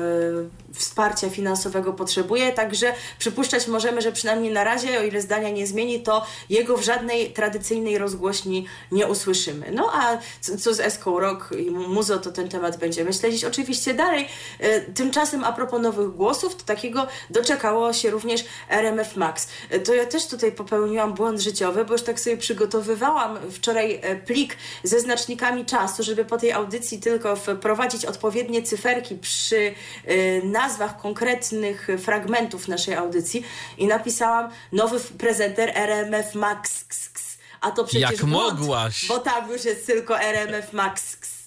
wsparcia 0.74 1.30
finansowego 1.30 1.92
potrzebuje, 1.92 2.52
także 2.52 2.94
przypuszczać 3.18 3.66
możemy, 3.66 4.02
że 4.02 4.12
przynajmniej 4.12 4.52
na 4.52 4.64
razie, 4.64 5.00
o 5.00 5.02
ile 5.02 5.20
zdania 5.20 5.50
nie 5.50 5.66
zmieni, 5.66 6.02
to 6.02 6.26
jego 6.50 6.76
w 6.76 6.82
żadnej 6.82 7.32
tradycyjnej 7.32 7.98
rozgłośni 7.98 8.66
nie 8.92 9.06
usłyszymy. 9.06 9.70
No 9.72 9.90
a 9.94 10.18
co, 10.40 10.74
z 10.74 10.80
Eską 10.80 11.20
Rock 11.20 11.50
i 11.58 11.70
Muzo, 11.70 12.18
to 12.18 12.32
ten 12.32 12.48
temat 12.48 12.76
będziemy 12.76 13.12
śledzić 13.12 13.44
oczywiście 13.44 13.94
dalej. 13.94 14.28
E, 14.58 14.80
Tymczasem 14.80 15.44
a 15.44 15.52
propos 15.52 15.80
nowych 15.80 16.10
głosów, 16.10 16.56
to 16.56 16.64
takiego 16.64 17.06
doczekało 17.30 17.92
się 17.92 18.10
również 18.10 18.44
RMF 18.68 19.16
Max. 19.16 19.48
E, 19.70 19.78
To 19.80 19.94
ja 19.94 20.06
też 20.06 20.26
tutaj 20.26 20.52
popełniłam 20.52 21.14
błąd 21.14 21.40
życiowy, 21.40 21.84
bo 21.84 21.92
już 21.92 22.02
tak 22.02 22.20
sobie 22.20 22.36
przygotowywałam 22.36 23.38
wczoraj 23.50 23.98
e, 24.02 24.16
plik 24.16 24.56
ze 24.82 25.00
znacznikami 25.00 25.64
czasu, 25.64 26.02
żeby 26.02 26.24
po 26.24 26.38
tej 26.38 26.52
audycji 26.52 27.00
tylko 27.00 27.36
wprowadzić 27.36 28.04
odpowiednie 28.04 28.62
cyferki 28.62 29.14
przy 29.14 29.74
e, 30.06 30.42
nazwach 30.62 30.96
konkretnych 31.00 31.88
fragmentów 31.98 32.68
naszej 32.68 32.94
audycji 32.94 33.42
i 33.78 33.86
napisałam 33.86 34.50
nowy 34.72 35.00
prezenter 35.00 35.70
RMF 35.74 36.34
Max. 36.34 36.84
ks, 36.84 37.08
ks. 37.08 37.38
A 37.60 37.70
to 37.70 37.84
przecież 37.84 38.10
Jak 38.10 38.24
błąd, 38.24 38.60
mogłaś? 38.60 39.06
Bo 39.08 39.18
tam 39.18 39.50
już 39.50 39.64
jest 39.64 39.86
tylko 39.86 40.20
RMF 40.20 40.72
Max. 40.72 41.16
ks. 41.16 41.42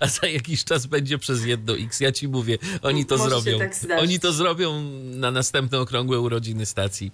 A 0.00 0.06
za 0.08 0.26
jakiś 0.26 0.64
czas 0.64 0.86
będzie 0.86 1.18
przez 1.18 1.44
jedno 1.44 1.76
X. 1.76 2.00
Ja 2.00 2.12
ci 2.12 2.28
mówię, 2.28 2.58
oni 2.82 3.06
to 3.06 3.16
Może 3.16 3.30
zrobią. 3.30 3.58
tak 3.58 3.72
oni 3.98 4.20
to 4.20 4.32
zrobią 4.32 4.80
na 5.04 5.30
następne 5.30 5.80
okrągłe 5.80 6.20
urodziny 6.20 6.66
stacji. 6.66 7.10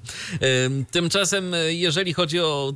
Ym, 0.66 0.84
Tymczasem, 0.90 1.54
e, 1.54 1.72
jeżeli 1.74 2.12
chodzi 2.14 2.40
o 2.40 2.74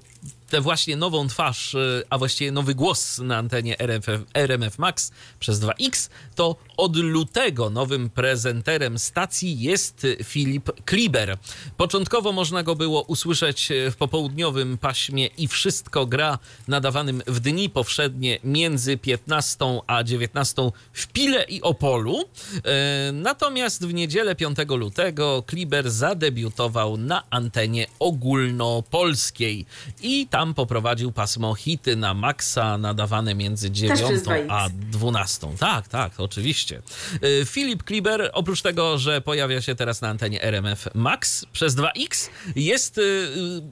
tę 0.49 0.61
właśnie 0.61 0.97
nową 0.97 1.29
twarz, 1.29 1.75
e, 1.75 2.03
a 2.11 2.19
właściwie 2.19 2.53
nowy 2.53 2.75
głos 2.75 3.19
na 3.19 3.37
antenie 3.37 3.79
RMF, 3.79 4.07
RMF 4.35 4.79
Max 4.79 5.13
przez 5.41 5.61
2X, 5.61 6.11
to 6.35 6.57
od 6.77 6.97
lutego 6.97 7.71
nowym 7.71 8.11
prezenterem 8.11 8.99
stacji 8.99 9.61
jest 9.61 10.07
Filip 10.25 10.85
Kliber. 10.85 11.39
Początkowo 11.77 12.33
można 12.33 12.63
go 12.63 12.77
było 12.77 13.03
usłyszeć 13.03 13.71
e, 13.71 13.91
w 13.91 13.97
popołudniowym 13.97 14.79
paśmie 14.79 15.27
i 15.27 15.49
wszystko 15.49 16.07
gra 16.07 16.39
nadawanym 16.69 17.23
w 17.27 17.41
dni 17.41 17.71
powszednie 17.71 18.39
między 18.45 18.97
15 18.97 19.81
a 19.87 20.03
19 20.03 20.71
w 20.93 21.07
Pile 21.07 21.45
i 21.45 21.63
Opolu. 21.63 22.25
E, 22.65 23.13
Natomiast 23.13 23.87
w 23.87 23.95
niedzielę 23.95 24.35
5 24.35 24.59
lutego 24.69 25.43
Kliber 25.47 25.91
zadebiutował 25.91 26.97
na 26.97 27.23
antenie 27.31 27.87
ogólnopolskiej 27.99 29.67
i 30.03 30.27
tam 30.35 30.55
poprowadził 30.55 31.13
pasmo 31.13 31.55
hity 31.55 31.97
na 31.97 32.15
maksa 32.15 32.79
nadawane 32.79 33.35
między 33.35 33.71
9 33.71 34.01
przez 34.01 34.23
2X. 34.23 34.47
a 34.49 34.69
12. 34.69 35.49
Tak, 35.59 35.89
tak, 35.89 36.21
oczywiście. 36.21 36.83
Y, 37.25 37.47
Filip 37.47 37.83
Kliber, 37.83 38.31
oprócz 38.33 38.63
tego, 38.63 38.99
że 38.99 39.21
pojawia 39.21 39.63
się 39.63 39.75
teraz 39.75 40.01
na 40.01 40.09
antenie 40.09 40.43
RMF 40.43 40.89
Max 40.95 41.47
przez 41.53 41.77
2X, 41.77 42.29
jest 42.57 42.99
y, 42.99 43.03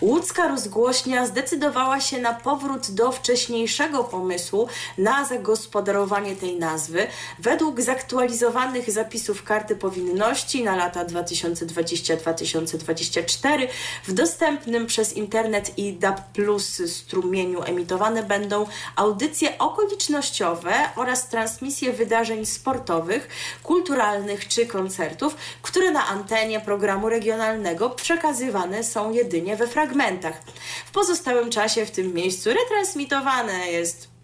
Łódzka 0.00 0.48
rozgłośnia 0.48 1.26
zdecydowała 1.26 2.00
się 2.00 2.20
na 2.20 2.34
powrót 2.34 2.90
do 2.90 3.12
wcześniejszego 3.12 4.04
pomysłu 4.04 4.68
na 4.98 5.24
zagospodarowanie 5.24 6.36
tej 6.36 6.58
nazwy 6.58 7.06
według 7.38 7.80
zaktualizowanych 7.96 8.90
zapisów 8.90 9.42
karty 9.42 9.76
powinności 9.76 10.64
na 10.64 10.76
lata 10.76 11.04
2020-2024 11.04 13.68
w 14.04 14.12
dostępnym 14.12 14.86
przez 14.86 15.12
internet 15.12 15.78
i 15.78 15.92
DAB 15.92 16.32
Plus 16.32 16.92
strumieniu 16.92 17.62
emitowane 17.62 18.22
będą 18.22 18.66
audycje 18.96 19.58
okolicznościowe 19.58 20.72
oraz 20.96 21.28
transmisje 21.28 21.92
wydarzeń 21.92 22.46
sportowych, 22.46 23.28
kulturalnych 23.62 24.48
czy 24.48 24.66
koncertów, 24.66 25.36
które 25.62 25.90
na 25.90 26.06
antenie 26.06 26.60
programu 26.60 27.08
regionalnego 27.08 27.90
przekazywane 27.90 28.84
są 28.84 29.12
jedynie 29.12 29.56
we 29.56 29.66
fragmentach. 29.66 30.42
W 30.86 30.90
pozostałym 30.90 31.50
czasie 31.50 31.86
w 31.86 31.90
tym 31.90 32.14
miejscu 32.14 32.50
retransmitowane 32.50 33.72
jest 33.72 34.15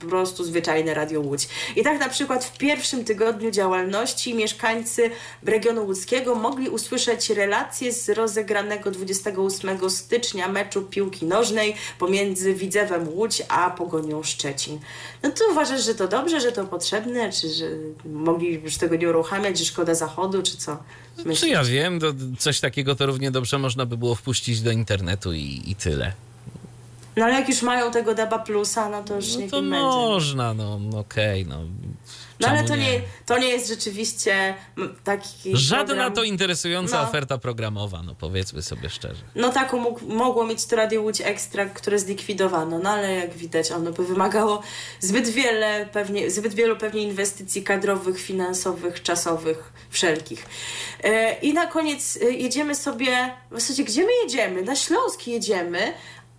po 0.00 0.06
prostu 0.06 0.44
zwyczajne 0.44 0.94
Radio 0.94 1.20
Łódź. 1.20 1.48
I 1.76 1.82
tak 1.82 2.00
na 2.00 2.08
przykład 2.08 2.44
w 2.44 2.58
pierwszym 2.58 3.04
tygodniu 3.04 3.50
działalności 3.50 4.34
mieszkańcy 4.34 5.10
regionu 5.42 5.84
łódzkiego 5.84 6.34
mogli 6.34 6.68
usłyszeć 6.68 7.30
relacje 7.30 7.92
z 7.92 8.08
rozegranego 8.08 8.90
28 8.90 9.90
stycznia 9.90 10.48
meczu 10.48 10.82
piłki 10.82 11.26
nożnej 11.26 11.74
pomiędzy 11.98 12.54
Widzewem 12.54 13.08
Łódź 13.08 13.42
a 13.48 13.70
Pogonią 13.70 14.22
Szczecin. 14.22 14.80
No 15.22 15.30
ty 15.30 15.44
uważasz, 15.50 15.84
że 15.84 15.94
to 15.94 16.08
dobrze, 16.08 16.40
że 16.40 16.52
to 16.52 16.64
potrzebne, 16.64 17.32
czy 17.32 17.48
że 17.48 17.66
mogli 18.04 18.52
już 18.52 18.76
tego 18.76 18.96
nie 18.96 19.08
uruchamiać, 19.08 19.58
że 19.58 19.64
szkoda 19.64 19.94
zachodu, 19.94 20.42
czy 20.42 20.56
co? 20.56 20.76
Czy 21.16 21.28
Myślisz? 21.28 21.52
ja 21.52 21.64
wiem, 21.64 22.00
to 22.00 22.06
coś 22.38 22.60
takiego 22.60 22.94
to 22.94 23.06
równie 23.06 23.30
dobrze 23.30 23.58
można 23.58 23.86
by 23.86 23.96
było 23.96 24.14
wpuścić 24.14 24.60
do 24.60 24.70
internetu 24.70 25.32
i, 25.32 25.62
i 25.66 25.74
tyle. 25.74 26.12
No 27.16 27.24
ale 27.24 27.34
jak 27.34 27.48
już 27.48 27.62
mają 27.62 27.90
tego 27.90 28.14
Daba 28.14 28.38
Plusa, 28.38 28.88
no 28.88 29.02
to 29.02 29.16
już 29.16 29.34
No 29.34 29.40
niech 29.40 29.50
to 29.50 29.58
im 29.58 29.70
będzie. 29.70 29.84
można, 29.86 30.54
no 30.54 30.78
no 30.78 30.98
okej, 30.98 31.46
no. 31.46 31.60
No 32.40 32.48
ale 32.48 32.64
to 32.64 32.76
nie, 32.76 33.00
to 33.26 33.38
nie 33.38 33.48
jest 33.48 33.68
rzeczywiście 33.68 34.54
taki 35.04 35.56
Żadna 35.56 35.84
program... 35.86 36.12
to 36.12 36.22
interesująca 36.22 37.02
No. 37.02 37.08
oferta 37.08 37.38
programowa, 37.38 38.02
no 38.02 38.14
powiedzmy 38.14 38.62
sobie 38.62 38.90
szczerze. 38.90 39.22
No 39.34 39.52
taką 39.52 39.78
mógł, 39.78 40.06
mogło 40.14 40.46
mieć 40.46 40.66
to 40.66 40.76
Radio 40.76 41.02
Łódź 41.02 41.20
Ekstra, 41.20 41.66
które 41.66 41.98
zlikwidowano, 41.98 42.78
no 42.78 42.90
ale 42.90 43.12
jak 43.14 43.34
widać 43.34 43.72
ono 43.72 43.92
by 43.92 44.04
wymagało 44.06 44.62
zbyt 45.00 45.28
wiele, 45.28 45.88
pewnie, 45.92 46.30
zbyt 46.30 46.54
wielu 46.54 46.76
pewnie 46.76 47.02
inwestycji 47.02 47.62
kadrowych, 47.62 48.20
finansowych, 48.20 49.02
czasowych, 49.02 49.72
wszelkich. 49.90 50.46
E, 51.04 51.34
I 51.38 51.54
na 51.54 51.66
koniec 51.66 52.18
e, 52.22 52.30
jedziemy 52.30 52.74
sobie, 52.74 53.30
w 53.50 53.60
zasadzie 53.60 53.84
gdzie 53.84 54.02
my 54.04 54.12
jedziemy? 54.22 54.62
Na 54.62 54.76
Śląsk 54.76 55.26
jedziemy, 55.26 55.92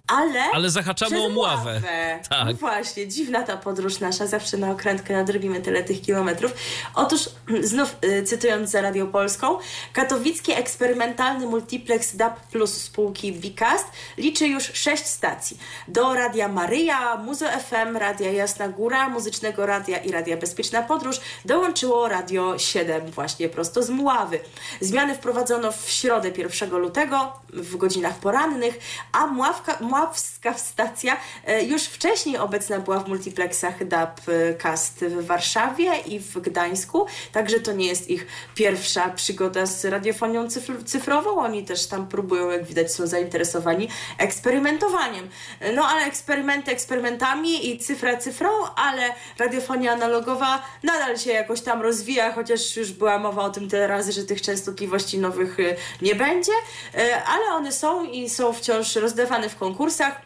ale... 0.07 0.43
Ale 0.53 0.69
zahaczamy 0.69 1.23
o 1.23 1.29
Mławę. 1.29 1.63
Mławę. 1.63 2.19
Tak. 2.29 2.45
No 2.45 2.53
właśnie, 2.53 3.07
dziwna 3.07 3.43
ta 3.43 3.57
podróż 3.57 3.99
nasza, 3.99 4.27
zawsze 4.27 4.57
na 4.57 4.71
okrętkę 4.71 5.13
nadrobimy 5.13 5.61
tyle 5.61 5.83
tych 5.83 6.01
kilometrów. 6.01 6.53
Otóż, 6.95 7.29
znów 7.61 7.95
y, 8.03 8.23
cytując 8.23 8.69
za 8.69 8.81
Radio 8.81 9.07
Polską, 9.07 9.57
katowicki 9.93 10.51
eksperymentalny 10.51 11.47
multiplex 11.47 12.15
DAB 12.15 12.47
Plus 12.47 12.73
spółki 12.73 13.33
Bicast 13.33 13.85
liczy 14.17 14.47
już 14.47 14.63
sześć 14.63 15.05
stacji. 15.05 15.57
Do 15.87 16.13
Radia 16.13 16.47
Maryja, 16.47 17.15
Muzo 17.15 17.45
FM, 17.45 17.97
Radia 17.97 18.31
Jasna 18.31 18.67
Góra, 18.67 19.09
Muzycznego 19.09 19.65
Radia 19.65 19.97
i 19.97 20.11
Radia 20.11 20.37
Bezpieczna 20.37 20.81
Podróż 20.81 21.21
dołączyło 21.45 22.07
Radio 22.07 22.57
7 22.57 23.11
właśnie 23.11 23.49
prosto 23.49 23.83
z 23.83 23.89
Mławy. 23.89 24.39
Zmiany 24.81 25.15
wprowadzono 25.15 25.71
w 25.71 25.89
środę 25.89 26.31
1 26.37 26.69
lutego 26.69 27.33
w 27.53 27.77
godzinach 27.77 28.15
porannych, 28.15 28.79
a 29.11 29.27
Mławka, 29.27 29.77
Mławska 29.95 30.53
stacja 30.53 31.17
e, 31.45 31.63
już 31.63 31.83
wcześniej 31.83 32.37
obecna 32.37 32.79
była 32.79 32.99
w 32.99 33.07
multiplexach 33.07 33.87
DAB 33.87 34.21
Cast 34.57 35.05
w 35.05 35.25
Warszawie 35.25 35.91
i 36.05 36.19
w 36.19 36.39
Gdańsku, 36.39 37.05
także 37.31 37.59
to 37.59 37.71
nie 37.71 37.87
jest 37.87 38.09
ich 38.09 38.27
pierwsza 38.55 39.09
przygoda 39.09 39.65
z 39.65 39.85
radiofonią 39.85 40.49
cyfr 40.49 40.83
cyfrową. 40.85 41.39
Oni 41.39 41.63
też 41.65 41.87
tam 41.87 42.07
próbują, 42.07 42.49
jak 42.49 42.65
widać, 42.65 42.93
są 42.93 43.07
zainteresowani 43.07 43.87
eksperymentowaniem. 44.17 45.29
E, 45.59 45.73
No 45.73 45.85
ale 45.85 46.05
eksperymenty 46.05 46.71
eksperymentami 46.71 47.69
i 47.69 47.79
cyfra 47.79 48.17
cyfrą, 48.17 48.49
ale 48.75 49.09
radiofonia 49.39 49.91
analogowa 49.91 50.61
nadal 50.83 51.17
się 51.17 51.31
jakoś 51.31 51.61
tam 51.61 51.81
rozwija, 51.81 52.31
chociaż 52.31 52.77
już 52.77 52.91
była 52.91 53.19
mowa 53.19 53.43
o 53.43 53.49
tym 53.49 53.69
tyle 53.69 53.87
razy, 53.87 54.11
że 54.11 54.23
tych 54.23 54.41
częstotliwości 54.41 55.19
nowych 55.19 55.59
y, 55.59 55.75
nie 56.01 56.15
będzie, 56.15 56.51
E, 56.95 57.23
ale 57.23 57.45
one 57.45 57.71
są 57.71 58.03
i 58.03 58.29
są 58.29 58.53
wciąż 58.53 58.95
rozdawane 58.95 59.49
w 59.49 59.55
konkursach. 59.85 60.21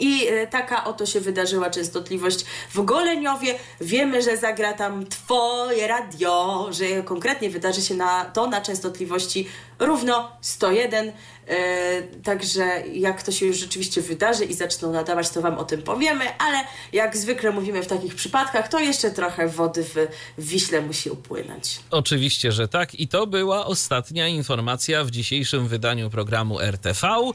I 0.00 0.26
e, 0.28 0.46
taka 0.46 0.84
oto 0.84 1.06
się 1.06 1.20
wydarzyła 1.20 1.70
częstotliwość 1.70 2.44
w 2.70 2.84
Goleniowie. 2.84 3.54
Wiemy, 3.80 4.22
że 4.22 4.36
zagra 4.36 4.72
tam 4.72 5.06
Twoje 5.06 5.88
radio, 5.88 6.66
że 6.70 7.02
konkretnie 7.02 7.50
wydarzy 7.50 7.82
się 7.82 7.94
na, 7.94 8.24
to 8.24 8.46
na 8.46 8.60
częstotliwości 8.60 9.48
równo 9.78 10.32
101. 10.40 11.12
E, 11.48 12.02
także 12.02 12.64
jak 12.92 13.22
to 13.22 13.32
się 13.32 13.46
już 13.46 13.56
rzeczywiście 13.58 14.02
wydarzy 14.02 14.44
i 14.44 14.54
zaczną 14.54 14.92
nadawać, 14.92 15.30
to 15.30 15.40
Wam 15.40 15.58
o 15.58 15.64
tym 15.64 15.82
powiemy, 15.82 16.24
ale 16.38 16.58
jak 16.92 17.16
zwykle 17.16 17.50
mówimy 17.50 17.82
w 17.82 17.86
takich 17.86 18.14
przypadkach, 18.14 18.68
to 18.68 18.80
jeszcze 18.80 19.10
trochę 19.10 19.48
wody 19.48 19.84
w, 19.84 19.94
Wiśle 20.38 20.80
musi 20.80 21.10
upłynąć. 21.10 21.80
Oczywiście, 21.90 22.52
że 22.52 22.68
tak. 22.68 22.94
I 22.94 23.08
to 23.08 23.26
była 23.26 23.66
ostatnia 23.66 24.28
informacja 24.28 25.04
w 25.04 25.10
dzisiejszym 25.10 25.68
wydaniu 25.68 26.10
programu 26.10 26.60
RTV. 26.60 27.08
E, 27.08 27.32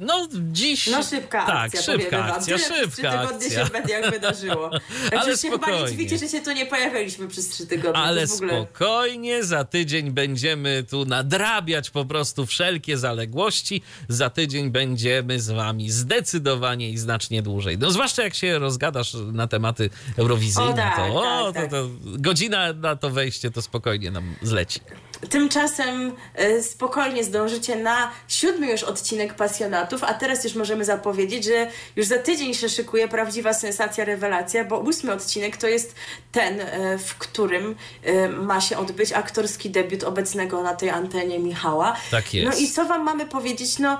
no 0.00 0.28
dziś... 0.32 0.86
No 0.86 1.02
szybka 1.02 1.46
tak, 1.46 1.66
akcja, 1.66 1.82
szybka 1.82 2.24
akcja, 2.24 2.56
Tyle 2.56 2.58
przez 2.58 2.68
trzy 2.68 2.84
szybka 2.84 3.10
tygodnie 3.10 3.46
akcja. 3.46 3.64
się 3.64 3.70
w 3.70 3.72
mediach 3.72 4.10
wydarzyło. 4.10 4.70
Ale 5.10 5.20
Ale 5.22 5.36
się 5.36 5.50
chyba 5.50 5.66
nie 5.66 5.72
spokojnie. 5.72 5.88
dziwicie, 5.90 6.18
że 6.18 6.28
się 6.28 6.40
tu 6.40 6.52
nie 6.52 6.66
pojawialiśmy 6.66 7.28
przez 7.28 7.48
trzy 7.48 7.66
tygodnie. 7.66 8.02
Ale 8.02 8.24
ogóle... 8.24 8.48
spokojnie, 8.48 9.44
za 9.44 9.64
tydzień 9.64 10.10
będziemy 10.10 10.84
tu 10.90 11.04
nadrabiać 11.40 11.90
po 11.90 12.04
prostu 12.04 12.46
wszelkie 12.46 12.98
zaległości. 12.98 13.82
Za 14.08 14.30
tydzień 14.30 14.70
będziemy 14.70 15.40
z 15.40 15.50
wami 15.50 15.90
zdecydowanie 15.90 16.90
i 16.90 16.98
znacznie 16.98 17.42
dłużej. 17.42 17.78
No 17.78 17.90
zwłaszcza 17.90 18.22
jak 18.22 18.34
się 18.34 18.58
rozgadasz 18.58 19.16
na 19.32 19.46
tematy 19.46 19.90
eurowizyjne, 20.16 20.70
O 20.70 20.76
tak, 20.76 20.96
to, 20.96 21.44
o, 21.46 21.52
tak, 21.52 21.70
to, 21.70 21.82
to 21.82 21.90
godzina 22.02 22.72
na 22.72 22.96
to 22.96 23.10
wejście 23.10 23.50
to 23.50 23.62
spokojnie 23.62 24.10
nam 24.10 24.34
zleci. 24.42 24.80
Tymczasem 25.28 26.12
e, 26.34 26.62
spokojnie 26.62 27.24
zdążycie 27.24 27.76
na 27.76 28.10
siódmy 28.28 28.70
już 28.70 28.82
odcinek 28.82 29.34
Pasjonatów, 29.34 30.04
a 30.04 30.14
teraz 30.14 30.44
już 30.44 30.54
możemy 30.54 30.84
zapowiedzieć, 30.84 31.44
że 31.44 31.66
już 31.96 32.06
za 32.06 32.18
tydzień 32.18 32.54
się 32.54 32.68
szykuje 32.68 33.08
prawdziwa 33.08 33.54
sensacja, 33.54 34.04
rewelacja, 34.04 34.64
bo 34.64 34.78
ósmy 34.78 35.12
odcinek 35.12 35.56
to 35.56 35.68
jest 35.68 35.94
ten, 36.32 36.60
e, 36.60 36.98
w 36.98 37.14
którym 37.14 37.76
e, 38.02 38.28
ma 38.28 38.60
się 38.60 38.78
odbyć 38.78 39.12
aktorski 39.12 39.70
debiut 39.70 40.04
obecnego 40.04 40.62
na 40.62 40.74
tej 40.74 40.90
antenie 40.90 41.38
Michała. 41.38 41.96
Tak 42.10 42.34
jest. 42.34 42.50
No 42.50 42.64
i 42.64 42.68
co 42.68 42.84
wam 42.84 43.04
mamy 43.04 43.26
powiedzieć? 43.26 43.78
No 43.78 43.98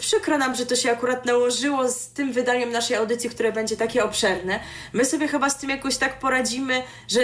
przykro 0.00 0.38
nam, 0.38 0.54
że 0.56 0.66
to 0.66 0.76
się 0.76 0.90
akurat 0.90 1.26
nałożyło 1.26 1.88
z 1.88 2.08
tym 2.08 2.32
wydaniem 2.32 2.72
naszej 2.72 2.96
audycji, 2.96 3.30
które 3.30 3.52
będzie 3.52 3.76
takie 3.76 4.04
obszerne. 4.04 4.60
My 4.92 5.04
sobie 5.04 5.28
chyba 5.28 5.50
z 5.50 5.58
tym 5.58 5.70
jakoś 5.70 5.96
tak 5.96 6.18
poradzimy, 6.18 6.82
że 7.08 7.20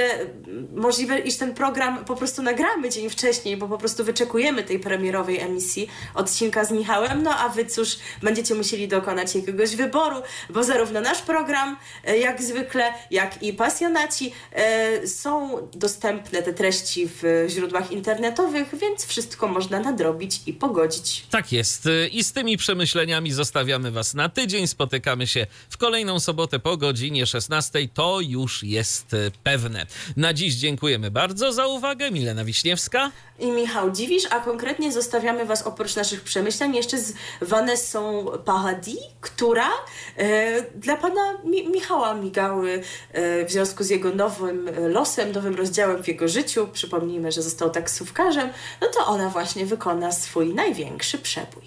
możliwe, 0.75 1.19
iż 1.19 1.37
ten 1.37 1.55
program 1.55 2.05
po 2.05 2.17
prostu 2.17 2.43
nagramy 2.43 2.91
dzień 2.91 3.11
wcześniej, 3.11 3.36
bo 3.57 3.69
po 3.69 3.79
prostu 3.79 4.05
wyczekujemy 4.05 4.63
tej 4.63 4.79
premierowej 4.79 5.41
emisji 5.41 5.89
odcinka 6.15 6.65
z 6.65 6.71
Michałem, 6.71 7.23
no 7.23 7.31
a 7.39 7.49
wy 7.49 7.67
cóż, 7.67 7.97
będziecie 8.23 8.55
musieli 8.55 8.89
dokonać 8.89 9.35
jakiegoś 9.35 9.77
wyboru, 9.77 10.17
bo 10.51 10.65
zarówno 10.65 11.01
nasz 11.01 11.23
program, 11.23 11.77
e, 12.05 12.19
jak 12.19 12.43
zwykle, 12.43 12.93
jak 13.11 13.43
i 13.43 13.53
pasjonaci 13.53 14.33
e, 14.53 15.07
są 15.07 15.59
dostępne 15.75 16.43
te 16.43 16.53
treści 16.53 17.09
w 17.09 17.47
źródłach 17.49 17.93
internetowych, 17.93 18.75
więc 18.79 19.07
wszystko 19.07 19.49
można 19.49 19.81
nadrobić 19.81 20.41
i 20.47 20.53
pogodzić. 20.53 21.27
Tak 21.31 21.53
jest. 21.53 21.89
I 22.13 22.25
z 22.25 22.33
tymi 22.33 22.57
przemyśleniami 22.57 23.33
zostawiamy 23.33 23.91
Was 23.91 24.15
na 24.15 24.29
tydzień. 24.29 24.67
Spotykamy 24.67 25.27
się 25.27 25.47
w 25.71 25.77
kolejną 25.77 26.21
sobotę 26.21 26.59
po 26.59 26.77
godzinie 26.77 27.27
16. 27.27 27.89
To 27.95 28.21
już 28.21 28.63
jest 28.63 29.17
pewne. 29.43 29.87
Na 30.17 30.35
dziś 30.35 30.55
dziękujemy 30.55 31.11
bardzo 31.11 31.53
za 31.53 31.67
uwagę. 31.67 32.11
Milena 32.11 32.45
Wiśniewska. 32.45 33.11
I 33.39 33.51
Michał 33.51 33.91
Dziwisz, 33.91 34.27
a 34.31 34.41
konkretnie 34.41 34.93
zostawiamy 34.93 35.45
Was 35.47 35.63
oprócz 35.63 35.97
naszych 35.97 36.21
przemyśleń 36.23 36.77
jeszcze 36.77 36.99
z 36.99 37.13
Vanessą 37.41 38.27
Paradis, 38.45 38.99
która 39.21 39.69
e, 40.17 40.63
dla 40.63 40.97
Pana 40.97 41.21
Mi- 41.45 41.69
Michała 41.69 42.15
Migały 42.15 42.83
e, 43.13 43.45
w 43.45 43.51
związku 43.53 43.85
z 43.85 43.91
jego 43.91 44.11
nowym 44.11 44.69
e, 44.69 44.89
losem, 44.89 45.33
nowym 45.33 45.55
rozdziałem 45.55 46.03
w 46.03 46.09
jego 46.09 46.29
życiu, 46.29 46.69
przypomnijmy, 46.73 47.33
że 47.33 47.43
został 47.43 47.71
taksówkarzem, 47.71 48.49
no 48.81 48.87
to 48.99 49.07
ona 49.07 49.29
właśnie 49.29 49.67
wykona 49.67 50.13
swój 50.13 50.55
największy 50.55 51.19
przebój. 51.19 51.63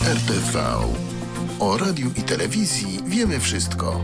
RTV. 0.00 0.64
O 1.60 1.78
radiu 1.78 2.10
i 2.16 2.22
telewizji 2.22 2.98
wiemy 3.06 3.40
wszystko. 3.40 4.00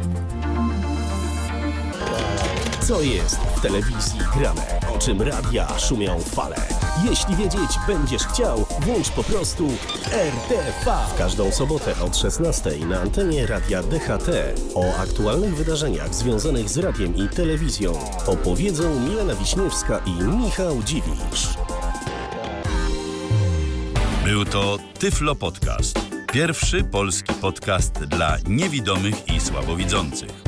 Co 2.89 3.03
jest 3.03 3.36
w 3.57 3.61
telewizji 3.61 4.20
grane? 4.36 4.80
O 4.95 4.99
czym 4.99 5.22
radia 5.22 5.78
szumią 5.78 6.20
fale? 6.20 6.57
Jeśli 7.11 7.36
wiedzieć 7.36 7.70
będziesz 7.86 8.22
chciał, 8.22 8.66
włącz 8.80 9.11
po 9.11 9.24
prostu 9.24 9.68
RTV. 10.12 10.97
W 11.14 11.18
każdą 11.18 11.53
sobotę 11.53 11.95
od 12.01 12.16
16 12.16 12.70
na 12.86 13.01
antenie 13.01 13.47
Radia 13.47 13.82
DHT 13.82 14.30
o 14.74 14.97
aktualnych 14.97 15.57
wydarzeniach 15.57 16.14
związanych 16.14 16.68
z 16.68 16.78
radiem 16.78 17.16
i 17.16 17.28
telewizją 17.28 17.93
opowiedzą 18.26 19.01
Milena 19.01 19.34
Wiśniewska 19.34 20.01
i 20.07 20.22
Michał 20.22 20.82
Dziwisz. 20.82 21.49
Był 24.24 24.45
to 24.45 24.78
Tyflo 24.99 25.34
Podcast. 25.34 25.99
Pierwszy 26.32 26.84
polski 26.84 27.34
podcast 27.34 27.93
dla 27.93 28.36
niewidomych 28.47 29.28
i 29.28 29.41
słabowidzących. 29.41 30.47